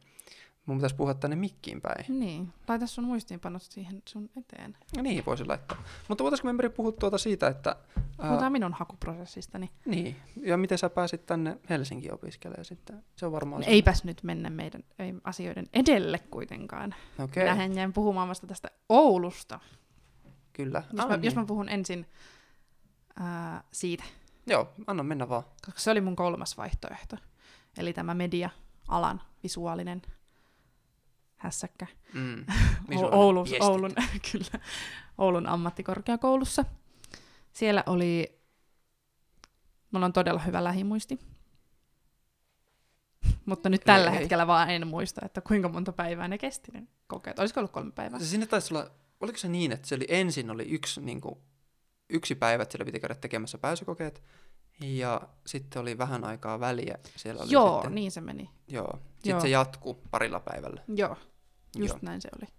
mun 0.66 0.78
pitäisi 0.78 0.96
puhua 0.96 1.14
tänne 1.14 1.36
mikkiin 1.36 1.82
päin. 1.82 2.06
Niin, 2.20 2.54
laita 2.68 2.88
sun 2.88 3.04
muistiinpanot 3.04 3.62
siihen 3.62 4.02
sun 4.10 4.30
eteen. 4.38 4.78
Ja 4.98 5.04
niin 5.04 5.26
voisin 5.26 5.48
laittaa. 5.48 5.84
Mutta 6.08 6.24
voitaisiko 6.24 6.48
me 6.48 6.54
Meri 6.54 6.70
puhua 6.70 6.92
tuota 6.92 7.18
siitä, 7.18 7.48
että... 7.48 7.76
Puhutaan 8.18 8.52
minun 8.52 8.74
hakuprosessistani. 8.74 9.70
niin, 9.86 10.16
ja 10.42 10.58
miten 10.58 10.78
sä 10.78 10.90
pääsit 10.90 11.26
tänne 11.26 11.58
Helsinkiin 11.70 12.14
opiskelemaan 12.14 12.66
sitten? 12.66 13.04
Se 13.16 13.26
on 13.26 13.32
varmaan... 13.32 13.62
No, 13.62 13.68
eipäs 13.70 14.04
nyt 14.04 14.24
mennä 14.24 14.50
meidän 14.50 14.84
ei, 15.00 15.14
asioiden 15.24 15.68
edelle 15.74 16.20
kuitenkaan. 16.20 16.96
Okei, 17.14 17.24
Okay. 17.26 17.44
Minähän 17.44 17.74
jäin 17.76 17.94
puhumaan 17.94 18.28
vasta 18.30 18.48
tästä 18.48 18.72
Oulusta. 18.90 19.60
kyllä. 20.54 20.84
Jos, 20.92 21.00
Ah, 21.00 21.10
mä, 21.10 21.18
niin. 21.18 21.26
jos 21.26 21.36
mä 21.36 21.46
puhun 21.46 21.70
ensin 21.70 22.06
ää, 23.20 23.64
siitä, 23.72 24.04
Joo, 24.50 24.74
anna 24.88 25.04
mennä 25.04 25.30
vaan. 25.30 25.44
koska 25.66 25.80
se 25.80 25.92
oli 25.92 26.02
mun 26.02 26.16
kolmas 26.16 26.58
vaihtoehto. 26.58 27.18
Eli 27.78 27.94
tämä 27.94 28.14
media-alan 28.14 29.22
visuaalinen 29.44 30.02
hässäkkä. 31.38 31.88
Mm. 32.14 32.46
Oulun. 33.12 33.48
Oulun, 33.60 33.92
kyllä, 34.32 34.64
Oulun 35.18 35.48
ammattikorkeakoulussa. 35.48 36.66
Siellä 37.54 37.84
oli, 37.86 38.40
mulla 39.92 40.06
on 40.06 40.14
todella 40.14 40.40
hyvä 40.40 40.64
lähimuisti. 40.64 41.20
Mutta 43.46 43.70
nyt 43.70 43.82
tällä 43.86 44.10
Ei, 44.10 44.16
ei. 44.16 44.22
hetkellä 44.22 44.48
vaan 44.48 44.70
en 44.70 44.88
muista, 44.88 45.22
että 45.26 45.42
kuinka 45.42 45.70
monta 45.70 45.92
päivää 45.92 46.28
ne 46.28 46.38
kesti 46.38 46.72
ne 46.72 46.88
kokeet. 47.08 47.40
Olisiko 47.40 47.60
ollut 47.60 47.72
kolme 47.72 47.92
päivää? 47.92 48.20
Se 48.20 48.26
Sinne 48.26 48.46
taisi 48.46 48.74
olla, 48.74 48.92
oliko 49.20 49.38
se 49.38 49.48
niin, 49.48 49.72
että 49.72 49.88
se 49.88 49.96
oli 49.96 50.06
ensin 50.10 50.50
oli 50.50 50.64
yksi, 50.70 51.02
niin 51.02 51.22
kuin, 51.22 51.40
yksi 52.10 52.36
päivä, 52.36 52.64
että 52.64 52.72
siellä 52.74 52.86
piti 52.86 53.00
käydä 53.00 53.16
tekemässä 53.16 53.58
pääsykokeet, 53.58 54.24
ja 54.80 55.22
sitten 55.46 55.82
oli 55.82 55.98
vähän 55.98 56.24
aikaa 56.24 56.60
väliä. 56.60 56.98
Siellä 57.16 57.44
oli 57.44 57.52
Joo, 57.52 57.74
sitten, 57.74 57.96
niin 57.96 58.12
se 58.12 58.22
meni. 58.22 58.50
Joo, 58.68 59.00
sitten 59.14 59.30
Joo. 59.30 59.42
se 59.42 59.50
jatkuu 59.50 60.02
parilla 60.12 60.40
päivällä. 60.40 60.84
Joo, 60.88 61.18
just 61.78 61.94
Joo. 61.94 62.00
näin 62.02 62.22
se 62.22 62.30
oli. 62.42 62.50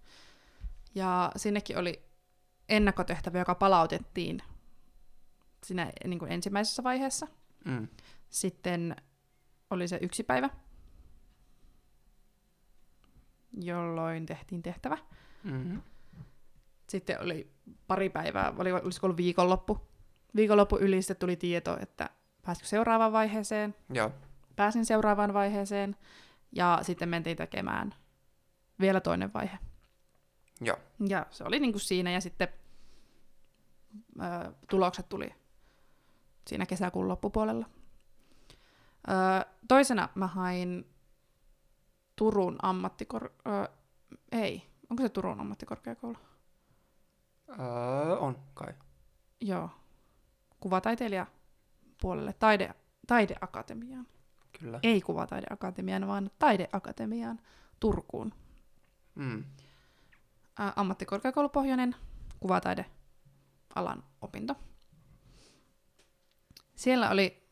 Ja 0.95 1.31
sinnekin 1.35 1.77
oli 1.77 2.03
ennakkotehtävä, 2.69 3.39
joka 3.39 3.55
palautettiin 3.55 4.41
siinä 5.63 5.91
niin 6.05 6.19
kuin 6.19 6.31
ensimmäisessä 6.31 6.83
vaiheessa. 6.83 7.27
Mm. 7.65 7.87
Sitten 8.29 8.95
oli 9.69 9.87
se 9.87 9.99
yksi 10.01 10.23
päivä, 10.23 10.49
jolloin 13.53 14.25
tehtiin 14.25 14.61
tehtävä. 14.61 14.97
Mm-hmm. 15.43 15.81
Sitten 16.91 17.21
oli 17.21 17.51
pari 17.87 18.09
päivää, 18.09 18.53
oli, 18.57 18.71
olisiko 18.71 19.07
ollut 19.07 19.17
viikonloppu. 19.17 19.81
Viikonloppu 20.35 20.77
yli 20.77 21.01
sitten 21.01 21.17
tuli 21.17 21.35
tieto, 21.35 21.77
että 21.81 22.09
pääsikö 22.41 22.67
seuraavaan 22.67 23.11
vaiheeseen. 23.11 23.75
Joo, 23.93 24.11
Pääsin 24.55 24.85
seuraavaan 24.85 25.33
vaiheeseen 25.33 25.95
ja 26.51 26.79
sitten 26.81 27.09
mentiin 27.09 27.37
tekemään 27.37 27.93
vielä 28.79 29.01
toinen 29.01 29.33
vaihe. 29.33 29.57
joo. 30.61 30.77
Ja 31.07 31.25
se 31.29 31.43
oli 31.43 31.59
niin 31.59 31.71
kuin 31.73 31.81
siinä 31.81 32.11
ja 32.11 32.21
sitten 32.21 32.47
ö, 34.21 34.51
tulokset 34.69 35.09
tuli 35.09 35.35
siinä 36.47 36.65
kesäkuun 36.65 37.07
loppupuolella. 37.07 37.69
Ö, 39.07 39.45
toisena 39.67 40.09
mä 40.15 40.27
hain 40.27 40.85
Turun 42.15 42.55
ammattikor... 42.61 43.29
Ö, 43.47 43.69
ei, 44.31 44.63
onko 44.89 45.03
se 45.03 45.09
Turun 45.09 45.39
ammattikorkeakoulu? 45.39 46.17
Öö, 47.59 48.17
on 48.17 48.39
kai. 48.53 48.73
joo, 49.41 49.69
kuvataiteilija 50.59 51.25
puolelle 52.01 52.33
taide, 52.33 52.73
taideakatemiaan. 53.07 54.07
Kyllä. 54.59 54.79
Ei 54.83 55.01
kuvataideakatemiaan, 55.01 56.07
vaan 56.07 56.31
taideakatemiaan 56.39 57.39
Turkuun. 57.79 58.33
Mm. 59.15 59.43
Ä, 60.59 60.73
ammattikorkeakoulupohjainen 60.75 61.95
kuvataidealan 62.39 64.03
opinto. 64.21 64.55
Siellä 66.75 67.09
oli 67.09 67.47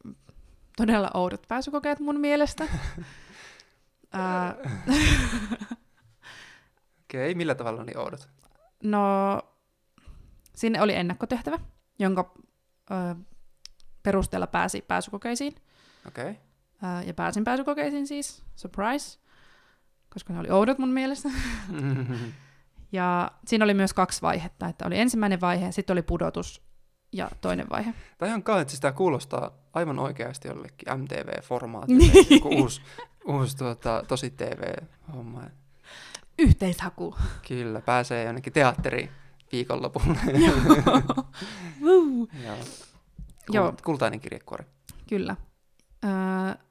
todella 0.77 1.11
oudot 1.13 1.41
pääsykokeet 1.47 1.99
mun 1.99 2.19
mielestä. 2.19 2.67
Ää, 4.11 4.55
Okei, 7.03 7.35
millä 7.35 7.55
tavalla 7.55 7.83
ne 7.83 7.93
oudot? 7.97 8.29
no, 8.83 9.41
sinne 10.59 10.81
oli 10.81 10.95
ennakkotehtävä, 10.95 11.59
jonka 11.99 12.33
ö, 12.91 13.15
perusteella 14.03 14.47
pääsi 14.47 14.81
pääsykokeisiin. 14.81 15.55
Okei. 16.07 16.35
Ää, 16.81 17.03
ja 17.03 17.13
pääsin 17.13 17.43
pääsykokeisiin 17.43 18.07
siis, 18.07 18.43
surprise, 18.55 19.19
koska 20.09 20.33
ne 20.33 20.39
oli 20.39 20.49
oudot 20.49 20.77
mun 20.77 20.89
mielestä. 20.89 21.29
Ja 22.91 23.31
siinä 23.47 23.63
oli 23.65 23.73
myös 23.73 23.93
kaksi 23.93 24.21
vaihetta, 24.21 24.67
että 24.67 24.85
oli 24.87 24.99
ensimmäinen 24.99 25.41
vaihe, 25.41 25.71
sitten 25.71 25.93
oli 25.93 26.01
pudotus 26.01 26.61
ja 27.13 27.29
toinen 27.41 27.69
vaihe. 27.69 27.93
Tai 28.17 28.29
ihan 28.29 28.43
kai, 28.43 28.61
että 28.61 28.73
sitä 28.73 28.91
kuulostaa 28.91 29.51
aivan 29.73 29.99
oikeasti 29.99 30.47
jollekin 30.47 30.87
MTV-formaatille, 30.93 31.97
Niin. 32.13 32.27
joku 32.29 32.49
uusi, 32.49 32.81
uusi 33.27 33.57
tuota, 33.57 34.03
tosi 34.07 34.29
TV-homma. 34.29 35.43
Yhteishaku. 36.39 37.15
Kyllä, 37.47 37.81
pääsee 37.81 38.23
jonnekin 38.25 38.53
teatteriin 38.53 39.09
viikonlopulle. 39.51 40.17
Joo. 40.47 40.57
Joo. 43.53 43.71
Kult- 43.71 43.81
Kultainen 43.83 44.19
kirjekuori. 44.19 44.65
Kyllä. 45.09 45.35
Öö, 46.05 46.63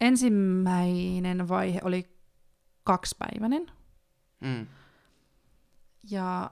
ensimmäinen 0.00 1.48
vaihe 1.48 1.80
oli 1.84 2.16
kaksipäiväinen. 2.84 3.66
Mm. 4.40 4.66
Ja 6.10 6.50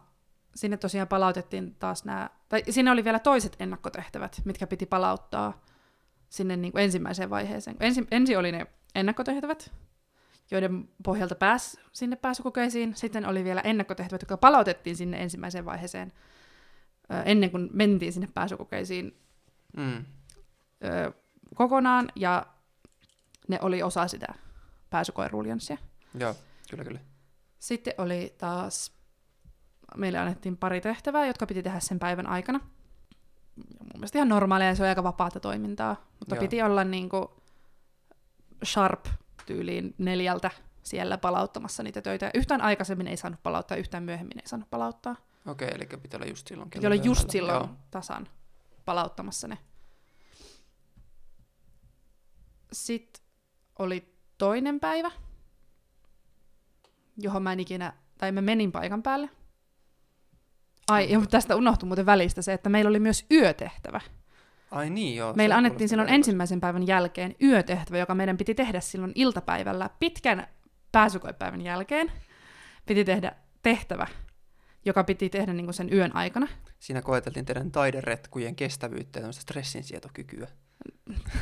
sinne 0.55 0.77
tosiaan 0.77 1.09
palautettiin 1.09 1.75
taas 1.75 2.05
nämä, 2.05 2.31
tai 2.49 2.63
siinä 2.71 2.93
oli 2.93 3.05
vielä 3.05 3.19
toiset 3.19 3.57
ennakkotehtävät, 3.59 4.41
mitkä 4.45 4.67
piti 4.67 4.87
palauttaa 4.87 5.61
sinne 6.29 6.57
niin 6.57 6.73
kuin 6.73 6.85
ensimmäiseen 6.85 7.31
vaiheeseen. 7.31 7.77
Ensi, 7.81 8.07
ensin 8.11 8.39
oli 8.39 8.53
ne 8.53 8.67
ennakkotehtävät, 8.95 9.73
joiden 10.51 10.89
pohjalta 11.05 11.35
pääsi 11.35 11.81
sinne 11.93 12.17
pääsykokeisiin. 12.17 12.97
Sitten 12.97 13.27
oli 13.27 13.45
vielä 13.45 13.61
ennakkotehtävät, 13.61 14.23
jotka 14.23 14.37
palautettiin 14.37 14.97
sinne 14.97 15.23
ensimmäiseen 15.23 15.65
vaiheeseen 15.65 16.13
ennen 17.25 17.51
kuin 17.51 17.71
mentiin 17.73 18.13
sinne 18.13 18.29
pääsykokeisiin 18.35 19.19
Mm. 19.77 20.05
ö, 20.85 21.13
kokonaan, 21.55 22.09
ja 22.17 22.47
ne 23.49 23.59
oli 23.63 23.83
osa 23.83 24.09
sitä 24.09 24.27
pääsykoeruljanssia. 24.91 25.79
Joo, 26.15 26.35
kyllä, 26.71 26.85
kyllä. 26.85 27.01
Sitten 27.59 27.95
oli 27.99 28.35
taas, 28.39 28.93
meille 29.97 30.19
annettiin 30.19 30.57
pari 30.57 30.81
tehtävää, 30.81 31.27
jotka 31.27 31.47
piti 31.47 31.63
tehdä 31.63 31.81
sen 31.81 31.99
päivän 31.99 32.27
aikana. 32.27 32.61
Mun 33.57 33.89
mielestä 33.95 34.19
ihan 34.19 34.29
normaalia, 34.29 34.75
se 34.75 34.83
oli 34.83 34.89
aika 34.89 35.03
vapaata 35.03 35.41
toimintaa, 35.41 35.97
mutta. 36.19 36.35
Joo. 36.35 36.41
piti 36.41 36.63
olla 36.63 36.85
niinku 36.85 37.43
sharp 38.65 39.07
tyyliin 39.49 39.95
neljältä 39.99 40.51
siellä 40.83 41.19
palauttamassa 41.19 41.83
niitä 41.83 42.03
töitä. 42.03 42.31
Yhtään 42.35 42.61
aikaisemmin 42.61 43.09
ei 43.09 43.17
saanut 43.17 43.43
palauttaa, 43.43 43.77
yhtään 43.77 44.03
myöhemmin 44.03 44.39
ei 44.41 44.49
saanut 44.49 44.71
palauttaa. 44.71 45.17
Okei, 45.47 45.69
eli 45.75 45.87
pitää 46.03 46.19
olla 46.19 46.27
just 46.27 46.47
silloin. 46.47 46.71
Piti 46.71 46.87
olla 46.87 46.97
just 46.97 47.31
silloin 47.31 47.57
Joo. 47.57 47.69
tasan 47.91 48.29
palauttamassa 48.85 49.49
ne. 49.49 49.59
Sitten 52.73 53.25
oli 53.79 54.15
toinen 54.39 54.81
päivä, 54.81 55.11
johon 57.17 57.43
mä 57.43 57.53
en 57.53 57.61
ikinä, 57.61 57.93
tai 58.19 58.33
mä 58.33 58.41
menin 58.41 58.73
paikan 58.73 59.03
päälle. 59.03 59.31
Ai, 60.89 61.13
ja 61.13 61.21
tästä 61.31 61.57
unohtui 61.57 61.87
muuten 61.87 62.07
välistä 62.07 62.43
se, 62.43 62.53
että 62.53 62.69
meillä 62.69 62.89
oli 62.89 63.01
myös 63.01 63.27
yötehtävä. 63.31 64.01
Ai 64.71 64.91
niin, 64.91 65.17
joo. 65.17 65.35
Meillä 65.35 65.57
annettiin 65.57 65.89
silloin 65.89 66.09
erikoiselta. 66.09 66.29
ensimmäisen 66.29 66.61
päivän 66.61 66.87
jälkeen 66.87 67.35
yötehtävä, 67.43 67.99
joka 67.99 68.15
meidän 68.15 68.37
piti 68.37 68.55
tehdä 68.55 68.81
silloin 68.81 69.13
iltapäivällä 69.15 69.91
pitkän 69.99 70.47
pääsykoepäivän 70.93 71.61
jälkeen. 71.61 72.13
Piti 72.87 73.05
tehdä 73.05 73.33
tehtävä, 73.63 74.07
joka 74.85 75.05
piti 75.05 75.29
tehdä 75.29 75.53
niin 75.53 75.75
sen 75.75 75.93
yön 75.93 76.17
aikana. 76.17 76.49
Siinä 76.79 77.03
koeteltiin 77.03 77.45
teidän 77.45 77.73
taideretkujen 77.73 78.57
kestävyyttä 78.57 79.21
ja 79.21 79.33
stressinsietokykyä. 79.33 80.49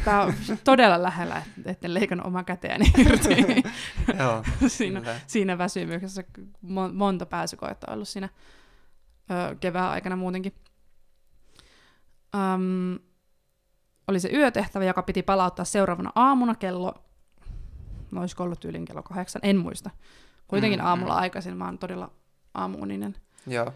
Tämä 0.05 0.23
on 0.23 0.35
todella 0.65 1.03
lähellä, 1.03 1.43
että 1.59 1.71
etten 1.71 1.95
leikannut 1.95 2.27
omaa 2.27 2.45
käteäni 2.45 2.85
irti 2.99 3.63
joo, 4.19 4.45
siinä, 4.69 5.01
kyllä. 5.01 5.21
siinä 5.27 5.59
väsymyksessä. 5.59 6.25
Mo- 6.65 6.93
monta 6.93 7.27
pääsykoetta 7.27 7.93
ollut 7.93 8.09
siinä 8.09 8.29
ö, 9.31 9.57
kevään 9.61 9.91
aikana 9.91 10.17
muutenkin. 10.17 10.55
Öm, 12.35 12.99
oli 14.09 14.21
se 14.21 14.29
yötehtävä, 14.33 14.85
joka 14.85 15.03
piti 15.03 15.23
palauttaa 15.23 15.65
seuraavana 15.65 16.13
aamuna 16.15 16.55
kello, 16.55 16.95
no 18.11 18.21
olisiko 18.21 18.43
ollut 18.43 18.61
tyylin 18.61 18.85
kello 18.85 19.03
kahdeksan, 19.03 19.41
en 19.45 19.57
muista. 19.57 19.91
Kuitenkin 20.49 20.81
Mm, 20.81 20.87
aamulla 20.87 21.13
mm. 21.15 21.21
aikaisin, 21.21 21.57
mä 21.57 21.65
oon 21.65 21.79
todella 21.79 22.11
aamuuninen, 22.55 23.17
Joo, 23.47 23.73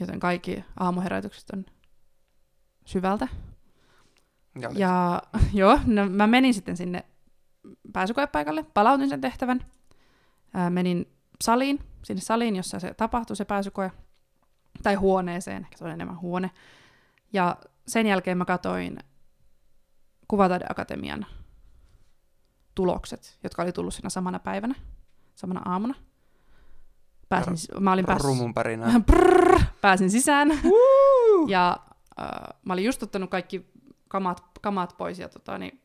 joten 0.00 0.20
kaikki 0.20 0.64
aamuherätykset 0.80 1.50
on 1.50 1.64
syvältä. 2.84 3.28
ja, 4.60 4.70
Ja 4.74 5.22
joo, 5.52 5.80
no, 5.86 6.08
mä 6.08 6.26
menin 6.26 6.54
sitten 6.54 6.76
sinne 6.76 7.04
pääsykoepaikalle, 7.92 8.62
palautin 8.74 9.08
sen 9.08 9.20
tehtävän, 9.20 9.66
ää, 10.54 10.70
menin 10.70 11.12
saliin, 11.44 11.80
sinne 12.04 12.20
saliin, 12.20 12.56
jossa 12.56 12.80
se 12.80 12.94
tapahtui 12.94 13.36
se 13.36 13.44
pääsykoe, 13.44 13.92
tai 14.82 14.94
huoneeseen, 14.94 15.62
ehkä 15.62 15.78
se 15.78 15.84
on 15.84 15.90
enemmän 15.90 16.20
huone. 16.20 16.50
Ja 17.32 17.56
sen 17.88 18.06
jälkeen 18.06 18.38
mä 18.38 18.44
katoin 18.44 18.98
Kuvataideakatemian 20.28 21.26
tulokset, 22.74 23.38
jotka 23.42 23.62
oli 23.62 23.72
tullut 23.72 23.94
siinä 23.94 24.08
samana 24.08 24.38
päivänä, 24.38 24.74
samana 25.34 25.62
aamuna. 25.64 25.94
Pääsin, 27.28 27.56
mä 27.80 27.92
olin 27.92 28.06
päässyt, 28.06 28.26
rumun 28.26 28.54
pärinää. 28.54 29.00
Prrrr, 29.06 29.60
pääsin 29.80 30.10
sisään. 30.10 30.48
ja 31.48 31.78
äh, 32.20 32.58
mä 32.64 32.72
olin 32.72 32.84
just 32.84 33.02
ottanut 33.02 33.30
kaikki 33.30 33.70
kamat, 34.08 34.42
kamat 34.60 34.94
pois 34.98 35.18
ja 35.18 35.28
tota, 35.28 35.58
niin, 35.58 35.80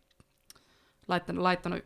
laittanut, 1.08 1.44
laittanut, 1.44 1.84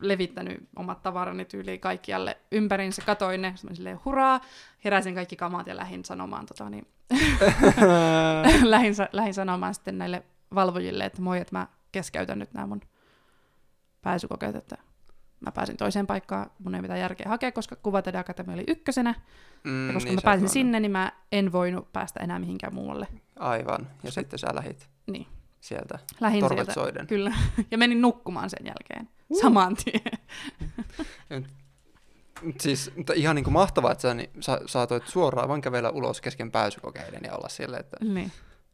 levittänyt 0.00 0.68
omat 0.76 1.02
tavarani 1.02 1.44
tyyliin 1.44 1.80
kaikkialle 1.80 2.38
ympäriinsä. 2.52 3.02
Katoin 3.06 3.42
ne, 3.42 3.54
mä 3.62 3.74
silleen 3.74 4.00
huraa, 4.04 4.40
heräsin 4.84 5.14
kaikki 5.14 5.36
kamat 5.36 5.66
ja 5.66 5.76
lähdin 5.76 6.04
sanomaan, 6.04 6.46
tota, 6.46 6.70
niin, 6.70 6.86
lähdin, 8.62 8.94
sa- 8.94 9.08
lähdin 9.12 9.34
sanomaan 9.34 9.74
sitten 9.74 9.98
näille 9.98 10.22
valvojille, 10.54 11.04
että 11.04 11.22
moi, 11.22 11.40
että 11.40 11.58
mä 11.58 11.66
keskeytän 11.92 12.38
nyt 12.38 12.52
nämä 12.54 12.66
mun 12.66 12.80
pääsykokeet, 14.02 14.56
että 14.56 14.76
mä 15.40 15.52
pääsin 15.52 15.76
toiseen 15.76 16.06
paikkaan, 16.06 16.50
mun 16.58 16.74
ei 16.74 16.80
mitään 16.82 17.00
järkeä 17.00 17.28
hakea, 17.28 17.52
koska 17.52 17.76
Kuvataideakatemia 17.76 18.54
oli 18.54 18.64
ykkösenä, 18.68 19.14
mm, 19.64 19.86
ja 19.88 19.94
koska 19.94 20.08
niin 20.08 20.14
mä 20.16 20.20
pääsin 20.24 20.48
sinne, 20.48 20.80
niin 20.80 20.92
mä 20.92 21.12
en 21.32 21.52
voinut 21.52 21.92
päästä 21.92 22.20
enää 22.20 22.38
mihinkään 22.38 22.74
muualle. 22.74 23.06
Aivan, 23.38 23.90
ja 24.02 24.10
Se- 24.10 24.20
sitten 24.20 24.38
sä 24.38 24.46
lähit 24.54 24.88
Niin. 25.06 25.26
sieltä 25.60 25.98
Lähin 26.20 26.40
torvet 26.40 26.56
sieltä, 26.58 26.72
soiden. 26.72 27.06
kyllä, 27.06 27.32
ja 27.70 27.78
menin 27.78 28.00
nukkumaan 28.02 28.50
sen 28.50 28.66
jälkeen, 28.66 29.08
saman 29.40 29.76
tien. 29.84 30.18
Siis 32.60 32.92
ihan 33.14 33.36
niin 33.36 33.44
kuin 33.44 33.54
mahtavaa, 33.54 33.92
että 33.92 34.02
sä, 34.02 34.14
niin, 34.14 34.30
sä 34.40 34.60
saatoit 34.66 35.06
suoraan 35.06 35.48
vaan 35.48 35.60
kävellä 35.60 35.90
ulos 35.90 36.20
kesken 36.20 36.50
pääsykokeiden 36.50 37.20
ja 37.24 37.34
olla 37.34 37.48
silleen, 37.48 37.80
että 37.80 37.96
niin, 38.00 38.32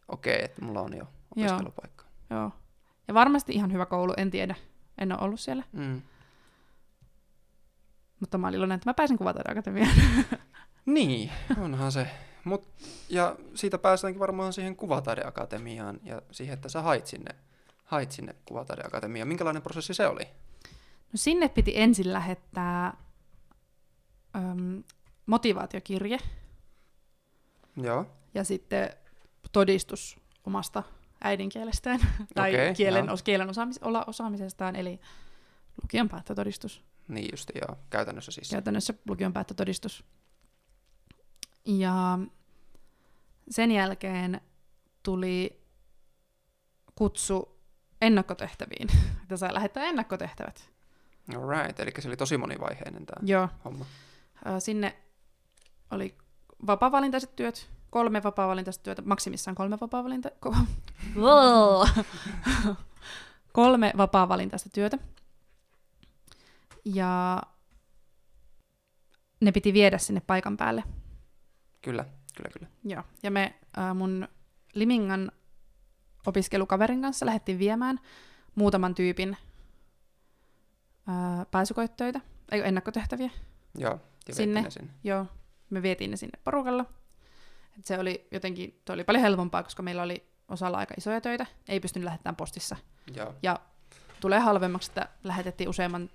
okei, 0.08 0.34
okay, 0.34 0.44
että 0.44 0.62
mulla 0.62 0.80
on 0.80 0.96
jo 0.96 1.04
opiskelupaikka. 1.36 2.04
joo. 2.30 2.50
Ja 3.08 3.14
varmasti 3.14 3.52
ihan 3.52 3.72
hyvä 3.72 3.86
koulu, 3.86 4.14
en 4.16 4.30
tiedä, 4.30 4.54
en 4.98 5.12
ole 5.12 5.20
ollut 5.20 5.40
siellä. 5.40 5.64
Mm. 5.72 6.02
Mutta 8.20 8.38
mä 8.38 8.46
olin 8.46 8.56
iloinen, 8.56 8.76
että 8.76 8.90
mä 8.90 8.94
pääsin 8.94 9.18
Kuvataideakatemiaan. 9.18 9.94
Niin, 10.86 11.30
onhan 11.60 11.92
se. 11.92 12.06
Mut, 12.44 12.66
ja 13.08 13.36
siitä 13.54 13.78
päästäänkin 13.78 14.20
varmaan 14.20 14.52
siihen 14.52 14.76
kuvataideakatemiaan 14.76 16.00
ja 16.02 16.22
siihen, 16.30 16.54
että 16.54 16.68
sä 16.68 16.82
hait 16.82 17.06
sinne, 17.06 17.34
hait 17.84 18.12
sinne 18.12 18.34
kuvataideakatemiaan. 18.44 19.28
Minkälainen 19.28 19.62
prosessi 19.62 19.94
se 19.94 20.06
oli? 20.06 20.24
No 21.12 21.14
sinne 21.14 21.48
piti 21.48 21.72
ensin 21.74 22.12
lähettää 22.12 22.96
motivaatiokirje 25.30 26.18
Joo, 27.76 28.06
ja 28.34 28.44
sitten 28.44 28.90
todistus 29.52 30.20
omasta 30.46 30.82
äidinkielestään 31.24 32.00
tai 32.34 32.50
Okei, 32.54 32.74
kielen, 32.74 33.10
os, 33.10 33.22
kielen 33.22 33.48
osaamis, 33.50 33.78
olla, 33.78 34.04
osaamisestaan, 34.06 34.76
eli 34.76 35.00
lukion 35.82 36.08
päättötodistus. 36.08 36.84
niin 37.08 37.28
just 37.32 37.50
joo, 37.54 37.76
käytännössä 37.90 38.32
siis. 38.32 38.50
Käytännössä 38.50 38.94
lukion 39.08 39.32
päättötodistus. 39.32 40.04
Ja 41.66 42.18
sen 43.50 43.70
jälkeen 43.70 44.40
tuli 45.02 45.62
kutsu 46.94 47.60
ennakkotehtäviin, 48.00 48.88
että 49.22 49.36
sai 49.36 49.54
lähettää 49.54 49.84
ennakkotehtävät. 49.84 50.70
Alright, 51.36 51.80
eli 51.80 51.90
se 51.98 52.08
oli 52.08 52.16
tosi 52.16 52.36
monivaiheinen 52.36 53.06
tämä 53.06 53.26
Joo. 53.26 53.48
homma. 53.64 53.84
Sinne 54.58 54.96
oli 55.90 56.18
vapaa-valintaiset 56.66 57.36
työt, 57.36 57.70
kolme 57.90 58.22
vapaa-valintaista 58.22 58.82
työtä, 58.82 59.02
maksimissaan 59.02 59.54
kolme 59.54 59.78
vapaa-valinta... 59.80 60.28
ko- 60.46 60.66
kolme 63.52 63.92
vapaa-valintaista 63.96 64.70
työtä. 64.70 64.98
Ja 66.84 67.42
ne 69.40 69.52
piti 69.52 69.72
viedä 69.72 69.98
sinne 69.98 70.22
paikan 70.26 70.56
päälle. 70.56 70.84
Kyllä, 71.82 72.04
kyllä, 72.36 72.50
kyllä. 72.52 72.68
Joo. 72.84 73.02
Ja 73.22 73.30
me 73.30 73.54
ää, 73.76 73.94
mun 73.94 74.28
Limingan 74.74 75.32
opiskelukaverin 76.26 77.02
kanssa 77.02 77.26
lähdettiin 77.26 77.58
viemään 77.58 78.00
muutaman 78.54 78.94
tyypin 78.94 79.36
ää, 81.06 81.46
pääsykoittöitä, 81.50 82.20
ei 82.52 82.62
ennakkotehtäviä. 82.64 83.30
Joo, 83.78 84.00
ja 84.28 84.34
Sinne. 84.34 84.34
sinne. 84.34 84.62
Ne 84.62 84.70
sinne. 84.70 84.92
Joo, 85.04 85.26
me 85.70 85.82
vietiin 85.82 86.10
ne 86.10 86.16
sinne 86.16 86.38
porukalla. 86.44 86.84
Et 87.78 87.84
se 87.86 87.98
oli 87.98 88.26
jotenkin, 88.30 88.80
toi 88.84 88.94
oli 88.94 89.04
paljon 89.04 89.22
helpompaa, 89.22 89.62
koska 89.62 89.82
meillä 89.82 90.02
oli 90.02 90.24
osalla 90.48 90.78
aika 90.78 90.94
isoja 90.98 91.20
töitä, 91.20 91.46
ei 91.68 91.80
pystynyt 91.80 92.04
lähettämään 92.04 92.36
postissa. 92.36 92.76
Joo, 93.16 93.34
Ja 93.42 93.60
tulee 94.20 94.38
halvemmaksi, 94.38 94.90
että 94.90 95.08
lähetettiin 95.24 95.68
useamman, 95.68 96.10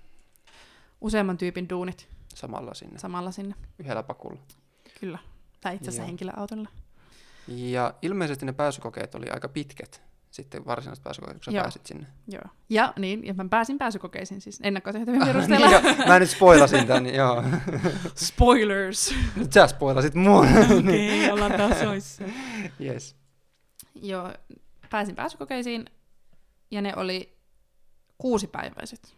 useamman 1.00 1.38
tyypin 1.38 1.68
duunit 1.68 2.08
samalla 2.34 2.74
sinne, 2.74 2.98
samalla 2.98 3.30
sinne. 3.30 3.54
yhdellä 3.78 4.02
pakulla. 4.02 4.40
Kyllä. 5.00 5.18
Tai 5.60 5.74
itse 5.74 5.84
asiassa 5.88 6.02
Joo. 6.02 6.06
henkilöautolla. 6.06 6.68
Ja 7.48 7.94
ilmeisesti 8.02 8.46
ne 8.46 8.52
pääsykokeet 8.52 9.14
oli 9.14 9.30
aika 9.30 9.48
pitkät, 9.48 10.02
sitten 10.36 10.66
varsinaiset 10.66 11.04
pääsykokeet, 11.04 11.36
kun 11.36 11.44
sä 11.44 11.50
Joo. 11.50 11.62
pääsit 11.62 11.86
sinne. 11.86 12.06
Joo. 12.28 12.42
Ja 12.70 12.92
niin, 12.98 13.26
ja 13.26 13.34
mä 13.34 13.44
pääsin 13.50 13.78
pääsykokeisiin 13.78 14.40
siis 14.40 14.60
ennakkotehtävien 14.62 15.20
niin, 15.20 15.32
perusteella. 15.32 15.70
jo, 15.70 16.06
mä 16.06 16.18
nyt 16.18 16.30
spoilasin 16.30 16.86
tän, 16.86 17.14
joo. 17.14 17.44
Spoilers! 18.14 19.14
Nyt 19.36 19.52
sä 19.52 19.66
spoilasit 19.66 20.14
mun. 20.14 20.46
Okei, 20.78 21.18
okay, 21.18 21.30
ollaan 21.34 21.52
tasoissa. 21.52 22.24
yes. 22.80 23.16
Joo, 23.94 24.32
pääsin 24.90 25.16
pääsykokeisiin 25.16 25.84
ja 26.70 26.82
ne 26.82 26.92
oli 26.96 27.36
kuusipäiväiset. 28.18 29.16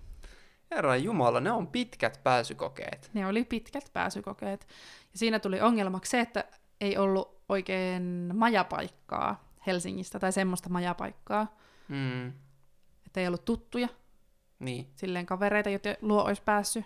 Herra 0.71 0.97
Jumala, 0.97 1.41
ne 1.41 1.51
on 1.51 1.67
pitkät 1.67 2.21
pääsykokeet. 2.25 3.11
Ne 3.15 3.27
oli 3.27 3.45
pitkät 3.45 3.91
pääsykokeet. 3.93 4.67
Ja 5.13 5.19
siinä 5.19 5.39
tuli 5.39 5.61
ongelmaksi 5.61 6.11
se, 6.11 6.21
että 6.21 6.45
ei 6.81 6.99
ollut 6.99 7.41
oikein 7.49 8.31
majapaikkaa 8.35 9.48
Helsingistä 9.69 10.19
tai 10.19 10.33
semmoista 10.33 10.69
majapaikkaa, 10.69 11.57
Mm, 11.89 12.29
että 13.07 13.21
ei 13.21 13.27
ollut 13.27 13.45
tuttuja, 13.45 13.89
niin, 14.59 14.87
silleen 14.97 15.27
kavereita, 15.27 15.71
joten 15.71 15.97
luo 16.03 16.23
olisi 16.25 16.43
päässyt. 16.43 16.85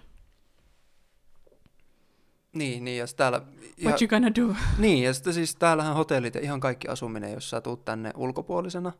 niin, 2.52 2.84
niin, 2.84 3.08
sit 3.08 3.16
täällä... 3.16 3.40
Ja, 3.78 3.88
What 3.88 4.02
you 4.02 4.08
gonna 4.08 4.28
do? 4.34 4.54
niin, 4.78 5.04
ja 5.04 5.14
sitten 5.14 5.34
siis 5.34 5.56
täällähän 5.56 5.94
hotellit 5.94 6.34
ja 6.34 6.40
ihan 6.40 6.60
kaikki 6.60 6.88
asuminen, 6.88 7.32
jos 7.32 7.50
sä 7.50 7.60
tuut 7.60 7.84
tänne 7.84 8.12
ulkopuolisena, 8.16 8.92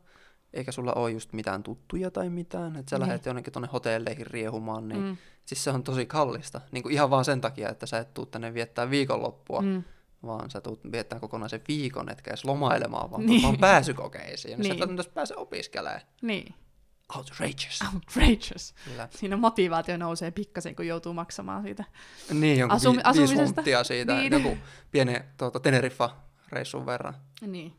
eikä 0.53 0.71
sulla 0.71 0.93
ole 0.93 1.11
just 1.11 1.33
mitään 1.33 1.63
tuttuja 1.63 2.11
tai 2.11 2.29
mitään, 2.29 2.75
että 2.75 2.89
sä 2.89 2.95
Niin. 2.97 3.01
lähdet 3.07 3.25
jonnekin 3.25 3.53
tonne 3.53 3.69
hotelleihin 3.73 4.27
riehumaan, 4.27 4.87
niin. 4.87 5.01
Mm, 5.01 5.17
siis 5.45 5.63
se 5.63 5.69
on 5.71 5.83
tosi 5.83 6.05
kallista. 6.05 6.61
Niin 6.71 6.83
kuin 6.83 6.93
ihan 6.93 7.09
vaan 7.09 7.25
sen 7.25 7.41
takia, 7.41 7.69
että 7.69 7.85
sä 7.85 7.97
et 7.99 8.13
tuu 8.13 8.25
tänne 8.25 8.53
viettää 8.53 8.89
viikonloppua, 8.89 9.61
mm. 9.61 9.83
Vaan 10.25 10.51
sä 10.51 10.61
tuut 10.61 10.91
viettää 10.91 11.19
kokonaisen 11.19 11.61
viikon, 11.67 12.09
etkä 12.09 12.31
edes 12.31 12.45
lomailemaan, 12.45 13.11
vaan, 13.11 13.25
Niin. 13.25 13.41
vaan 13.43 13.57
pääsykokeisiin. 13.57 14.51
Niin. 14.51 14.59
Niin. 14.59 14.67
sä 14.67 14.73
et 14.73 14.79
välttämättä 14.79 15.13
pääse 15.13 15.35
opiskelemaan. 15.35 16.01
niin, 16.21 16.53
Outrageous. 17.17 17.79
outrageous. 17.93 18.73
Kyllä. 18.85 19.07
Siinä 19.11 19.37
motivaatio 19.37 19.97
nousee 19.97 20.31
pikkasen, 20.31 20.75
kun 20.75 20.87
joutuu 20.87 21.13
maksamaan 21.13 21.63
siitä. 21.63 21.83
Niin, 22.33 22.59
jonkun 22.59 22.77
Asumi- 22.79 22.91
vi- 22.97 23.03
viisi 23.03 23.09
asumisesta. 23.23 23.43
hunttia 23.61 23.83
siitä, 23.83 24.13
Niin. 24.15 24.31
niin. 24.31 24.43
joku 24.43 24.57
pieni 24.91 25.19
tuota, 25.37 25.59
Teneriffa-reissun 25.59 26.85
verran. 26.85 27.13
Niin. 27.41 27.73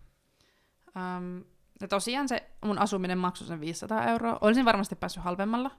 Um, 0.96 1.44
ja 1.80 1.88
tosiaan 1.88 2.28
se 2.28 2.50
mun 2.64 2.78
asuminen 2.78 3.18
maksoi 3.18 3.48
sen 3.48 3.60
500 3.60 4.06
euroa. 4.10 4.38
Olisin 4.40 4.64
varmasti 4.64 4.96
päässyt 4.96 5.22
halvemmalla, 5.24 5.70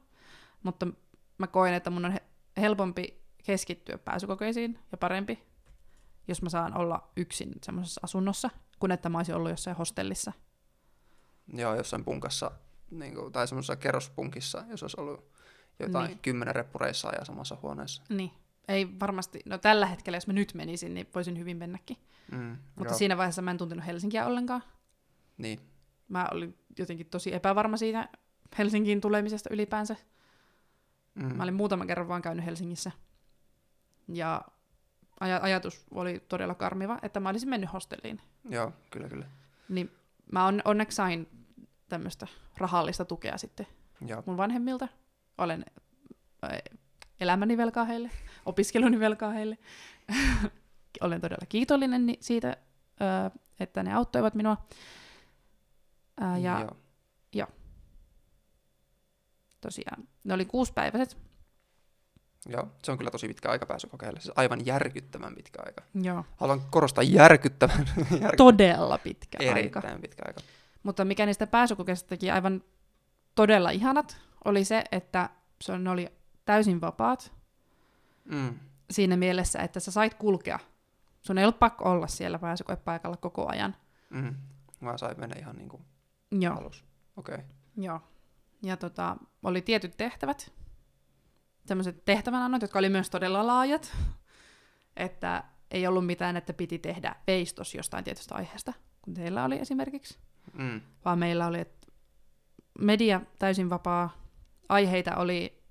mutta 0.64 0.88
mä 1.38 1.48
koen, 1.48 1.74
että 1.74 1.90
mun 1.90 2.06
on 2.06 2.12
he- 2.12 2.24
helpompi 2.58 3.22
keskittyä 3.44 3.98
pääsykokeisiin 3.98 4.80
ja 4.92 4.98
parempi, 4.98 5.44
jos 6.28 6.42
mä 6.42 6.50
saan 6.50 6.78
olla 6.78 7.12
yksin 7.18 7.52
semmoisessa 7.64 8.02
asunnossa, 8.04 8.50
kun 8.80 8.92
että 8.92 9.10
mä 9.10 9.18
olisin 9.18 9.36
ollut 9.36 9.50
jossain 9.52 9.78
hostellissa. 9.78 10.32
Joo, 11.54 11.76
jossain 11.76 12.06
punkassa, 12.06 12.52
niin 12.92 13.16
kuin, 13.16 13.32
tai 13.34 13.48
semmoisessa 13.48 13.76
kerrospunkissa, 13.76 14.64
jos 14.70 14.84
olisi 14.84 15.00
ollut 15.00 15.32
jotain 15.80 16.08
Niin. 16.08 16.20
kymmenen 16.20 16.56
reppureissaa 16.56 17.14
ja 17.20 17.26
samassa 17.26 17.58
huoneessa. 17.62 18.04
Niin. 18.10 18.32
Ei 18.68 19.00
varmasti, 19.00 19.40
no 19.46 19.58
tällä 19.58 19.86
hetkellä, 19.86 20.18
jos 20.18 20.28
mä 20.28 20.34
nyt 20.34 20.54
menisin, 20.54 20.94
niin 20.94 21.08
voisin 21.16 21.40
hyvin 21.40 21.58
mennäkin. 21.58 21.98
Mm, 22.32 22.58
Mutta 22.76 22.92
joo. 22.94 22.98
siinä 22.98 23.18
vaiheessa 23.18 23.42
mä 23.42 23.52
en 23.52 23.58
tuntenut 23.58 23.86
Helsinkiä 23.86 24.26
ollenkaan. 24.26 24.64
Niin, 25.38 25.60
Mä 26.08 26.28
olin 26.32 26.58
jotenkin 26.80 27.06
tosi 27.06 27.34
epävarma 27.34 27.78
siitä 27.78 28.10
Helsinkiin 28.58 29.02
tulemisesta 29.02 29.50
ylipäänsä. 29.54 29.96
mm, 31.16 31.36
Mä 31.36 31.44
olin 31.44 31.54
muutaman 31.54 31.88
kerran 31.88 32.08
vaan 32.08 32.22
käynyt 32.22 32.46
Helsingissä. 32.46 32.92
Ja 34.08 34.42
aj- 35.22 35.42
ajatus 35.44 35.86
oli 35.92 36.20
todella 36.20 36.56
karmiva, 36.56 37.00
että 37.02 37.20
mä 37.20 37.30
olisin 37.30 37.50
mennyt 37.50 37.74
hostelliin. 37.74 38.22
joo, 38.50 38.72
kyllä, 38.92 39.10
kyllä. 39.10 39.26
Niin 39.70 39.92
mä 40.32 40.46
on, 40.46 40.62
onneksi 40.66 40.96
sain 40.96 41.28
tämmöistä 41.90 42.28
rahallista 42.58 43.06
tukea 43.06 43.38
sitten 43.38 43.68
Joo, 44.08 44.24
mun 44.26 44.38
vanhemmilta. 44.38 44.88
Olen 45.38 45.66
elämäni 47.20 47.58
velkaa 47.58 47.86
heille, 47.86 48.10
opiskeluni 48.46 49.00
velkaa 49.00 49.32
heille. 49.32 49.58
Olen 51.02 51.22
todella 51.22 51.46
kiitollinen 51.50 52.16
siitä, 52.20 52.58
että 53.60 53.84
ne 53.84 53.94
auttoivat 53.94 54.36
minua. 54.36 54.58
Ja 56.42 56.70
joo. 57.34 57.48
tosiaan, 59.62 60.08
ne 60.24 60.34
oli 60.34 60.46
kuusipäiväiset. 60.46 61.18
Joo, 62.50 62.68
se 62.84 62.92
on 62.92 62.98
kyllä 62.98 63.12
tosi 63.12 63.28
pitkä 63.28 63.50
aika 63.50 63.66
pääsykokeille. 63.66 64.20
Siis 64.20 64.34
aivan 64.38 64.66
järkyttävän 64.66 65.36
pitkä 65.36 65.60
aika. 65.66 65.82
Joo. 66.02 66.26
Haluan 66.38 66.62
korostaa 66.72 67.04
järkyttävän, 67.04 67.86
järky- 68.22 68.38
Todella 68.38 68.98
pitkä 68.98 69.38
aika. 69.42 69.52
erittäin 69.60 70.02
pitkä 70.02 70.24
aika. 70.28 70.42
Mutta 70.84 71.06
mikä 71.06 71.26
niistä 71.26 71.48
pääsykokeista 71.48 72.10
teki 72.10 72.32
aivan 72.32 72.64
todella 73.36 73.70
ihanat, 73.70 74.18
oli 74.46 74.66
se, 74.66 74.84
että 74.92 75.30
se 75.62 75.72
on- 75.72 75.84
ne 75.84 75.90
oli 75.90 76.08
täysin 76.46 76.82
vapaat 76.82 77.32
Mm, 78.26 78.60
siinä 78.92 79.18
mielessä, 79.18 79.60
että 79.60 79.80
sä 79.80 79.92
sait 79.92 80.14
kulkea. 80.14 80.60
Sun 81.22 81.38
ei 81.38 81.44
ollut 81.46 81.60
pakko 81.60 81.92
olla 81.92 82.08
siellä 82.08 82.40
pääsykoepaikalla 82.40 83.18
koko 83.18 83.48
ajan. 83.48 83.76
mm. 84.10 84.36
Mä 84.80 84.98
sain 84.98 85.20
mennä 85.20 85.36
ihan 85.40 85.56
niin 85.56 85.70
kuin 85.70 85.82
Joo. 86.32 86.56
Okei. 86.56 86.74
Okay. 87.18 87.38
joo. 87.78 88.00
Ja 88.64 88.78
tota, 88.78 89.18
oli 89.44 89.62
tietyt 89.62 89.98
tehtävät, 89.98 90.52
sellaiset 91.66 92.06
tehtävänannot, 92.06 92.62
jotka 92.62 92.80
oli 92.80 92.90
myös 92.90 93.10
todella 93.10 93.48
laajat. 93.48 93.98
Että 94.96 95.44
ei 95.72 95.88
ollut 95.88 96.06
mitään, 96.06 96.38
että 96.38 96.54
piti 96.54 96.80
tehdä 96.80 97.16
veistos 97.28 97.76
jostain 97.76 98.04
tietystä 98.04 98.36
aiheesta, 98.36 98.74
kun 99.02 99.14
teillä 99.14 99.44
oli 99.44 99.60
esimerkiksi. 99.60 100.20
Mm, 100.54 100.82
vaan 101.06 101.20
meillä 101.20 101.48
oli 101.48 101.60
että 101.60 101.88
media 102.80 103.22
täysin 103.40 103.70
vapaa. 103.70 104.10
Aiheita 104.70 105.16
oli, 105.16 105.64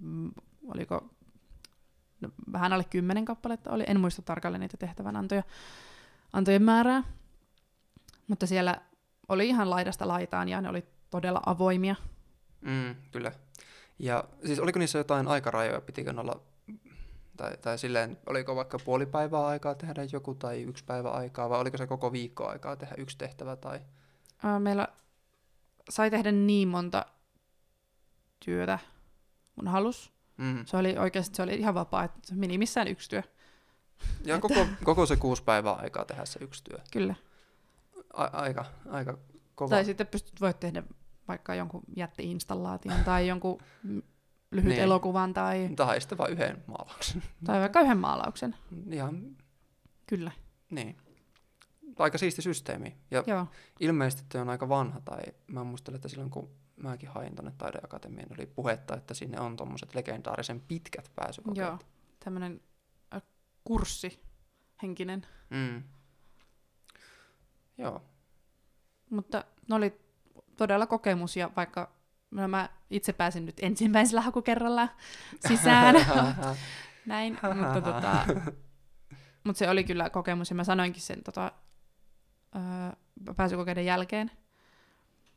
mm, 0.00 0.30
oliko 0.66 1.10
no, 2.20 2.28
vähän 2.52 2.72
alle 2.72 2.84
kymmenen 2.84 3.24
kappaletta 3.24 3.70
oli, 3.70 3.84
en 3.86 4.00
muista 4.00 4.22
tarkalleen 4.22 4.60
niitä 4.60 4.76
tehtävänantoja, 4.76 5.42
antojen 6.32 6.62
määrää, 6.62 7.02
mutta 8.26 8.46
siellä 8.46 8.80
oli 9.28 9.48
ihan 9.48 9.70
laidasta 9.70 10.08
laitaan 10.08 10.48
ja 10.48 10.60
ne 10.60 10.68
oli 10.68 10.86
todella 11.10 11.40
avoimia. 11.46 11.96
Mm, 12.66 12.94
kyllä. 13.12 13.32
Ja 13.98 14.24
siis 14.46 14.58
oliko 14.60 14.78
niissä 14.78 14.98
jotain 14.98 15.28
aikarajoja, 15.28 15.80
pitikö 15.80 16.14
olla, 16.16 16.40
tai, 17.36 17.56
tai 17.56 17.78
silleen, 17.78 18.18
oliko 18.26 18.56
vaikka 18.56 18.78
puoli 18.84 19.06
päivää 19.06 19.46
aikaa 19.46 19.74
tehdä 19.74 20.06
joku 20.12 20.34
tai 20.34 20.62
yksi 20.62 20.84
päivä 20.84 21.10
aikaa, 21.10 21.50
vai 21.50 21.60
oliko 21.60 21.76
se 21.76 21.86
koko 21.86 22.12
viikko 22.12 22.46
aikaa 22.46 22.76
tehdä 22.76 22.94
yksi 22.98 23.18
tehtävä 23.18 23.56
tai... 23.56 23.80
Meillä 24.58 24.88
sai 25.90 26.10
tehdä 26.10 26.32
niin 26.32 26.68
monta 26.68 27.06
työtä, 28.44 28.78
kun 29.54 29.68
halus. 29.68 30.12
Mm. 30.36 30.66
Se 30.66 30.76
oli 30.76 30.98
oikeasti 30.98 31.36
se 31.36 31.42
oli 31.42 31.54
ihan 31.54 31.74
vapaa, 31.74 32.04
että 32.04 32.34
minimissään 32.34 32.88
yksi 32.88 33.10
työ. 33.10 33.22
Ja 34.24 34.38
koko, 34.38 34.66
koko 34.84 35.06
se 35.06 35.16
kuusi 35.16 35.42
päivää 35.42 35.72
aikaa 35.72 36.04
tehdä 36.04 36.24
se 36.24 36.38
yksi 36.42 36.64
työ. 36.64 36.78
Kyllä. 36.92 37.14
A- 38.12 38.24
aika, 38.24 38.64
aika 38.90 39.18
kova. 39.54 39.70
Tai 39.70 39.84
sitten 39.84 40.06
pystyt, 40.06 40.40
voit 40.40 40.60
tehdä 40.60 40.82
vaikka 41.28 41.54
jonkun 41.54 41.82
jätti-installaation 41.96 43.04
tai 43.04 43.28
jonkun 43.28 43.58
lyhyt 44.50 44.68
Niin. 44.68 44.82
elokuvan 44.82 45.34
tai, 45.34 45.70
Tai 45.76 46.00
sitten 46.00 46.18
vain 46.18 46.32
yhden 46.32 46.64
maalauksen. 46.66 47.22
tai 47.44 47.60
vaikka 47.60 47.80
yhden 47.80 47.98
maalauksen. 47.98 48.56
Ihan 48.90 49.36
Kyllä. 50.06 50.30
Niin. 50.70 50.96
Aika 51.98 52.18
siisti 52.18 52.42
systeemi. 52.42 52.96
Ja 53.10 53.24
Joo, 53.26 53.46
ilmeisesti 53.80 54.24
toi 54.28 54.40
on 54.40 54.48
aika 54.50 54.68
vanha, 54.68 55.00
tai 55.00 55.22
mä 55.46 55.64
muistelen, 55.64 55.96
että 55.96 56.08
silloin 56.08 56.30
kun 56.30 56.50
mäkin 56.76 57.08
hain 57.08 57.34
tonne 57.34 57.52
taideakatemiaan, 57.58 58.28
oli 58.38 58.46
puhetta, 58.46 58.96
että 58.96 59.14
sinne 59.14 59.40
on 59.40 59.56
tommoset 59.56 59.94
legendaarisen 59.94 60.60
pitkät 60.60 61.10
pääsykokeet. 61.14 61.66
joo. 61.66 61.78
Tämmöinen 62.24 62.60
äh, 63.14 63.22
kurssi 63.64 64.20
henkinen. 64.82 65.26
Mm. 65.50 65.82
Joo. 67.78 68.02
Mutta 69.10 69.44
ne 69.68 69.74
oli 69.74 70.00
todella 70.56 70.86
kokemus, 70.86 71.36
ja 71.36 71.50
vaikka 71.56 71.92
no 72.30 72.48
mä 72.48 72.68
itse 72.90 73.12
pääsin 73.12 73.46
nyt 73.46 73.56
ensimmäisellä 73.62 74.20
hakukerralla 74.20 74.88
sisään, 75.48 75.94
näin, 77.06 77.38
mutta 77.54 77.80
tota, 77.80 78.26
mut 79.44 79.56
se 79.56 79.70
oli 79.70 79.84
kyllä 79.84 80.10
kokemus, 80.10 80.50
ja 80.50 80.56
mä 80.56 80.64
sanoinkin 80.64 81.02
sen 81.02 81.22
tota, 81.22 81.52
öö, 82.56 83.32
pääsykokeiden 83.36 83.86
jälkeen, 83.86 84.30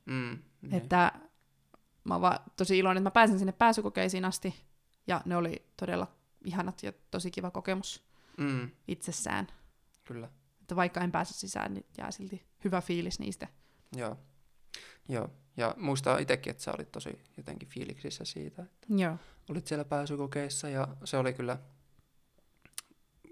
mm, 0.06 0.38
niin. 0.62 0.74
että 0.74 1.12
mä 2.04 2.14
oon 2.14 2.22
vaan 2.22 2.40
tosi 2.58 2.78
iloinen, 2.78 3.02
että 3.02 3.10
mä 3.10 3.12
pääsin 3.12 3.40
sinne 3.40 3.52
pääsykokeisiin 3.52 4.26
asti, 4.26 4.56
ja 5.08 5.22
ne 5.26 5.36
oli 5.36 5.66
todella 5.78 6.08
ihanat 6.46 6.84
ja 6.84 6.94
tosi 7.12 7.32
kiva 7.32 7.52
kokemus 7.52 8.04
mm, 8.38 8.70
itsessään. 8.88 9.48
kyllä. 10.04 10.30
Että 10.62 10.76
vaikka 10.76 11.02
en 11.02 11.12
pääse 11.12 11.34
sisään, 11.34 11.74
niin 11.74 11.86
jää 11.98 12.12
silti 12.12 12.46
hyvä 12.64 12.82
fiilis 12.82 13.20
niistä. 13.20 13.48
Joo. 13.96 14.18
Joo. 15.10 15.30
Ja 15.58 15.76
muistaa 15.78 16.18
itsekin, 16.18 16.52
että 16.52 16.64
sä 16.64 16.72
olit 16.72 16.92
tosi 16.92 17.22
jotenkin 17.38 17.70
fiiliksissä 17.70 18.26
siitä. 18.26 18.66
Joo. 18.90 19.18
Olit 19.50 19.68
siellä 19.68 19.86
pääsykokeissa 19.86 20.70
ja 20.70 20.88
se 21.04 21.18
oli 21.18 21.34
kyllä 21.34 21.58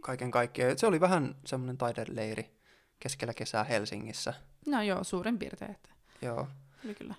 kaiken 0.01 0.31
kaikkiaan. 0.31 0.77
Se 0.77 0.87
oli 0.87 0.99
vähän 0.99 1.35
semmoinen 1.45 1.77
taideleiri 1.77 2.57
keskellä 2.99 3.33
kesää 3.33 3.63
Helsingissä. 3.63 4.33
No 4.67 4.81
joo, 4.81 5.03
suurin 5.03 5.39
piirtein, 5.39 5.71
että 5.71 5.89
Joo. 6.21 6.47
oli 6.85 6.95
kyllä. 6.95 7.15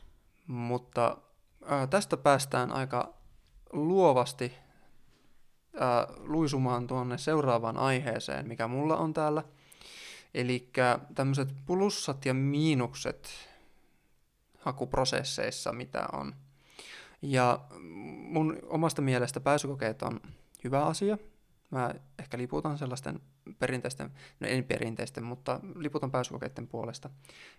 Mutta 0.46 1.18
ää, 1.64 1.86
tästä 1.86 2.16
päästään 2.16 2.72
aika 2.72 3.14
luovasti 3.72 4.52
ää, 5.80 6.06
luisumaan 6.16 6.86
tuonne 6.86 7.18
seuraavaan 7.18 7.76
aiheeseen, 7.76 8.48
mikä 8.48 8.68
mulla 8.68 8.96
on 8.96 9.14
täällä. 9.14 9.44
Eli 10.34 10.70
tämmöiset 11.14 11.48
plussat 11.66 12.26
ja 12.26 12.34
miinukset 12.34 13.47
hakuprosesseissa, 14.68 15.72
mitä 15.72 16.06
on. 16.12 16.34
Ja 17.22 17.60
mun 18.28 18.58
omasta 18.62 19.02
mielestä 19.02 19.40
pääsykokeet 19.40 20.02
on 20.02 20.20
hyvä 20.64 20.84
asia. 20.86 21.18
Mä 21.70 21.94
ehkä 22.18 22.38
liputan 22.38 22.78
sellaisten 22.78 23.20
perinteisten, 23.58 24.10
no 24.40 24.48
en 24.48 24.64
perinteisten, 24.64 25.24
mutta 25.24 25.60
liputan 25.74 26.10
pääsykokeiden 26.10 26.68
puolesta. 26.68 27.10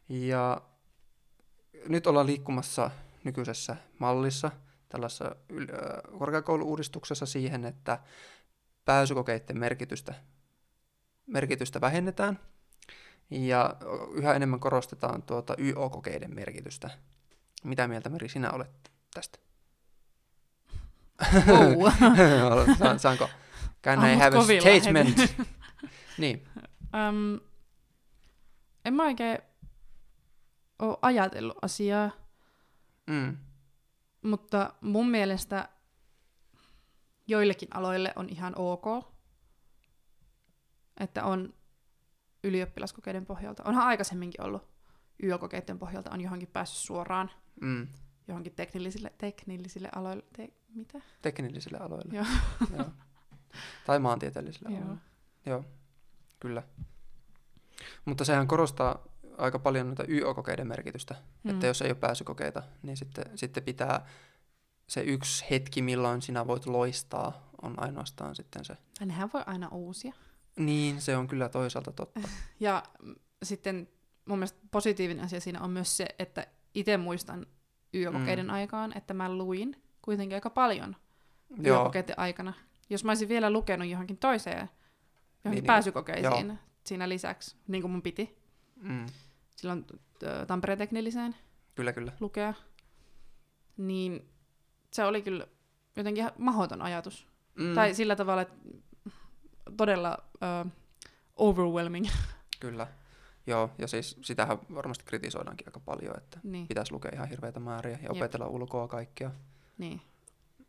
Ja 0.10 0.62
nyt 1.88 2.07
ollaan 2.07 2.26
liikkumassa 2.26 2.91
nykyisessä 3.24 3.76
mallissa, 3.99 4.51
tällaisessa 4.89 5.36
korkeakouluudistuksessa 6.20 7.26
siihen, 7.26 7.66
että 7.66 7.99
pääsykokeiden 8.86 9.57
merkitystä, 9.57 10.14
merkitystä 11.28 11.82
vähennetään 11.82 12.39
ja 13.30 13.76
yhä 14.14 14.34
enemmän 14.34 14.60
korostetaan 14.60 15.22
tuota 15.24 15.56
YO-kokeiden 15.60 16.36
merkitystä. 16.36 16.90
Mitä 17.64 17.88
mieltä 17.88 18.10
Meri 18.10 18.30
sinä 18.30 18.52
olet 18.52 18.92
tästä? 19.14 19.40
Oh. 21.52 21.94
Saan- 22.80 23.00
Saanko? 23.00 23.30
Can 23.84 24.06
I 24.06 24.16
have 24.16 24.38
a 24.38 24.42
statement? 24.44 25.18
niin, 26.18 26.48
Um, 27.10 27.40
en 28.86 28.94
mä 28.94 29.04
oikein 29.04 29.38
ole 30.80 30.98
ajatellut 31.02 31.58
asiaa, 31.62 32.12
mm, 33.08 33.38
mutta 34.22 34.74
mun 34.82 35.10
mielestä 35.10 35.70
joillekin 37.28 37.68
aloille 37.74 38.14
on 38.16 38.30
ihan 38.30 38.54
ok, 38.56 38.86
että 41.00 41.24
on 41.24 41.54
ylioppilaskokeiden 42.44 43.26
pohjalta. 43.26 43.64
Onhan 43.64 43.88
aikaisemminkin 43.88 44.44
ollut 44.44 44.68
YÖ-kokeiden 45.24 45.80
pohjalta, 45.80 46.12
on 46.12 46.22
johonkin 46.22 46.50
päässyt 46.54 46.78
suoraan 46.78 47.32
mm, 47.62 47.88
johonkin 48.28 48.54
teknillisille, 48.56 49.14
teknillisille 49.18 49.90
aloille. 49.96 50.24
Te, 50.34 50.50
mitä? 50.76 51.02
teknillisille 51.22 51.78
aloille. 51.78 52.16
Joo. 52.16 52.26
Joo. 52.78 52.86
Tai 53.86 54.00
maantieteellisille 54.00 54.70
Joo. 54.70 54.82
aloille. 54.82 55.02
Joo, 55.46 55.64
kyllä. 56.40 56.64
Mutta 58.06 58.26
sehän 58.26 58.48
korostaa 58.48 59.04
aika 59.38 59.60
paljon 59.60 59.88
noita 59.88 60.04
YO-kokeiden 60.08 60.68
merkitystä. 60.68 61.16
Mm. 61.44 61.52
Että 61.52 61.68
jos 61.68 61.82
ei 61.82 61.90
ole 61.90 61.96
pääsykokeita, 61.96 62.64
niin 62.84 62.98
sitten, 62.98 63.26
sitten 63.36 63.64
pitää 63.64 64.06
se 64.88 65.02
yksi 65.02 65.46
hetki, 65.50 65.82
milloin 65.82 66.22
sinä 66.22 66.48
voit 66.48 66.66
loistaa, 66.66 67.50
on 67.62 67.84
ainoastaan 67.84 68.36
sitten 68.36 68.66
se. 68.66 68.78
Ja 69.00 69.06
nehän 69.06 69.30
voi 69.34 69.44
aina 69.46 69.68
uusia. 69.68 70.14
Niin, 70.60 71.01
se 71.01 71.18
on 71.18 71.28
kyllä 71.28 71.49
toisaalta 71.49 71.91
totta. 71.91 72.20
Ja 72.60 72.84
sitten 73.43 73.88
mun 74.26 74.38
mielestä 74.38 74.60
positiivinen 74.72 75.26
asia 75.26 75.39
siinä 75.39 75.62
on 75.62 75.70
myös 75.70 75.97
se, 75.97 76.05
että 76.20 76.47
itse 76.74 76.97
muistan 76.97 77.45
YÖ-kokeiden 77.93 78.45
mm. 78.45 78.53
aikaan, 78.53 78.97
että 78.97 79.14
mä 79.14 79.34
luin 79.34 79.76
kuitenkin 80.01 80.36
aika 80.36 80.49
paljon 80.49 80.95
Joo, 81.57 81.78
YÖ-kokeiden 81.78 82.20
aikana. 82.20 82.53
Jos 82.89 83.03
mä 83.03 83.12
olisin 83.12 83.30
vielä 83.30 83.49
lukenut 83.49 83.88
johonkin 83.88 84.18
toiseen, 84.18 84.55
johonkin 84.55 84.70
Niin, 84.70 85.43
niin, 85.43 85.53
niin, 85.53 85.64
pääsykokeisiin 85.66 86.47
joo. 86.47 86.57
siinä 86.84 87.10
lisäksi, 87.10 87.55
niin 87.68 87.82
kuin 87.82 87.91
mun 87.91 88.01
piti 88.01 88.38
mm, 88.82 89.05
silloin 89.55 89.86
Tampereen 90.47 90.78
teknilliseen 90.78 91.36
kyllä, 91.76 91.93
kyllä. 91.93 92.12
lukea, 92.20 92.53
niin 93.78 94.30
se 94.91 95.03
oli 95.05 95.22
kyllä 95.22 95.47
jotenkin 95.95 96.22
ihan 96.22 96.34
mahdoton 96.38 96.82
ajatus. 96.82 97.28
Mm, 97.55 97.76
Tai 97.76 97.93
sillä 97.93 98.16
tavalla, 98.16 98.41
että 98.41 98.55
todella 99.78 100.18
ö, 100.36 100.70
overwhelming. 101.36 102.08
Kyllä. 102.60 102.88
Joo, 103.48 103.72
ja 103.78 103.88
siis 103.88 104.18
sitähän 104.22 104.60
varmasti 104.74 105.06
kritisoidaankin 105.06 105.68
aika 105.68 105.80
paljon, 105.80 106.18
että 106.18 106.40
niin, 106.44 106.68
pitäisi 106.68 106.92
lukea 106.92 107.12
ihan 107.14 107.30
hirveitä 107.30 107.60
määriä 107.60 107.92
ja 107.92 108.00
Jep. 108.02 108.12
opetella 108.12 108.48
ulkoa 108.48 108.88
kaikkea. 108.88 109.32
niin. 109.78 110.02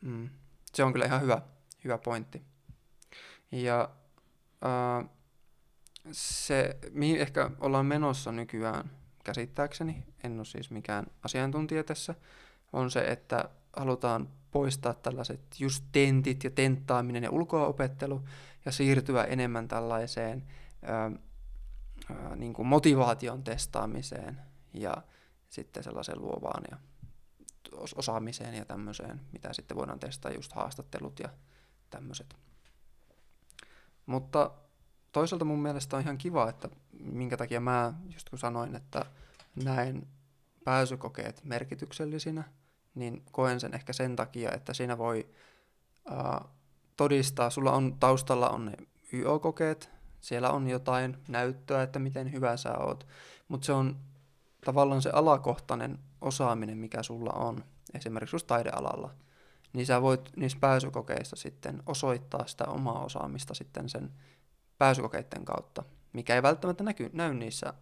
Mm. 0.01 0.29
Se 0.75 0.85
on 0.85 0.93
kyllä 0.93 1.05
ihan 1.05 1.21
hyvä, 1.21 1.43
hyvä 1.85 1.99
pointti. 1.99 2.43
Ja 3.53 3.91
äh, 4.65 5.11
se, 6.13 6.79
mihin 6.93 7.21
ehkä 7.21 7.51
ollaan 7.61 7.87
menossa 7.87 8.33
nykyään, 8.33 8.91
käsittääkseni, 9.25 10.05
en 10.25 10.37
ole 10.37 10.45
siis 10.45 10.71
mikään 10.71 11.07
asiantuntija 11.23 11.85
tässä, 11.85 12.15
on 12.73 12.91
se, 12.91 13.01
että 13.01 13.49
halutaan 13.77 14.29
poistaa 14.51 14.95
tällaiset 14.95 15.41
just 15.59 15.85
tentit 15.93 16.45
ja 16.45 16.51
tenttaaminen 16.51 17.23
ja 17.23 17.31
ulkoaopettelu 17.31 18.25
ja 18.64 18.73
siirtyä 18.73 19.25
enemmän 19.25 19.68
tällaiseen 19.68 20.47
ää, 20.83 21.12
ää, 22.11 22.37
niin 22.37 22.53
kuin 22.53 22.68
motivaation 22.68 23.45
testaamiseen 23.45 24.41
ja 24.75 25.03
sitten 25.49 25.85
sellaiseen 25.85 26.21
luovaan 26.21 26.62
ja 26.71 26.77
os- 27.75 27.95
osaamiseen 27.97 28.55
ja 28.55 28.64
tämmöiseen, 28.64 29.21
mitä 29.33 29.53
sitten 29.53 29.77
voidaan 29.77 29.99
testaa 29.99 30.33
just 30.33 30.53
haastattelut 30.53 31.18
ja 31.18 31.29
tämmöiset. 31.91 32.37
Mutta 34.07 34.51
toisaalta 35.12 35.45
mun 35.45 35.62
mielestä 35.62 35.97
on 35.97 36.03
ihan 36.03 36.18
kiva, 36.18 36.49
että 36.49 36.68
minkä 36.93 37.37
takia 37.37 37.61
mä 37.61 37.95
just 38.14 38.29
kun 38.31 38.39
sanoin, 38.39 38.77
että 38.77 39.05
näen 39.64 40.07
pääsykokeet 40.64 41.45
merkityksellisinä, 41.45 42.45
niin 42.95 43.22
koen 43.32 43.61
sen 43.61 43.74
ehkä 43.74 43.93
sen 43.93 44.16
takia, 44.16 44.53
että 44.53 44.74
siinä 44.74 44.99
voi 44.99 45.28
ää, 46.11 46.45
todistaa, 46.97 47.51
sulla 47.51 47.72
on 47.72 47.97
taustalla 48.01 48.49
on 48.49 48.66
ne 48.66 48.72
YO-kokeet, 49.12 49.91
siellä 50.20 50.51
on 50.51 50.68
jotain 50.68 51.16
näyttöä, 51.28 51.82
että 51.82 51.99
miten 51.99 52.32
hyvä 52.32 52.57
sä 52.57 52.78
oot, 52.78 53.07
mutta 53.49 53.64
se 53.64 53.72
on 53.72 53.97
tavallaan 54.64 55.03
se 55.03 55.11
alakohtainen 55.12 55.99
osaaminen, 56.20 56.78
mikä 56.78 57.03
sulla 57.03 57.32
on, 57.32 57.64
esimerkiksi 57.95 58.36
just 58.36 58.47
taidealalla, 58.47 59.14
niin 59.72 59.86
sä 59.86 60.03
voit 60.03 60.36
niissä 60.36 60.59
pääsykokeissa 60.61 61.36
sitten 61.36 61.82
osoittaa 61.86 62.47
sitä 62.47 62.64
omaa 62.64 63.05
osaamista 63.05 63.55
sitten 63.55 63.88
sen 63.88 64.12
pääsykokeiden 64.78 65.45
kautta, 65.45 65.82
mikä 66.12 66.34
ei 66.34 66.43
välttämättä 66.43 66.84
näky, 66.84 67.11
näy 67.12 67.34
niissä 67.34 67.74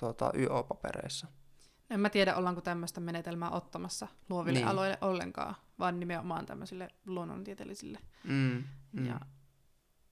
tuota, 0.00 0.30
YO-papereissa. 0.34 1.26
En 1.90 2.00
mä 2.00 2.10
tiedä, 2.10 2.36
ollaanko 2.36 2.60
tämmöistä 2.60 3.00
menetelmää 3.00 3.50
ottamassa 3.50 4.08
luoville 4.28 4.58
Niin. 4.58 4.64
niin. 4.64 4.70
aloille 4.72 4.98
ollenkaan, 5.00 5.54
vaan 5.78 6.00
nimenomaan 6.00 6.46
tämmöisille 6.46 6.88
luonnontieteellisille 7.06 7.98
Mm, 8.24 8.64
mm. 8.92 9.06
ja 9.06 9.20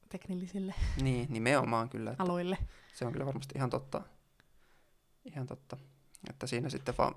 teknillisille 0.09 0.75
Niin, 1.03 1.27
nimenomaan 1.31 1.89
kyllä. 1.89 2.11
Että 2.11 2.23
aloille. 2.23 2.59
se 2.95 3.07
on 3.07 3.13
kyllä 3.13 3.27
varmasti 3.27 3.55
ihan 3.57 3.71
totta. 3.71 4.03
Ihan 5.25 5.47
totta. 5.47 5.77
Että 6.31 6.47
siinä 6.47 6.69
sitten 6.69 6.95
vaan 6.99 7.15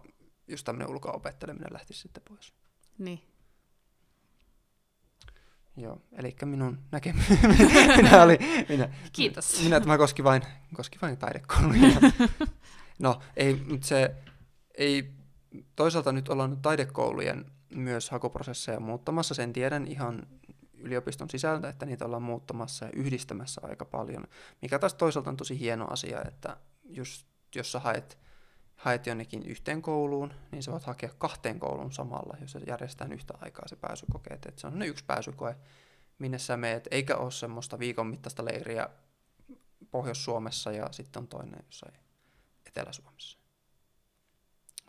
just 0.47 0.65
tämmöinen 0.65 0.89
ulkoa 0.89 1.11
opetteleminen 1.11 1.73
lähtisi 1.73 1.99
sitten 1.99 2.23
pois. 2.29 2.53
Niin. 2.97 3.21
Joo, 5.77 6.01
eli 6.11 6.35
minun 6.45 6.79
näkemys. 6.91 7.29
minä, 7.97 8.23
oli, 8.23 8.37
minä, 8.69 8.89
Kiitos. 9.13 9.63
minä 9.63 9.79
tämä 9.79 9.97
koski 9.97 10.23
vain, 10.23 10.41
koski 10.73 10.97
vain 11.01 11.17
taidekouluja. 11.17 11.99
no, 12.99 13.19
ei, 13.35 13.55
mutta 13.69 13.87
se 13.87 14.15
ei, 14.77 15.13
toisaalta 15.75 16.11
nyt 16.11 16.29
ollaan 16.29 16.61
taidekoulujen 16.61 17.45
myös 17.69 18.09
hakuprosesseja 18.09 18.79
muuttamassa, 18.79 19.33
sen 19.33 19.53
tiedän 19.53 19.87
ihan 19.87 20.27
yliopiston 20.73 21.29
sisältä, 21.29 21.69
että 21.69 21.85
niitä 21.85 22.05
ollaan 22.05 22.23
muuttamassa 22.23 22.85
ja 22.85 22.91
yhdistämässä 22.95 23.61
aika 23.63 23.85
paljon, 23.85 24.27
mikä 24.61 24.79
taas 24.79 24.93
toisaalta 24.93 25.29
on 25.29 25.37
tosi 25.37 25.59
hieno 25.59 25.87
asia, 25.89 26.21
että 26.27 26.57
just, 26.83 27.27
jos 27.55 27.71
sä 27.71 27.79
haet, 27.79 28.17
haet 28.75 29.07
jonnekin 29.07 29.43
yhteen 29.43 29.81
kouluun, 29.81 30.33
niin 30.51 30.63
sä 30.63 30.71
voit 30.71 30.83
hakea 30.83 31.09
kahteen 31.17 31.59
kouluun 31.59 31.91
samalla, 31.91 32.37
jos 32.41 32.57
järjestetään 32.67 33.13
yhtä 33.13 33.33
aikaa 33.41 33.67
se 33.67 33.75
pääsykokeet, 33.75 34.45
että 34.45 34.61
se 34.61 34.67
on 34.67 34.81
yksi 34.81 35.05
pääsykoe, 35.05 35.55
minne 36.19 36.39
sä 36.39 36.57
meet, 36.57 36.87
eikä 36.91 37.17
ole 37.17 37.31
semmoista 37.31 37.79
viikon 37.79 38.07
mittaista 38.07 38.45
leiriä 38.45 38.89
Pohjois-Suomessa 39.91 40.71
ja 40.71 40.87
sitten 40.91 41.21
on 41.21 41.27
toinen 41.27 41.59
jossain 41.65 41.93
Etelä-Suomessa. 42.65 43.46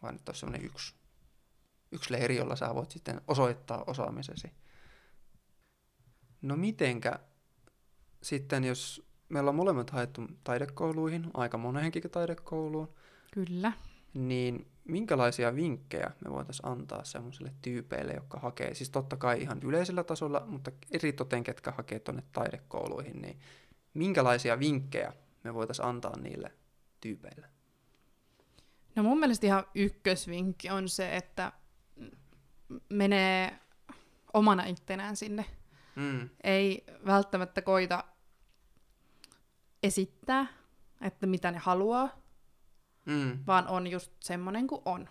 Vaan 0.02 0.14
nyt 0.14 0.28
olisi 0.28 0.40
semmoinen 0.40 0.66
yksi, 0.66 0.94
yksi 1.92 2.12
leiri, 2.12 2.36
jolla 2.36 2.56
sä 2.56 2.74
voit 2.74 2.90
sitten 2.90 3.20
osoittaa 3.28 3.84
osaamisesi. 3.86 4.52
No 6.42 6.56
mitenkä 6.56 7.18
sitten, 8.22 8.64
jos 8.64 9.08
meillä 9.28 9.48
on 9.48 9.54
molemmat 9.54 9.90
haettu 9.90 10.26
taidekouluihin, 10.44 11.30
aika 11.34 11.58
moneenkin 11.58 12.10
taidekouluun, 12.10 12.94
Kyllä. 13.32 13.72
niin 14.14 14.66
minkälaisia 14.84 15.54
vinkkejä 15.54 16.10
me 16.24 16.30
voitaisiin 16.30 16.66
antaa 16.66 17.04
semmoisille 17.04 17.52
tyypeille, 17.62 18.12
jotka 18.12 18.38
hakee, 18.38 18.74
siis 18.74 18.90
totta 18.90 19.16
kai 19.16 19.42
ihan 19.42 19.60
yleisellä 19.62 20.04
tasolla, 20.04 20.44
mutta 20.46 20.70
eritoten 20.90 21.44
ketkä 21.44 21.70
hakee 21.70 21.98
tuonne 21.98 22.22
taidekouluihin, 22.32 23.22
niin 23.22 23.38
minkälaisia 23.94 24.58
vinkkejä 24.58 25.12
me 25.44 25.54
voitaisiin 25.54 25.86
antaa 25.86 26.18
niille 26.18 26.52
tyypeille? 27.00 27.46
No 28.98 29.04
mun 29.04 29.20
mielestä 29.20 29.46
ihan 29.46 29.64
ykkösvinkki 29.74 30.70
on 30.70 30.88
se, 30.88 31.16
että 31.16 31.52
menee 32.88 33.58
omana 34.34 34.64
ittenään 34.64 35.16
sinne. 35.16 35.44
Mm, 35.96 36.28
Ei 36.44 36.84
välttämättä 37.06 37.62
koita 37.62 38.04
esittää, 39.82 40.46
että 41.00 41.26
mitä 41.26 41.50
ne 41.50 41.58
haluaa, 41.58 42.08
mm, 43.04 43.38
vaan 43.46 43.68
on 43.68 43.86
just 43.86 44.12
semmoinen 44.20 44.66
kuin 44.66 44.82
on. 44.84 45.08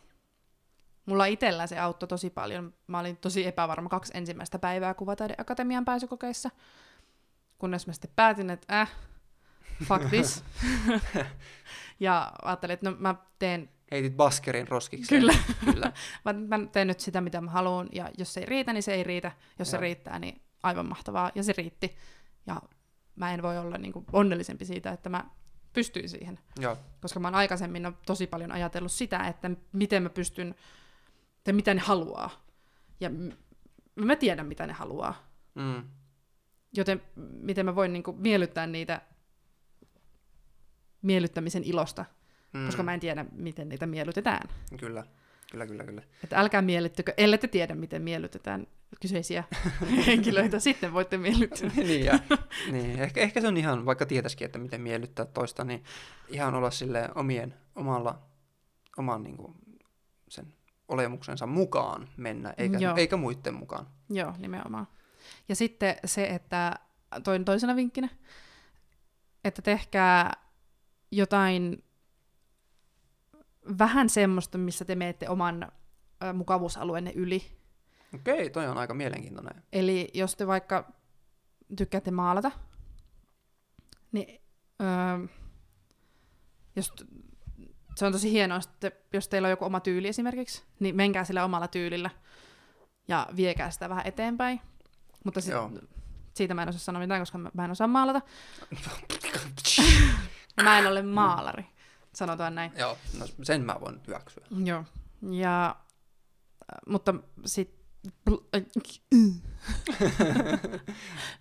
Mulla 1.05 1.25
itsellä 1.25 1.67
se 1.67 1.79
auttoi 1.79 2.07
tosi 2.07 2.29
paljon. 2.29 2.73
Mä 2.87 2.99
olin 2.99 3.17
tosi 3.17 3.47
epävarma 3.47 3.89
kaksi 3.89 4.11
ensimmäistä 4.15 4.59
päivää 4.59 4.93
Kuvataideakatemian 4.93 5.85
pääsykokeissa, 5.85 6.49
kunnes 7.57 7.87
mä 7.87 7.93
sitten 7.93 8.11
päätin, 8.15 8.49
että 8.49 8.81
äh, 8.81 8.91
fuck 9.83 10.05
this. 10.09 10.43
ja 11.99 12.31
ajattelin, 12.41 12.73
että 12.73 12.89
no 12.89 12.95
mä 12.99 13.15
teen, 13.39 13.76
heitit 13.91 14.17
baskerin 14.17 14.67
roskiksi. 14.67 15.15
Kyllä. 15.19 15.33
Kyllä. 15.65 15.91
mä, 16.25 16.33
mä 16.33 16.65
teen 16.71 16.87
nyt 16.87 16.99
sitä, 16.99 17.21
mitä 17.21 17.41
mä 17.41 17.51
haluan, 17.51 17.89
ja 17.91 18.09
jos 18.17 18.33
se 18.33 18.39
ei 18.39 18.45
riitä, 18.45 18.73
niin 18.73 18.83
se 18.83 18.93
ei 18.93 19.03
riitä. 19.03 19.31
Jos 19.59 19.71
se 19.71 19.77
Joo. 19.77 19.81
riittää, 19.81 20.19
niin 20.19 20.41
aivan 20.63 20.85
mahtavaa. 20.85 21.31
Ja 21.35 21.43
se 21.43 21.53
riitti. 21.57 21.97
Ja 22.47 22.61
mä 23.15 23.33
en 23.33 23.41
voi 23.41 23.57
olla 23.57 23.77
niin 23.77 23.93
kuin 23.93 24.05
onnellisempi 24.13 24.65
siitä, 24.65 24.91
että 24.91 25.09
mä 25.09 25.25
pystyin 25.73 26.09
siihen. 26.09 26.39
Joo. 26.59 26.77
koska 27.01 27.19
mä 27.19 27.27
oon 27.27 27.35
aikaisemmin 27.35 27.85
on 27.85 27.97
tosi 28.05 28.27
paljon 28.27 28.51
ajatellut 28.51 28.91
sitä, 28.91 29.27
että 29.27 29.51
miten 29.73 30.03
mä 30.03 30.09
pystyn, 30.09 30.55
että 31.37 31.53
mitä 31.53 31.73
ne 31.73 31.81
haluaa. 31.81 32.45
Ja 32.99 33.09
m- 33.09 33.31
mä 33.95 34.15
tiedän, 34.15 34.47
mitä 34.47 34.67
ne 34.67 34.73
haluaa. 34.73 35.29
Mm, 35.55 35.83
Joten 36.77 37.01
miten 37.15 37.65
mä 37.65 37.75
voin 37.75 37.93
niinku 37.93 38.13
miellyttää 38.13 38.67
niitä 38.67 39.01
miellyttämisen 41.01 41.63
ilosta, 41.63 42.05
mm, 42.53 42.65
koska 42.65 42.83
mä 42.83 42.93
en 42.93 42.99
tiedä, 42.99 43.25
miten 43.31 43.69
niitä 43.69 43.87
miellytetään. 43.87 44.49
Kyllä. 44.79 45.03
Kyllä, 45.51 45.67
kyllä, 45.67 45.83
kyllä. 45.83 46.01
Että 46.23 46.39
älkää 46.39 46.61
miellyttykö, 46.61 47.13
ellei 47.17 47.37
te 47.37 47.47
tiedä, 47.47 47.75
miten 47.75 48.01
miellytetään 48.01 48.67
kyseisiä 49.01 49.43
henkilöitä, 50.07 50.59
sitten 50.59 50.93
voitte 50.93 51.17
miellyttää. 51.17 51.69
niin, 51.75 52.05
ja, 52.05 52.19
niin. 52.71 52.99
Ehkä, 52.99 53.21
ehkä 53.21 53.41
se 53.41 53.47
on 53.47 53.57
ihan, 53.57 53.85
vaikka 53.85 54.05
tietäisikin, 54.05 54.45
että 54.45 54.59
miten 54.59 54.81
miellyttää 54.81 55.25
toista, 55.25 55.63
niin 55.63 55.83
ihan 56.27 56.55
olla 56.55 56.71
sille 56.71 57.09
omien, 57.15 57.53
omalla, 57.75 58.21
oman 58.97 59.23
niin 59.23 59.37
kuin, 59.37 59.53
sen 60.29 60.53
olemuksensa 60.87 61.45
mukaan 61.45 62.09
mennä, 62.17 62.53
eikä, 62.57 62.77
Joo. 62.77 62.95
eikä 62.95 63.17
muiden 63.17 63.53
mukaan. 63.53 63.87
Joo, 64.09 64.33
nimenomaan. 64.37 64.87
Ja 65.49 65.55
sitten 65.55 65.95
se, 66.05 66.27
että 66.27 66.79
toin 67.23 67.45
toisena 67.45 67.75
vinkkinä, 67.75 68.09
että 69.43 69.61
tehkää 69.61 70.33
jotain 71.11 71.83
vähän 73.77 74.09
semmoista, 74.09 74.57
missä 74.57 74.85
te 74.85 74.95
menette 74.95 75.29
oman 75.29 75.71
mukavuusalueenne 76.33 77.11
yli. 77.15 77.43
Okei, 78.15 78.49
toi 78.49 78.67
on 78.67 78.77
aika 78.77 78.93
mielenkiintoinen. 78.93 79.63
Eli 79.73 80.09
jos 80.13 80.35
te 80.35 80.47
vaikka 80.47 80.91
tykkäätte 81.77 82.11
maalata, 82.11 82.51
niin 84.11 84.41
öö, 84.81 85.27
jos, 86.75 86.93
se 87.95 88.05
on 88.05 88.11
tosi 88.11 88.31
hienoa, 88.31 88.59
että 88.73 88.91
jos 89.13 89.27
teillä 89.27 89.45
on 89.45 89.49
joku 89.49 89.65
oma 89.65 89.79
tyyli 89.79 90.07
esimerkiksi, 90.07 90.63
niin 90.79 90.95
menkää 90.95 91.23
sillä 91.23 91.45
omalla 91.45 91.67
tyylillä 91.67 92.09
ja 93.07 93.27
viekää 93.35 93.71
sitä 93.71 93.89
vähän 93.89 94.07
eteenpäin. 94.07 94.61
Mutta 95.23 95.41
sit, 95.41 95.51
Joo. 95.51 95.71
siitä 96.33 96.53
mä 96.53 96.63
en 96.63 96.69
osaa 96.69 96.79
sanoa 96.79 96.99
mitään, 96.99 97.21
koska 97.21 97.37
mä, 97.37 97.51
mä 97.53 97.65
en 97.65 97.71
osaa 97.71 97.87
maalata. 97.87 98.21
Mä 100.63 100.79
en 100.79 100.87
ole 100.87 101.01
maalari, 101.01 101.65
sanotaan 102.17 102.55
näin. 102.55 102.71
Joo, 102.75 102.97
no 103.19 103.25
sen 103.43 103.61
mä 103.61 103.75
voin 103.81 104.01
hyväksyä. 104.07 104.43
Joo. 104.63 104.83
Ja, 105.31 105.69
äh, 105.69 105.75
mutta 106.87 107.13
sit... 107.45 107.77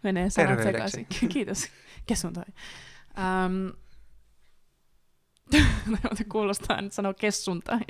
Menee 0.03 0.31
sanat 0.31 0.63
sekaisin. 0.63 1.07
Kiitos. 1.33 1.69
Kessuntai. 2.07 2.45
Um, 3.17 3.73
kuulostaa 6.33 6.81
nyt 6.81 6.93
sanoa 6.93 7.15
kessuntai. 7.15 7.81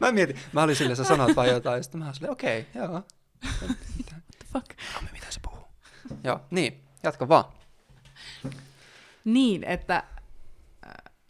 Mä 0.00 0.12
mietin, 0.12 0.36
mä 0.52 0.62
olin 0.62 0.76
silleen, 0.76 0.96
sä 0.96 1.04
sanot 1.04 1.36
vai 1.36 1.50
jotain, 1.50 1.76
ja 1.76 1.82
sitten 1.82 1.98
mä 1.98 2.04
olin 2.04 2.14
silleen, 2.14 2.32
okei, 2.32 2.60
okay, 2.60 2.82
joo. 2.82 2.92
What 2.92 3.76
the 4.38 4.46
fuck? 4.52 4.66
Rami, 4.94 5.08
mitä 5.12 5.26
se 5.30 5.40
puhuu? 5.42 5.64
joo, 6.24 6.40
niin, 6.50 6.84
jatka 7.02 7.28
vaan. 7.28 7.44
Niin, 9.24 9.64
että 9.64 9.96
äh, 9.96 10.17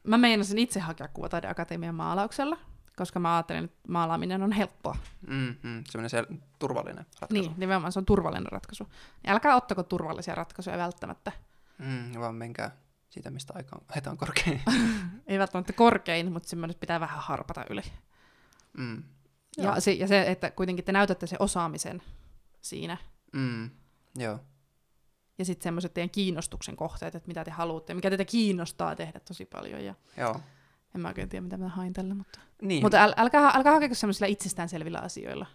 mä 0.04 0.18
meinasin 0.18 0.58
itse 0.58 0.80
hakea 0.80 1.08
Kuvataideakatemian 1.08 1.94
maalauksella, 1.94 2.58
koska 2.96 3.20
mä 3.20 3.36
ajattelin, 3.36 3.64
että 3.64 3.78
maalaaminen 3.88 4.42
on 4.42 4.52
helppoa. 4.52 4.96
Mm, 5.26 5.54
mm, 5.62 5.84
semmoinen 5.90 6.24
sel- 6.24 6.36
turvallinen 6.58 7.06
ratkaisu. 7.20 7.42
Niin, 7.48 7.54
nimenomaan 7.56 7.92
se 7.92 7.98
on 7.98 8.06
turvallinen 8.06 8.52
ratkaisu. 8.52 8.84
Niin 8.84 9.30
älkää 9.32 9.56
ottako 9.56 9.82
turvallisia 9.82 10.34
ratkaisuja 10.34 10.78
välttämättä. 10.78 11.32
Mm, 11.78 12.20
vaan 12.20 12.34
menkää 12.34 12.70
siitä, 13.10 13.30
mistä 13.30 13.52
aika 13.56 13.76
on, 13.76 13.82
heitä 13.94 14.10
on 14.10 14.16
korkein. 14.16 14.60
Ei 15.26 15.38
välttämättä 15.38 15.72
korkein, 15.72 16.32
mutta 16.32 16.48
semmoinen 16.48 16.76
pitää 16.80 17.00
vähän 17.00 17.20
harpata 17.20 17.64
yli. 17.70 17.82
mm. 18.78 19.02
Ja 19.56 19.80
se, 19.80 19.92
ja 19.92 20.08
se, 20.08 20.22
että 20.22 20.50
kuitenkin 20.50 20.84
te 20.84 20.92
näytätte 20.92 21.26
se 21.26 21.36
osaamisen 21.38 22.02
siinä. 22.60 22.96
Mm. 23.32 23.70
Joo. 24.16 24.38
Ja 25.38 25.44
sitten 25.44 25.64
semmoiset 25.64 25.94
teidän 25.94 26.10
kiinnostuksen 26.10 26.76
kohteet, 26.76 27.14
että 27.14 27.28
mitä 27.28 27.44
te 27.44 27.50
haluatte, 27.50 27.94
mikä 27.94 28.10
teitä 28.10 28.24
kiinnostaa 28.24 28.96
tehdä 28.96 29.20
tosi 29.20 29.44
paljon. 29.44 29.84
Ja 29.84 29.94
Joo. 30.16 30.40
en 30.94 31.00
mä 31.00 31.08
oikein 31.08 31.28
tiedä, 31.28 31.42
mitä 31.42 31.56
mä 31.56 31.68
hain 31.68 31.92
tällä, 31.92 32.14
mutta... 32.14 32.40
Niin, 32.62 32.82
Mutta 32.82 33.04
äl, 33.04 33.12
älkää, 33.16 33.50
älkää 33.54 33.72
hakeko 33.72 33.94
semmoisilla 33.94 34.26
itsestäänselvillä 34.26 34.98
asioilla, 34.98 35.46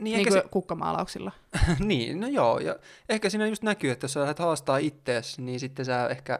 niin, 0.00 0.16
niin 0.16 0.28
kuin 0.28 0.42
se, 0.42 0.48
kukkamaalauksilla. 0.50 1.32
niin, 1.78 2.20
no 2.20 2.26
joo, 2.26 2.58
ja 2.58 2.76
ehkä 3.08 3.30
siinä 3.30 3.46
just 3.46 3.62
näkyy, 3.62 3.90
että 3.90 4.04
jos 4.04 4.12
sä 4.12 4.20
lähdet 4.20 4.38
haastaa 4.38 4.78
ittees, 4.78 5.38
niin 5.38 5.60
sitten 5.60 5.84
sä 5.84 6.08
ehkä 6.08 6.38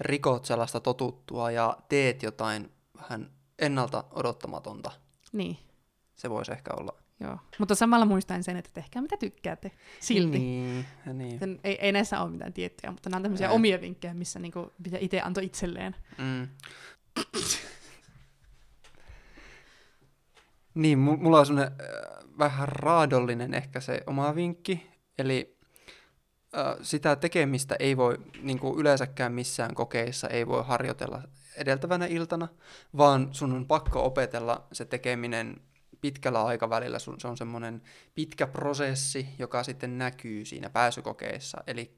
rikot 0.00 0.44
sellaista 0.44 0.80
totuttua 0.80 1.50
ja 1.50 1.76
teet 1.88 2.22
jotain 2.22 2.72
vähän 3.00 3.30
ennalta 3.58 4.04
odottamatonta. 4.10 4.90
Niin, 5.32 5.58
Se 6.16 6.30
voisi 6.30 6.52
ehkä 6.52 6.70
olla. 6.76 6.94
Joo. 7.20 7.38
Mutta 7.58 7.74
samalla 7.74 8.06
muistaen 8.06 8.44
sen, 8.44 8.56
että 8.56 8.70
tehkää 8.74 9.02
mitä 9.02 9.16
tykkäätte. 9.16 9.70
Silti. 10.00 10.38
Niin, 10.38 10.86
niin. 11.12 11.38
Sen, 11.38 11.60
ei, 11.64 11.78
ei 11.80 11.92
näissä 11.92 12.20
ole 12.20 12.30
mitään 12.30 12.52
tiettyjä, 12.52 12.90
mutta 12.90 13.10
nämä 13.10 13.16
on 13.16 13.22
tämmöisiä 13.22 13.48
Ei. 13.48 13.54
omia 13.54 13.80
vinkkejä, 13.80 14.14
missä 14.14 14.38
niinku, 14.38 14.72
mitä 14.84 14.98
itse 15.00 15.20
antoi 15.20 15.44
itselleen. 15.44 15.96
Mm. 16.18 16.48
niin, 20.82 20.98
mu- 20.98 21.16
mulla 21.16 21.38
on 21.38 21.46
semmoinen 21.46 21.72
äh, 21.72 21.78
vähän 22.38 22.68
raadollinen 22.68 23.54
ehkä 23.54 23.80
se 23.80 24.00
oma 24.06 24.34
vinkki, 24.34 24.90
eli 25.18 25.58
äh, 26.56 26.76
sitä 26.82 27.16
tekemistä 27.16 27.76
ei 27.78 27.96
voi 27.96 28.18
niin 28.42 28.58
kuin 28.58 28.78
yleensäkään 28.78 29.32
missään 29.32 29.74
kokeissa 29.74 30.28
ei 30.28 30.46
voi 30.46 30.64
harjoitella 30.66 31.22
edeltävänä 31.56 32.06
iltana, 32.06 32.48
vaan 32.96 33.28
sun 33.32 33.52
on 33.52 33.66
pakko 33.66 34.04
opetella 34.04 34.66
se 34.72 34.84
tekeminen 34.84 35.60
pitkällä 36.00 36.44
aikavälillä 36.44 36.98
sun, 36.98 37.20
se 37.20 37.28
on 37.28 37.36
semmoinen 37.36 37.82
pitkä 38.14 38.46
prosessi, 38.46 39.28
joka 39.38 39.62
sitten 39.62 39.98
näkyy 39.98 40.44
siinä 40.44 40.70
pääsykokeissa. 40.70 41.64
Eli 41.66 41.94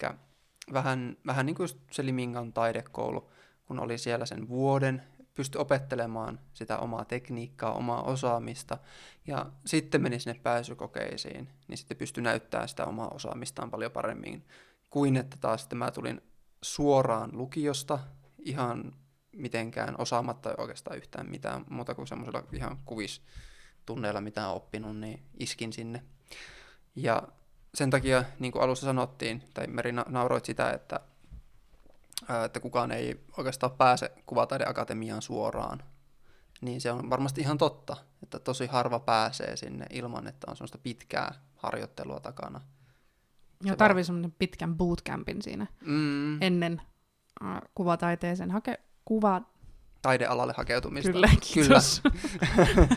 vähän, 0.72 1.16
vähän 1.26 1.46
niin 1.46 1.56
kuin 1.56 1.68
se 1.90 2.06
Limingan 2.06 2.52
taidekoulu, 2.52 3.30
kun 3.64 3.80
oli 3.80 3.98
siellä 3.98 4.26
sen 4.26 4.48
vuoden, 4.48 5.02
pystyi 5.34 5.60
opettelemaan 5.60 6.40
sitä 6.52 6.78
omaa 6.78 7.04
tekniikkaa, 7.04 7.72
omaa 7.72 8.02
osaamista, 8.02 8.78
ja 9.26 9.46
sitten 9.66 10.02
meni 10.02 10.20
sinne 10.20 10.40
pääsykokeisiin, 10.42 11.48
niin 11.68 11.78
sitten 11.78 11.96
pystyi 11.96 12.22
näyttämään 12.22 12.68
sitä 12.68 12.84
omaa 12.84 13.08
osaamistaan 13.08 13.70
paljon 13.70 13.92
paremmin, 13.92 14.46
kuin 14.90 15.16
että 15.16 15.36
taas 15.40 15.60
sitten 15.60 15.78
mä 15.78 15.90
tulin 15.90 16.20
suoraan 16.62 17.30
lukiosta 17.32 17.98
ihan 18.38 18.92
mitenkään 19.36 19.94
osaamatta 19.98 20.54
oikeastaan 20.58 20.96
yhtään 20.96 21.30
mitään 21.30 21.64
muuta 21.70 21.94
kuin 21.94 22.06
semmoisella 22.06 22.44
ihan 22.52 22.78
kuvistunneilla, 22.84 23.49
mitä 24.20 24.48
on 24.48 24.56
oppinut, 24.56 24.96
niin 24.96 25.22
iskin 25.38 25.72
sinne. 25.72 26.02
Ja 26.96 27.22
sen 27.74 27.90
takia, 27.90 28.24
niin 28.38 28.52
kuin 28.52 28.62
alussa 28.62 28.86
sanottiin, 28.86 29.42
tai 29.54 29.66
Meri 29.66 29.92
nauroit 29.92 30.44
sitä, 30.44 30.70
että, 30.70 31.00
että 32.44 32.60
kukaan 32.60 32.92
ei 32.92 33.20
oikeastaan 33.36 33.72
pääse 33.72 34.12
kuvataideakatemiaan 34.26 35.22
suoraan, 35.22 35.82
niin 36.60 36.80
se 36.80 36.92
on 36.92 37.10
varmasti 37.10 37.40
ihan 37.40 37.58
totta, 37.58 37.96
että 38.22 38.38
tosi 38.38 38.66
harva 38.66 38.98
pääsee 38.98 39.56
sinne 39.56 39.86
ilman, 39.90 40.26
että 40.26 40.46
on 40.50 40.56
semmoista 40.56 40.78
pitkää 40.78 41.34
harjoittelua 41.56 42.20
takana. 42.20 42.60
Joo, 43.64 43.76
tarvii 43.76 44.04
semmoinen 44.04 44.34
pitkän 44.38 44.76
bootcampin 44.76 45.42
siinä 45.42 45.66
mm. 45.80 46.42
ennen 46.42 46.82
äh, 47.44 47.60
kuvataiteeseen 47.74 48.50
hake, 48.50 48.80
kuva... 49.04 49.42
Taidealalle 50.02 50.54
hakeutumista. 50.56 51.12
Kyllä, 51.12 51.28
kiitos. 51.40 52.00
Kyllä. 52.02 52.96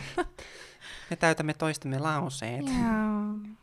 Me 1.10 1.16
täytämme 1.16 1.54
toistemme 1.54 1.98
lauseet. 1.98 2.66
Joo. 2.66 3.54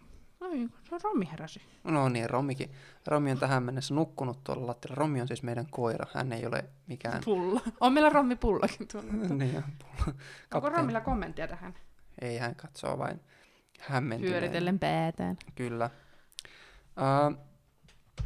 Ai, 0.42 0.70
se 0.90 0.98
Romi 1.04 1.30
heräsi. 1.32 1.62
No 1.84 2.10
niin, 2.10 2.30
Romikin. 2.30 2.72
Romi 3.08 3.32
on 3.32 3.38
tähän 3.40 3.64
mennessä 3.64 3.94
nukkunut 3.94 4.44
tuolla 4.44 4.68
lattialla. 4.68 4.96
Romi 4.96 5.22
on 5.22 5.28
siis 5.28 5.44
meidän 5.44 5.66
koira. 5.70 6.06
Hän 6.14 6.34
ei 6.34 6.46
ole 6.46 6.66
mikään... 6.88 7.22
Pulla. 7.26 7.62
On 7.80 7.94
meillä 7.94 8.10
Romi 8.10 8.36
pullakin 8.36 8.88
tuolla. 8.88 9.12
niin 9.36 9.58
on, 9.58 9.64
pulla. 9.80 10.18
Onko 10.54 10.70
Romilla 10.70 11.02
kommenttia 11.02 11.48
tähän? 11.48 11.74
Ei, 12.22 12.38
hän 12.38 12.56
katsoo 12.56 12.98
vain 12.98 13.20
hämmentyneen. 13.80 14.34
Pyöritellen 14.34 14.80
päätään. 14.80 15.38
Kyllä. 15.56 15.90
Uh, 16.98 17.38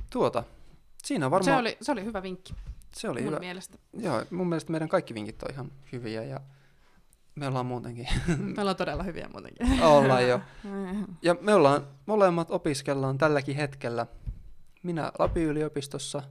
tuota, 0.10 0.44
siinä 1.04 1.26
on 1.26 1.32
varmaan... 1.32 1.56
Se 1.56 1.60
oli, 1.60 1.78
se 1.82 1.92
oli 1.92 2.06
hyvä 2.06 2.24
vinkki. 2.24 2.54
Se 2.94 3.10
oli 3.10 3.22
mun 3.22 3.30
hyvä. 3.30 3.40
mielestä. 3.40 3.78
Joo, 3.94 4.26
mun 4.32 4.50
mielestä 4.50 4.72
meidän 4.72 4.90
kaikki 4.90 5.14
vinkit 5.14 5.44
on 5.44 5.52
ihan 5.52 5.72
hyviä 5.92 6.24
ja 6.24 6.40
me 7.36 7.48
ollaan 7.48 7.66
muutenkin. 7.66 8.08
me 8.56 8.62
ollaan 8.62 8.76
todella 8.76 9.04
hyviä 9.04 9.30
muutenkin. 9.34 9.82
ollaan 9.84 10.28
jo. 10.28 10.40
Ja 11.22 11.36
me 11.42 11.54
ollaan, 11.54 11.88
molemmat 12.06 12.52
opiskellaan 12.52 13.18
tälläkin 13.18 13.56
hetkellä. 13.56 14.08
Minä 14.84 15.12
Lapi-yliopistossa, 15.20 16.24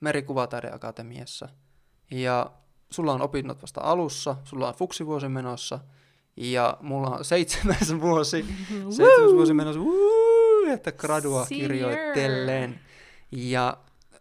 Merikuvataideakatemiassa. 0.00 1.48
Ja 2.10 2.50
sulla 2.90 3.12
on 3.12 3.22
opinnot 3.22 3.62
vasta 3.62 3.80
alussa, 3.80 4.36
sulla 4.44 4.68
on 4.68 4.74
fuksivuosi 4.74 5.28
menossa. 5.28 5.78
Ja 6.36 6.76
mulla 6.80 7.08
on 7.10 7.24
seitsemäs 7.24 7.94
vuosi, 8.00 8.44
seitsemäs 8.90 9.32
vuosi 9.32 9.54
menossa, 9.54 9.80
Woo! 9.80 10.72
että 10.72 10.92
gradua 10.92 11.46
kirjoitellen. 11.46 12.80
Ja 13.32 13.76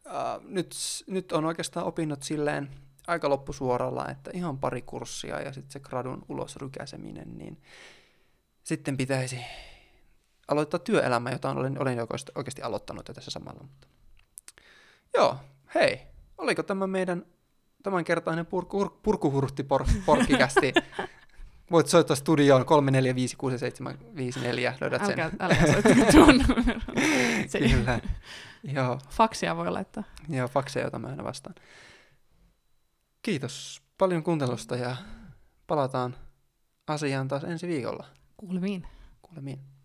äh, 0.08 0.14
nyt, 0.44 0.76
nyt 1.08 1.32
on 1.32 1.46
oikeastaan 1.46 1.86
opinnot 1.86 2.24
silleen 2.24 2.70
aika 3.10 3.30
loppusuoralla, 3.30 4.10
että 4.10 4.32
ihan 4.34 4.57
pari 4.57 4.82
kurssia 4.82 5.41
ja 5.41 5.53
sitten 5.53 5.72
se 5.72 5.80
gradun 5.80 6.26
ulos 6.30 6.55
rykäseminen, 6.55 7.38
niin 7.38 7.62
sitten 8.64 8.97
pitäisi 8.97 9.39
aloittaa 10.47 10.80
työelämä, 10.80 11.32
jota 11.32 11.51
olen, 11.51 11.82
olen 11.82 12.07
oikeasti 12.36 12.62
aloittanut 12.62 13.07
jo 13.07 13.14
tässä 13.14 13.32
samalla. 13.32 13.62
Mutta. 13.62 13.88
Joo, 15.14 15.38
hei, 15.76 16.01
oliko 16.38 16.64
tämä 16.64 16.88
meidän 16.88 17.26
tämänkertainen 17.84 18.45
purku, 18.45 18.99
purkuhurtti 19.03 19.64
por, 19.64 19.86
porkkikästi? 20.05 20.74
Voit 21.72 21.88
soittaa 21.88 22.16
studioon 22.16 22.62
3456754, 22.62 22.66
löydät 24.82 25.05
sen. 25.05 25.20
Älkää, 25.20 25.32
älkää 25.39 25.72
soittako 25.72 26.12
tuon 26.12 26.36
Kyllä. 27.70 27.99
Joo. 28.64 28.99
Faksia 29.10 29.55
voi 29.57 29.72
laittaa. 29.72 30.03
Joo, 30.30 30.47
faksia, 30.47 30.84
jota 30.84 30.99
mä 30.99 31.07
aina 31.07 31.24
vastaan. 31.24 31.55
Kiitos 33.22 33.82
paljon 33.98 34.24
kuuntelusta 34.24 34.76
ja 34.76 34.96
palataan 35.68 36.16
asiaan 36.88 37.28
taas 37.28 37.44
ensi 37.44 37.68
viikolla. 37.68 38.06
Kuulemiin. 38.38 38.88
Kuulemiin. 39.22 39.79